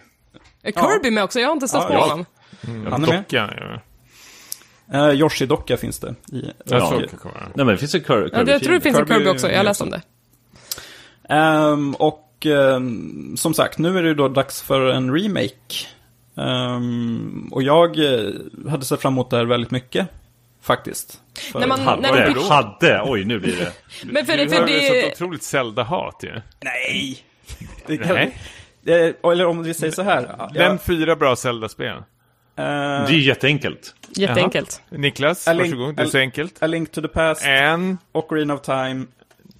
[0.62, 1.40] Är Kirby med också?
[1.40, 2.00] Jag har inte stött Ja, på ja.
[2.00, 2.26] honom.
[2.90, 3.18] Han är med.
[3.18, 3.50] Docka.
[3.60, 3.78] Ja.
[4.94, 6.14] Uh, Yoshi-docka finns det.
[6.32, 7.34] I, Jag och- komma.
[7.34, 8.30] Nej men det finns ju Kirby.
[8.32, 9.94] Ja, det, jag tror det finns en Kirby också, jag läste också.
[9.94, 11.34] om det.
[11.34, 15.86] Ehm, och ehm, som sagt, nu är det då dags för en remake.
[16.36, 18.30] Ehm, och jag eh,
[18.70, 20.08] hade sett fram emot det här väldigt mycket.
[20.62, 21.20] Faktiskt.
[21.52, 23.72] För, När man- Hade, när det- hade, oj nu blir det.
[24.12, 25.02] Men för, Du för har ju det...
[25.02, 26.32] sånt otroligt Zelda-hat ju.
[26.64, 27.18] Nej!
[27.86, 28.34] Det kan, Nej.
[28.86, 30.50] Eh, eller om vi säger så här.
[30.54, 31.96] Nämn fyra bra Zelda-spel.
[31.96, 32.02] eh,
[32.56, 33.94] Det är jätteenkelt.
[34.16, 34.82] Jätteenkelt.
[34.90, 35.96] Niklas, A Link- varsågod.
[35.96, 36.62] Det är så enkelt.
[36.62, 37.98] A Link to the Past, En...
[38.12, 39.06] Ocarina of Time.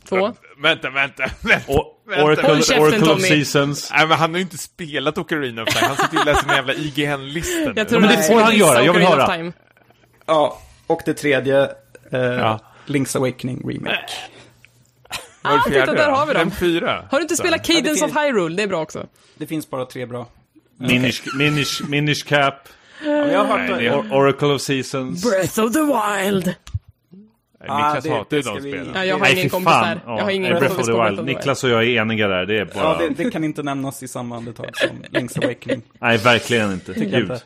[0.08, 0.32] Två.
[0.62, 1.72] Vänta, vänta, vänta.
[1.72, 2.24] O- Vänta.
[2.24, 3.20] Oracle, Håll käften, Oracle of.
[3.22, 3.90] Seasons.
[3.94, 5.86] Nej, men han har ju inte spelat Ocarina of Time.
[5.86, 7.72] Han sitter ju och läser den jävla IGN-listan.
[7.76, 9.52] Jag tror men det får han göra, jag vill höra.
[10.26, 11.62] Ja, och det tredje.
[12.12, 12.60] eh, Ja.
[12.86, 14.06] Link's Awakening Remake.
[15.42, 16.14] Ah, titta, där då?
[16.14, 16.50] har vi dem.
[16.50, 17.04] Fyra.
[17.10, 18.56] Har du inte spelat Ja, Cadence finns- of Hyrule?
[18.56, 19.06] Det är bra också.
[19.36, 20.28] Det finns bara tre bra.
[20.78, 22.54] Minish, Minish, Minish Cap.
[23.04, 25.22] Ja, jag har hört Nej, Oracle of Seasons.
[25.30, 26.54] Breath of the Wild.
[27.68, 28.92] Ah, Niklas det- hatar ju de vi- spelen.
[28.94, 29.86] Ja, jag har Nej, ingen kompis fan.
[29.88, 30.00] där.
[30.06, 31.24] Ja, Jag har ingen Breath of på the Wild.
[31.24, 32.46] Niklas och jag är eniga där.
[32.46, 32.84] Det är bara...
[32.84, 34.88] Ja, det, det kan inte nämnas i samma andetag som
[35.20, 35.82] Link's Awakening.
[35.98, 36.92] Nej, verkligen inte.
[36.92, 37.14] Gud.
[37.14, 37.40] inte.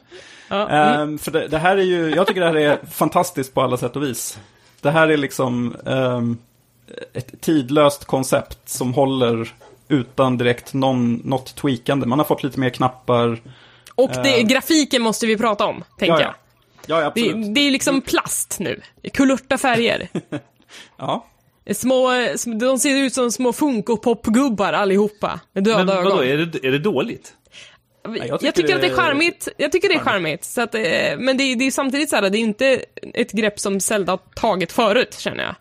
[0.48, 0.68] Ja.
[0.68, 3.76] Ehm, för det, det här är ju, jag tycker det här är fantastiskt på alla
[3.76, 4.38] sätt och vis.
[4.80, 6.38] Det här är liksom ehm,
[7.12, 9.48] ett tidlöst koncept som håller
[9.88, 12.06] utan direkt någon, något tweakande.
[12.06, 13.38] Man har fått lite mer knappar.
[13.94, 16.34] Och det, grafiken måste vi prata om, tänker Ja, jag.
[16.86, 17.12] Ja.
[17.14, 18.80] Det, det är liksom plast nu.
[19.12, 20.08] Kulörta färger.
[20.98, 21.26] Ja.
[21.74, 25.40] Små, sm- de ser ut som små Funko-Pop-gubbar allihopa.
[25.52, 26.24] Med döda Men vadå, ögon.
[26.28, 27.32] är det, är det dåligt?
[28.04, 29.48] jag, jag tycker tycker att det är det är charmigt.
[29.56, 30.44] Jag tycker det är charmigt.
[30.44, 30.80] Så att, eh,
[31.18, 32.84] men det, är- det är samtidigt så här, det är inte
[33.14, 35.54] ett grepp som Zelda har tagit förut, känner jag.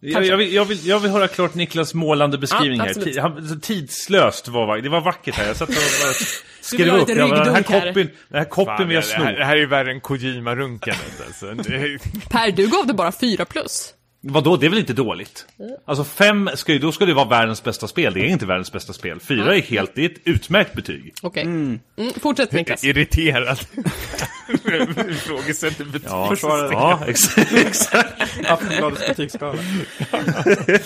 [0.00, 3.20] Jag, jag, vill, jag, vill, jag vill höra klart Niklas målande beskrivning Ja, här.
[3.20, 4.84] han, tidslöst var vackert.
[4.84, 5.46] Det var vackert här.
[5.46, 5.74] Jag satt och
[6.60, 7.08] skrev upp.
[7.08, 7.94] Jag bara, den här koppen,
[8.28, 9.24] den här koppen Fan, vill jag det, sno.
[9.24, 11.46] här, det här är ju värre än Kojima-runkandet alltså.
[12.30, 13.94] Per, du gav det bara 4 plus.
[14.20, 15.46] Vadå, det är väl inte dåligt?
[15.84, 18.12] Alltså fem, ska ju, då ska det vara världens bästa spel.
[18.14, 19.20] Det är inte världens bästa spel.
[19.20, 21.14] Fyra är helt, det är ett utmärkt betyg.
[21.22, 21.42] Okej.
[21.42, 21.78] Mm.
[22.20, 22.84] Fortsätt Niklas.
[22.84, 23.58] irriterad.
[25.10, 26.72] Ifrågasätter Ja, betygssystemet.
[26.72, 27.52] ja exakt.
[27.66, 28.22] exakt.
[28.48, 29.58] Aftonbladets betygsskala.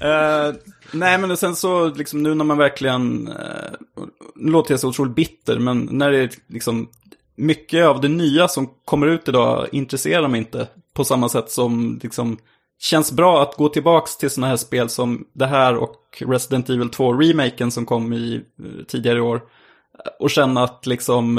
[0.00, 0.54] Eh,
[0.92, 4.04] nej, men sen så, liksom, nu när man verkligen, uh,
[4.34, 6.88] nu låter jag så otroligt bitter, men när det är liksom,
[7.36, 12.00] mycket av det nya som kommer ut idag intresserar mig inte på samma sätt som,
[12.02, 12.38] liksom,
[12.78, 16.88] känns bra att gå tillbaks till sådana här spel som det här och Resident Evil
[16.88, 19.42] 2-remaken som kom i eh, tidigare i år.
[20.20, 21.34] Och känna att liksom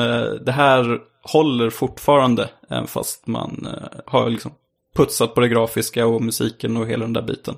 [0.46, 4.52] det här håller fortfarande, även fast man eh, har liksom
[4.96, 7.56] putsat på det grafiska och musiken och hela den där biten.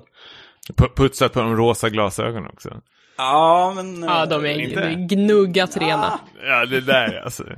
[0.76, 2.70] P- Putsat på de rosa glasögonen också.
[3.16, 4.02] Ja, men...
[4.02, 4.94] Ja, de är Inte?
[5.14, 6.20] gnuggat rena.
[6.44, 7.42] Ja, det där alltså.
[7.42, 7.56] Nej,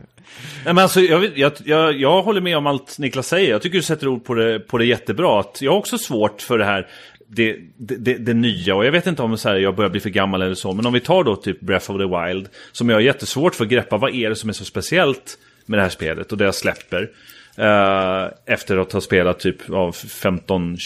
[0.64, 3.50] men alltså, jag, jag, jag, jag håller med om allt Niklas säger.
[3.50, 5.40] Jag tycker du sätter ord på det, på det jättebra.
[5.40, 6.86] Att jag har också svårt för det här,
[7.28, 8.74] det, det, det, det nya.
[8.74, 10.72] Och jag vet inte om så här, jag börjar bli för gammal eller så.
[10.72, 12.48] Men om vi tar då typ Breath of the Wild.
[12.72, 13.96] Som jag har jättesvårt för att greppa.
[13.96, 15.38] Vad är det som är så speciellt
[15.70, 16.32] med det här spelet?
[16.32, 17.10] Och det jag släpper.
[17.56, 20.76] eh, efter att ha spelat typ av 15,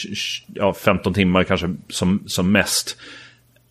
[0.54, 2.96] ja, 15 timmar kanske som, som mest.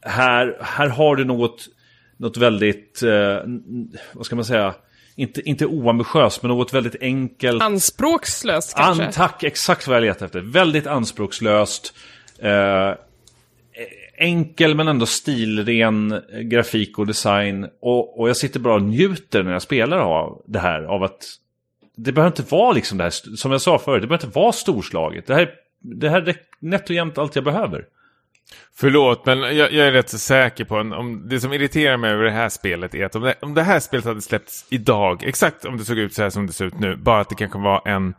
[0.01, 1.65] Här, här har du något,
[2.17, 4.73] något väldigt, n- vad ska man säga,
[5.15, 7.61] inte, inte oambitiöst, men något väldigt enkelt.
[7.63, 9.05] Anspråkslöst kanske.
[9.05, 10.39] An, tack, exakt vad jag letar efter.
[10.41, 11.93] Väldigt anspråkslöst.
[12.39, 12.91] Eh,
[14.23, 17.67] enkel men ändå stilren eh, grafik och design.
[17.81, 20.83] Och, och jag sitter bara och njuter när jag spelar av det här.
[20.83, 21.25] Av att
[21.95, 24.51] det behöver inte vara liksom det här, som jag sa förut, det behöver inte vara
[24.51, 25.27] storslaget.
[25.27, 27.85] Det här, det här är nätt och jämnt allt jag behöver.
[28.75, 32.11] Förlåt, men jag, jag är rätt så säker på en, om det som irriterar mig
[32.11, 35.23] över det här spelet är att om det, om det här spelet hade släppts idag,
[35.23, 37.35] exakt om det såg ut så här som det ser ut nu, bara att det
[37.35, 38.13] kanske var en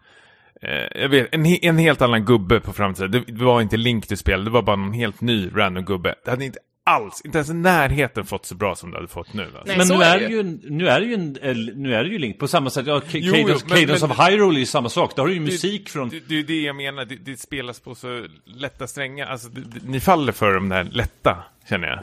[0.65, 3.11] Eh, jag vet, en, en helt annan gubbe på framsidan.
[3.11, 6.15] Det, det var inte Link du spelade, det var bara någon helt ny random gubbe.
[6.24, 9.32] Det hade inte alls, inte ens i närheten fått så bra som det hade fått
[9.32, 9.43] nu.
[9.43, 9.62] Alltså.
[9.66, 10.43] Nej, Men nu är det det ju.
[10.70, 12.86] nu är det ju en, el- nu är det ju Link på samma sätt.
[12.86, 15.16] Ja, Cadence, of Hyrule är ju samma sak.
[15.16, 16.09] Där har du ju musik från...
[16.09, 19.27] Det, det är ju det jag menar, det, det spelas på så lätta strängar.
[19.27, 21.36] Alltså, det, det, ni faller för de där lätta,
[21.69, 22.01] känner jag.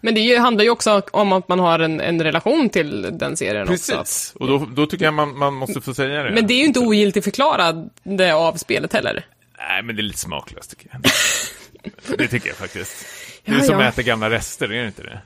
[0.00, 3.36] Men det ju- handlar ju också om att man har en, en relation till den
[3.36, 3.96] serien också.
[3.96, 6.30] Precis, och då, då tycker jag man, man måste få säga det.
[6.30, 9.26] Men det är ju inte ogiltigt förklarande av spelet heller.
[9.58, 11.02] Nej, men det är lite smaklöst tycker jag.
[12.18, 13.06] det tycker jag faktiskt.
[13.44, 13.86] Det är Ja, som ja.
[13.86, 15.20] att äta gamla rester, är det inte det?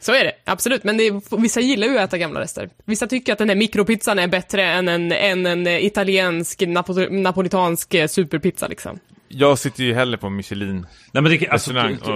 [0.00, 0.84] Så är det, absolut.
[0.84, 2.70] Men det är, vissa gillar ju att äta gamla rester.
[2.84, 7.94] Vissa tycker att den här mikropizzan är bättre än en, än en italiensk, napo, napolitansk
[7.94, 8.98] eh, superpizza liksom.
[9.28, 10.86] Jag sitter ju hellre på Michelin.
[11.12, 11.72] Nej men det, alltså,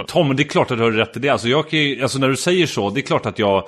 [0.07, 1.29] Tom, det är klart att du har rätt i det.
[1.29, 1.65] Alltså, jag
[2.01, 3.67] alltså när du säger så, det är klart att jag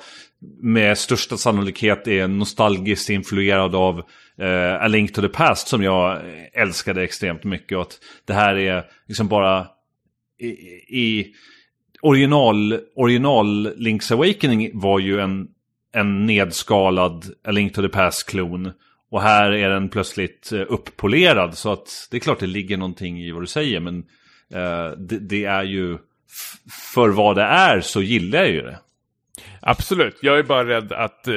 [0.62, 3.98] med största sannolikhet är nostalgiskt influerad av
[4.40, 6.20] eh, A Link to the Past som jag
[6.52, 7.76] älskade extremt mycket.
[7.76, 9.66] Och att det här är liksom bara
[10.40, 10.48] i,
[11.00, 11.34] i
[12.02, 15.48] original, original Link's Awakening var ju en,
[15.94, 18.72] en nedskalad A Link to the Past-klon.
[19.10, 21.58] Och här är den plötsligt eh, uppolerad.
[21.58, 23.80] Så att det är klart det ligger någonting i vad du säger.
[23.80, 23.98] Men
[24.54, 25.98] eh, det, det är ju,
[26.94, 28.78] för vad det är så gillar jag ju det.
[29.60, 31.34] Absolut, jag är bara rädd att, eh,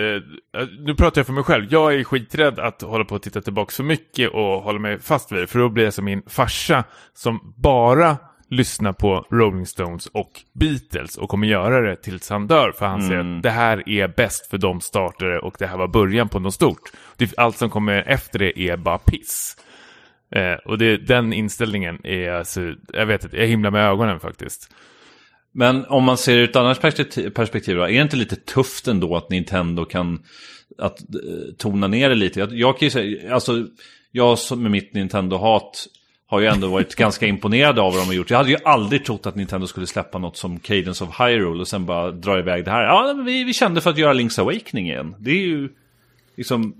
[0.80, 3.72] nu pratar jag för mig själv, jag är skiträdd att hålla på och titta tillbaka
[3.72, 6.84] för mycket och hålla mig fast vid det, för då blir jag som min farsa
[7.14, 8.18] som bara
[8.52, 13.02] lyssnar på Rolling Stones och Beatles och kommer göra det tills han dör, för han
[13.02, 16.40] säger att det här är bäst för de startare och det här var början på
[16.40, 16.92] något stort.
[17.18, 19.58] Det, allt som kommer efter det är bara piss.
[20.36, 22.62] Eh, och det, den inställningen är alltså,
[22.94, 24.74] jag vet inte, jag himlar med ögonen faktiskt.
[25.54, 29.16] Men om man ser ur ett annat perspektiv, då, är det inte lite tufft ändå
[29.16, 30.24] att Nintendo kan
[30.78, 32.40] att, eh, tona ner det lite?
[32.40, 33.66] Jag, jag kan ju säga, alltså,
[34.12, 35.88] jag med mitt Nintendo-hat
[36.32, 38.30] har ju ändå varit ganska imponerad av vad de har gjort.
[38.30, 41.68] Jag hade ju aldrig trott att Nintendo skulle släppa något som Cadence of Hyrule och
[41.68, 42.84] sen bara dra iväg det här.
[42.84, 45.16] Ja, men vi, vi kände för att göra Link's Awakening igen.
[45.20, 45.70] Det är ju
[46.36, 46.74] liksom...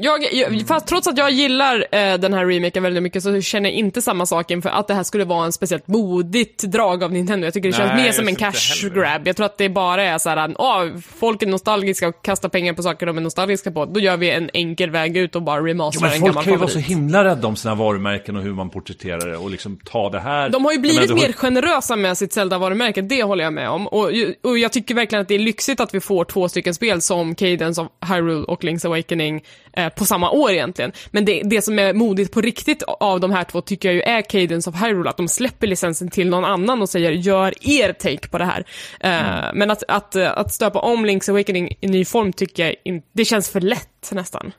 [0.00, 3.70] Jag, jag, fast trots att jag gillar eh, den här remaken väldigt mycket så känner
[3.70, 7.12] jag inte samma sak inför att det här skulle vara en speciellt modigt drag av
[7.12, 7.44] Nintendo.
[7.46, 9.26] Jag tycker det känns Nej, mer jag som en cash grab.
[9.26, 10.86] Jag tror att det bara är så här, åh,
[11.16, 13.84] folk är nostalgiska och kastar pengar på saker de är nostalgiska på.
[13.84, 16.52] Då gör vi en enkel väg ut och bara remasterar Men en folk gammal kan
[16.52, 16.90] ju vara så favorit.
[16.90, 20.48] himla rädda om sina varumärken och hur man porträtterar det och liksom ta det här.
[20.48, 23.52] De har ju blivit menar, du har- mer generösa med sitt Zelda-varumärke, det håller jag
[23.52, 23.86] med om.
[23.86, 24.10] Och,
[24.42, 27.34] och jag tycker verkligen att det är lyxigt att vi får två stycken spel som
[27.34, 29.42] Cadence of Hyrule och Link's Awakening
[29.72, 30.92] eh, på samma år egentligen.
[31.10, 34.02] Men det, det som är modigt på riktigt av de här två tycker jag ju
[34.02, 37.92] är Cadence of Hyrule, att de släpper licensen till någon annan och säger gör er
[37.92, 38.64] take på det här.
[39.00, 43.02] Eh, Men att, att, att stöpa om Link's Awakening i ny form tycker jag in,
[43.12, 44.52] det känns för lätt nästan.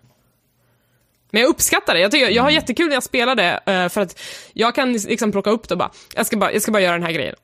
[1.32, 2.00] Men jag uppskattar det.
[2.00, 4.20] Jag, tycker, jag har jättekul när jag spelar det, eh, för att
[4.54, 6.94] jag kan liksom plocka upp det och bara, jag ska bara, jag ska bara göra
[6.94, 7.36] den här grejen.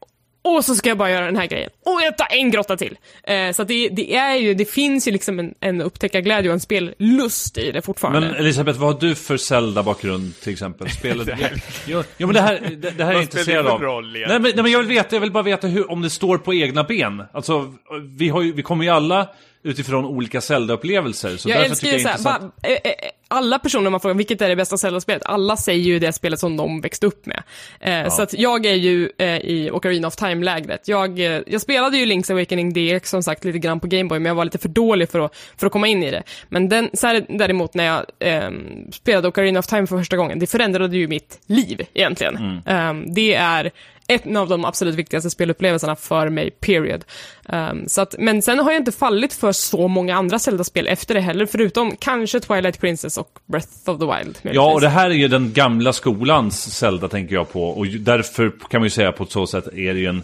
[0.42, 1.70] Och så ska jag bara göra den här grejen.
[1.86, 2.98] Och jag tar en grotta till.
[3.24, 6.54] Eh, så att det, det är ju, det finns ju liksom en, en upptäckarglädje och
[6.54, 8.20] en spellust i det fortfarande.
[8.20, 10.90] Men Elisabeth, vad har du för Zelda-bakgrund till exempel?
[10.90, 11.38] Spelade...
[11.88, 13.82] jo, jo, men det här, det, det här är jag intresserad det av.
[13.82, 14.30] roll igen?
[14.30, 16.38] Nej men, nej men jag vill veta, jag vill bara veta hur, om det står
[16.38, 17.24] på egna ben.
[17.34, 17.74] Alltså,
[18.18, 19.30] vi, har ju, vi kommer ju alla
[19.64, 21.38] utifrån olika Zelda-upplevelser.
[21.38, 22.80] Så jag älskar ju såhär, bara, eh, eh,
[23.28, 26.58] alla personer man frågar vilket är det bästa Zelda-spelet, alla säger ju det spelet som
[26.58, 27.44] de växte upp med.
[27.80, 30.88] Eh, Så att jag är ju eh, i Ocarina of Time-lägret.
[30.88, 34.26] Jag, eh, jag spelade ju Link's Awakening DX som sagt lite grann på Gameboy, men
[34.30, 36.24] jag var lite för dålig för att, för att komma in i det.
[36.50, 38.50] Men den, så här, däremot när jag eh,
[38.94, 42.62] spelade Ocarina of Time för första gången, det förändrade ju mitt liv egentligen.
[42.66, 43.72] Eh, det är
[44.10, 47.06] en av de absolut viktigaste spelupplevelserna för mig, period.
[47.46, 51.16] Um, så att, men sen har jag inte fallit för så många andra Zelda-spel efter
[51.16, 54.38] det heller, förutom kanske Twilight Princess och Breath of the Wild.
[54.42, 57.64] Ja, och det här är ju den gamla skolans Zelda tänker jag på.
[57.70, 60.24] Och därför kan man ju säga på ett så sätt är det ju en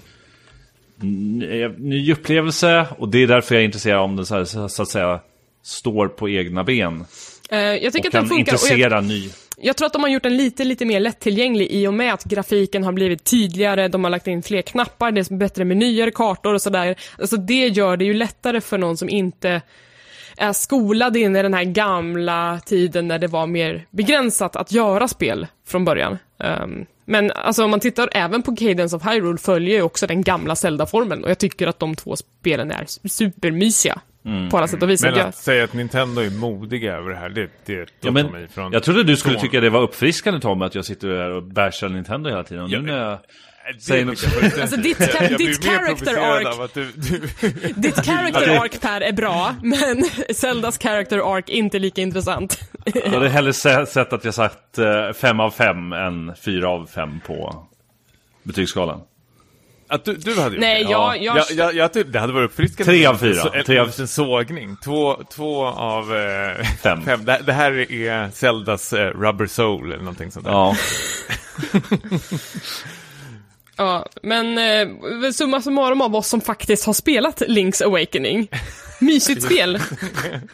[1.02, 2.88] ny, ny upplevelse.
[2.98, 5.20] Och det är därför jag är intresserad om den så, här, så att säga
[5.64, 7.06] står på egna ben.
[7.50, 8.54] Eh, jag tycker Och att den funkar.
[8.54, 11.68] Och jag, intressera ny jag tror att de har gjort den lite, lite mer lättillgänglig
[11.72, 15.32] i och med att grafiken har blivit tydligare, de har lagt in fler knappar, det
[15.32, 16.96] är bättre menyer, kartor och sådär.
[17.20, 19.62] Alltså det gör det ju lättare för någon som inte
[20.38, 25.08] är skolad in i den här gamla tiden när det var mer begränsat att göra
[25.08, 26.18] spel från början.
[26.38, 30.22] Um, men alltså om man tittar även på Cadence of Hyrule följer ju också den
[30.22, 34.02] gamla Zelda-formeln och jag tycker att de två spelen är supermysiga
[34.52, 35.02] på alla sätt och vis.
[35.04, 38.28] Men Jag- att säga att Nintendo är modiga över det här, det, det Ja, men,
[38.32, 38.72] mig ifrån.
[38.74, 41.44] jag trodde du skulle från- tycka det var uppfriskande Tommy att jag sitter här och
[41.44, 42.64] bashar Nintendo hela tiden.
[42.64, 43.20] Och nu när jag
[44.06, 44.24] något...
[44.24, 47.20] jag Alltså, ditt Jag- jag character arc- du, du,
[47.76, 50.04] Ditt character arc Per är bra, men
[50.36, 52.60] Zeldas character arc inte lika intressant.
[52.94, 54.80] Jag hade hellre se- sett att jag sagt
[55.16, 57.66] 5 av 5 än 4 av 5 på
[58.44, 59.02] betygsskalan.
[59.88, 60.92] Att du, du hade gjort Nej, det?
[60.92, 62.92] jag, jag, Jag, jag, jag tyckte det hade varit uppfriskande.
[62.92, 63.34] Tre av fyra.
[63.44, 64.78] så- En, Tre av- en sågning.
[64.84, 67.00] Två, två av eh, Fem.
[67.26, 70.52] Det, det här är Zeldas eh, Rubber Soul eller någonting sånt där.
[70.52, 70.76] Ja.
[73.78, 74.88] ja, men eh,
[75.34, 78.48] summa summarum av oss som faktiskt har spelat Link's Awakening.
[79.00, 79.80] Mysigt spel.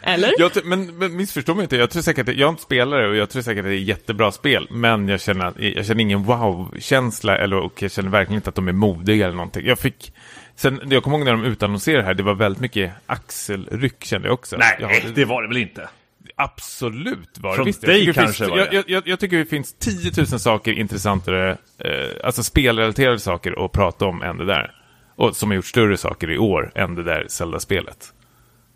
[0.02, 0.32] Eller?
[0.38, 3.30] Jag, men, men missförstå mig inte, jag tror säkert, jag är inte spelare och jag
[3.30, 7.56] tror säkert att det är jättebra spel, men jag känner, jag känner ingen wow-känsla eller,
[7.56, 9.66] och jag känner verkligen inte att de är modiga eller någonting.
[9.66, 10.12] Jag fick,
[10.56, 14.28] sen, jag kommer ihåg när de utannonserade det här, det var väldigt mycket axelryck kände
[14.28, 14.56] jag också.
[14.56, 15.88] Nej, jag, det var det väl inte?
[16.36, 17.80] Absolut var det Från visst.
[17.80, 18.74] dig jag tycker det kanske finns, var det.
[18.74, 23.72] jag, jag, jag tycker det finns 10 000 saker intressantare, eh, alltså spelrelaterade saker att
[23.72, 24.74] prata om än det där.
[25.16, 28.12] Och som har gjort större saker i år än det där Zelda-spelet.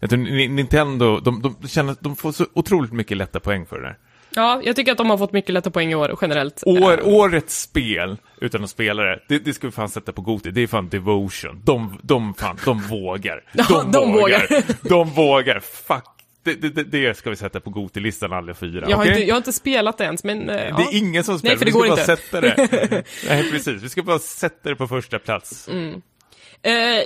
[0.06, 3.66] Jag tror Ni- Nintendo, de, de, de känner de får så otroligt mycket lätta poäng
[3.66, 3.96] för det där.
[4.34, 6.62] Ja, jag tycker att de har fått mycket lätta poäng i år generellt.
[6.66, 10.50] År, årets spel, utan att spela det, det, det ska vi fan sätta på Goti.
[10.50, 11.60] Det är fan Devotion.
[11.64, 13.42] De, de fan, de vågar.
[13.52, 14.46] Ja, de vågar.
[14.88, 15.60] De vågar.
[15.60, 16.04] Fuck.
[16.44, 18.86] Det, det, det, ska vi sätta på Goti-listan alla fyra.
[18.88, 19.12] jag, har okej?
[19.14, 20.40] inte, jag har inte spelat det ens, men...
[20.50, 20.88] eh, Det ja.
[20.92, 22.16] är ingen som spelar, Nej, för det vi ska bara inte.
[22.16, 23.04] sätta det.
[23.28, 23.82] Nej, precis.
[23.82, 25.68] Vi ska bara sätta det på första plats.
[25.68, 25.74] Eh,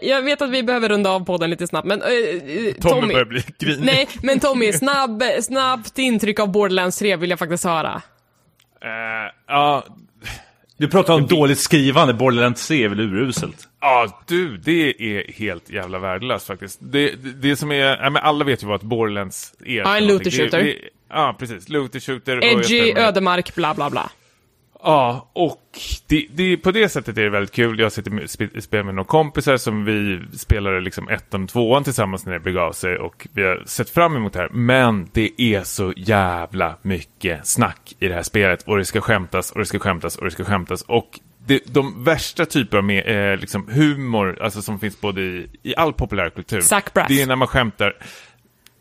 [0.02, 2.02] jag vet att vi behöver runda av podden lite snabbt, men...
[2.02, 3.84] eh, eh, Tommy, börjar bli grinig.
[3.84, 8.02] Nej, men Tommy, snabb, snabbt intryck av Borderlands 3 vill jag faktiskt höra.
[8.82, 9.84] Eh, ja,
[10.76, 13.68] Du pratar om dåligt skrivande, Borderlands 3 är väl uruselt?
[13.80, 16.78] Ja, du, det är helt jävla värdelöst faktiskt.
[16.82, 19.72] Det, det, det som är, ja, men alla vet ju vad ett Borderlands är.
[19.76, 20.58] Ja, en looter shooter.
[20.58, 20.78] Det- det-
[21.12, 21.68] Ja, precis.
[21.68, 22.44] Looter shooter.
[22.44, 24.10] Edgy, ödemark, bla bla bla.
[24.82, 25.62] Ja, och
[26.06, 27.78] det, det, på det sättet är det väldigt kul.
[27.80, 31.84] Jag sitter med, spe- spelar med några kompisar som vi spelade liksom ettan och tvåan
[31.84, 34.48] tillsammans när det begav sig och vi har sett fram emot det här.
[34.48, 39.50] Men det är så jävla mycket snack i det här spelet och det ska skämtas
[39.52, 43.32] och det ska skämtas och det ska skämtas och det, de värsta typer av med,
[43.32, 46.60] eh, liksom humor, alltså som finns både i, i all populärkultur.
[47.08, 47.96] Det är när man skämtar,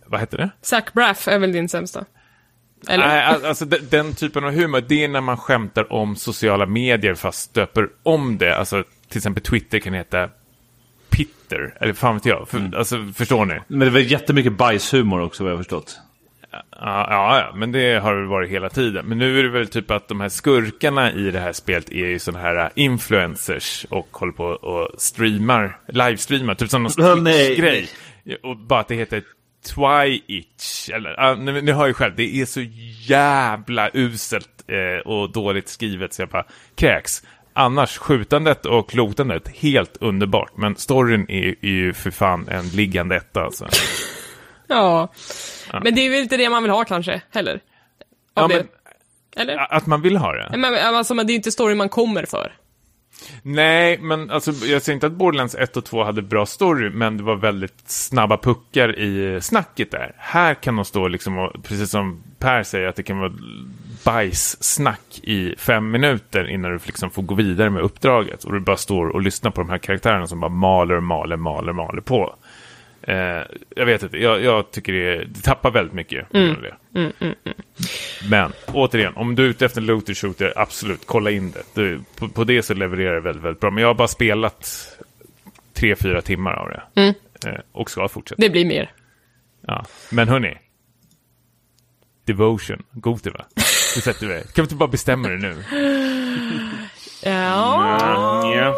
[0.05, 0.49] vad heter det?
[0.61, 2.05] Zach Braff är väl din sämsta?
[2.87, 3.07] Eller?
[3.07, 7.39] Nej, alltså den, typen av humor, det är när man skämtar om sociala medier fast
[7.39, 8.55] stöper om det.
[8.57, 10.29] Alltså till exempel Twitter kan heta
[11.09, 12.49] Pitter, eller fan vet jag.
[12.49, 12.73] För, Mm.
[12.73, 13.59] Alltså förstår ni?
[13.67, 15.99] Men det är väl jättemycket bajshumor också vad jag har förstått.
[16.51, 19.05] Ja, ja, ja, men det har det varit hela tiden.
[19.05, 22.07] Men nu är det väl typ att de här skurkarna i det här spelet är
[22.07, 27.55] ju sådana här influencers och håller på och streamar, livestreamar, typ som någon Oh, nej.
[27.55, 27.89] grej
[28.43, 29.23] Och bara att det heter
[29.65, 32.61] Twitch, eller, uh, ni, ni hör ju själv, det är så
[33.07, 36.45] jävla uselt eh, och dåligt skrivet så jag bara
[36.75, 37.23] kräks.
[37.53, 40.51] Annars, skjutandet och klotandet, helt underbart.
[40.57, 43.67] Men storyn är, är ju för fan en liggande etta alltså.
[44.71, 45.13] Ja.
[45.83, 47.53] Men det är väl inte det man vill ha kanske, heller?
[47.53, 47.59] Av
[48.33, 48.55] Ja, det.
[48.55, 48.67] men,
[49.43, 49.73] Eller?
[49.73, 50.57] att man vill ha det?
[50.57, 52.53] Men, alltså, men det är inte story man kommer för.
[53.41, 57.17] Nej, men alltså, jag säger inte att Borderlands 1 och 2 hade bra story, men
[57.17, 60.13] det var väldigt snabba puckar i snacket där.
[60.17, 63.33] Här kan de stå liksom och, precis som Per säger, att det kan vara
[64.05, 68.43] bajssnack i fem minuter innan du liksom får gå vidare med uppdraget.
[68.43, 71.73] Och du bara står och lyssnar på de här karaktärerna som bara maler, maler, maler,
[71.73, 72.35] maler på.
[73.01, 73.41] Eh,
[73.75, 76.75] jag vet inte, jag, jag tycker det, det tappar väldigt mycket på grund av det.
[78.29, 81.63] Men återigen, om du är ute efter en looter shooter, absolut, kolla in det.
[81.73, 83.71] Du, på, på det så levererar det väldigt, väldigt bra.
[83.71, 84.87] Men jag har bara spelat
[85.73, 87.15] tre, fyra timmar av det.
[87.45, 88.41] Eh, och ska fortsätta.
[88.41, 88.91] Det blir mer.
[89.67, 89.85] Ja.
[90.11, 90.57] Men hörni.
[92.25, 93.45] Devotion, Goti va?
[93.95, 94.41] Du sätter det.
[94.41, 95.63] Kan vi inte bara bestämma det nu?
[97.23, 98.55] Ja.
[98.55, 98.75] Ja.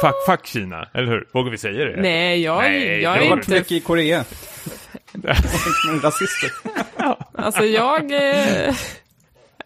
[0.00, 1.28] Fuck, fuck Kina, eller hur?
[1.32, 2.00] Vågar vi säga det?
[2.02, 3.50] Nej, jag, Nej, jag det är Jag har varit inte...
[3.58, 4.24] mycket i Korea.
[6.02, 6.50] Rasister.
[7.34, 8.12] Alltså jag...
[8.12, 8.74] Eh,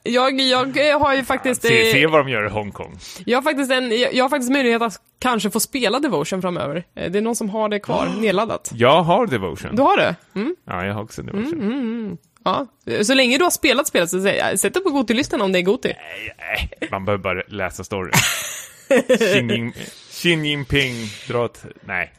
[0.03, 1.63] jag, jag har ju faktiskt...
[1.63, 2.99] Se, eh, se vad de gör i Hongkong.
[3.27, 6.85] Jag har faktiskt, en, jag har faktiskt möjlighet att kanske få spela Devotion framöver.
[6.97, 8.71] Eh, Det är någon som har det kvar nedladdat.
[8.75, 9.77] Jag har Devotion.
[9.77, 10.15] Du har det?
[10.35, 12.19] Mm, Ja, jag har också Devotion.
[12.45, 12.67] ja.
[13.03, 14.21] Så länge du har spelat spelet så
[14.57, 15.93] sätt dig på Goti-listan om det är Goti.
[16.91, 18.13] Man behöver bara läsa storyn.
[20.21, 20.95] Xi Jin- Xi Jinping
[21.29, 21.65] drar ett...
[21.85, 22.13] Nej.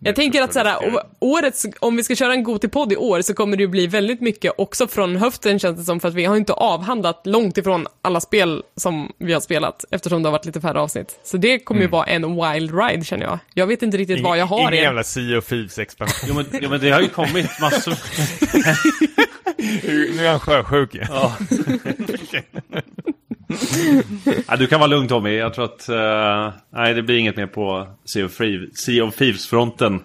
[0.00, 0.78] Jag tänker att såhär,
[1.20, 4.20] årets, om vi ska köra en Goti-podd i år så kommer det ju bli väldigt
[4.20, 7.86] mycket också från höften känns det som, för att vi har inte avhandlat långt ifrån
[8.02, 11.20] alla spel som vi har spelat, eftersom det har varit lite färre avsnitt.
[11.24, 13.38] Så det kommer ju vara en wild ride känner jag.
[13.54, 16.28] Jag vet inte riktigt vad jag har Ingen i jävla Sea of Thieves expansion.
[16.28, 17.94] Jo, men, jo, men det har ju kommit massor.
[20.16, 20.90] nu är han sjösjuk.
[21.08, 21.36] Ja.
[24.48, 25.36] ja, du kan vara lugn Tommy.
[25.36, 25.88] Jag tror att...
[25.88, 30.02] eh, nej, det blir inget mer på Sea of, Thieves- sea of Thieves-fronten.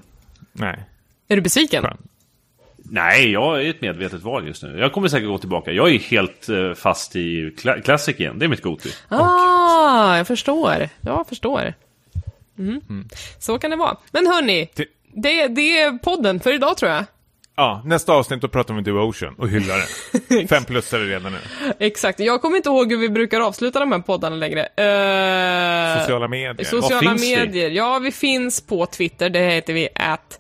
[0.54, 0.84] Nej.
[1.28, 1.84] Är du besviken?
[1.84, 2.00] Skönt.
[2.86, 4.78] Nej, jag är ett medvetet val just nu.
[4.80, 5.72] Jag kommer säkert gå tillbaka.
[5.72, 8.40] Jag är helt eh, fast i Cla- Classic igen.
[8.40, 8.90] Det är mitt Goti.
[9.10, 10.90] Ah, jag förstår.
[11.02, 11.74] Jag förstår.
[12.58, 12.82] Mm.
[13.40, 13.98] Så kan det vara.
[14.12, 17.06] Men hörni, Det- det, det är podden för idag tror jag.
[17.56, 20.48] Ja, nästa avsnitt då pratar vi om Devotion och hyllar det.
[20.48, 21.38] Fem plussare redan nu.
[21.80, 22.20] Exakt.
[22.20, 24.62] Jag kommer inte ihåg hur vi brukar avsluta de här poddarna längre.
[24.62, 26.64] Eh, Sociala medier.
[26.66, 27.36] Sociala Var finns vi?
[27.38, 27.70] medier.
[27.70, 29.30] Ja, vi finns på Twitter.
[29.30, 29.90] Det heter vi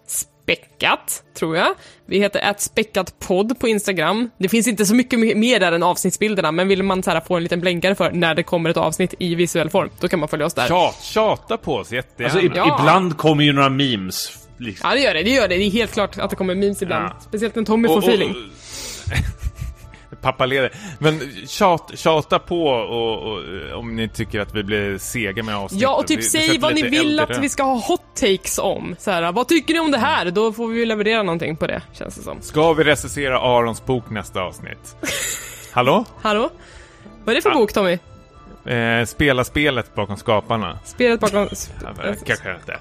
[0.07, 1.67] späckat, tror jag.
[2.05, 4.29] Vi heter späckatpodd på Instagram.
[4.37, 7.35] Det finns inte så mycket mer där än avsnittsbilderna, men vill man så här, få
[7.35, 10.29] en liten blänkare för när det kommer ett avsnitt i visuell form, då kan man
[10.29, 10.67] följa oss där.
[10.67, 12.33] Tjat, tjata på oss jättegärna.
[12.33, 12.77] Alltså, i, Ja.
[12.79, 14.42] ibland kommer ju några memes.
[14.57, 14.89] Liksom.
[14.89, 15.23] Ja, det gör det.
[15.23, 15.57] Det gör det.
[15.57, 17.05] Det är helt klart att det kommer memes ibland.
[17.05, 17.15] Ja.
[17.21, 18.35] Speciellt när Tommy får Och- och- feeling.
[20.21, 20.71] Pappa leder.
[20.99, 23.39] Men tjat, tjata på och, och,
[23.79, 25.81] om ni tycker att vi blir sega med avsnittet.
[25.83, 27.35] Ja, och typ Vi- säg vad ni vill äldre.
[27.35, 28.95] att vi ska ha hot takes om.
[28.99, 30.31] Så här, vad tycker ni om det här?
[30.31, 32.41] Då får vi leverera någonting på det, känns det som.
[32.41, 34.95] Ska vi recensera Arons bok nästa avsnitt?
[35.71, 36.05] Hallå?
[36.21, 36.49] Hallå?
[37.25, 37.55] Vad är det för Ja.
[37.55, 37.97] bok, Tommy?
[38.65, 40.79] Eh, spela spelet bakom skaparna.
[40.85, 41.47] Spelet bakom...
[41.83, 42.77] Ja, men, Kanske inte.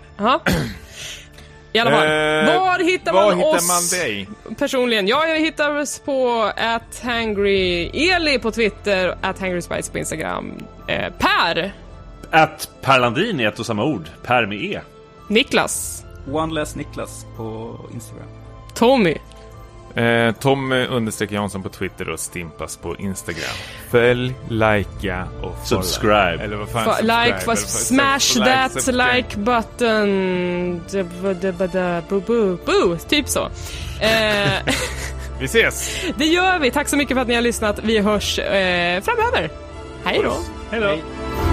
[1.72, 2.06] I alla fall.
[2.06, 4.28] Eh, var hittar var man hittar oss man dig?
[4.58, 5.08] personligen?
[5.08, 6.50] Ja, jag hittar oss på
[7.02, 10.52] @hangryeli på Twitter, @hangryspice på Instagram.
[10.88, 11.72] Eh, per,
[12.30, 14.08] Att Per Landin är ett och samma ord.
[14.22, 14.80] Per med E.
[15.28, 18.28] Niklas, One Less Niklas på Instagram.
[18.74, 19.16] Tommy.
[19.94, 23.43] Eh, Tommy understreck Jansson på Twitter och Stimpas på Instagram.
[23.90, 25.82] Följ, likea och follow.
[25.82, 26.39] Subscribe.
[26.44, 29.16] Eller vad fan, Fa- subscribe, like, vad- smash sub- that subscribe.
[29.16, 30.81] like button.
[30.90, 32.97] Da- da- da- da- Boo, boo, boo.
[33.09, 33.44] Typ så.
[34.01, 34.52] Eh,
[35.39, 35.97] Vi ses!
[36.16, 36.70] det gör vi.
[36.70, 37.78] Tack så mycket för att ni har lyssnat.
[37.82, 39.51] Vi hörs eh, framöver.
[40.05, 40.36] Hej då.
[40.70, 41.51] Hej då.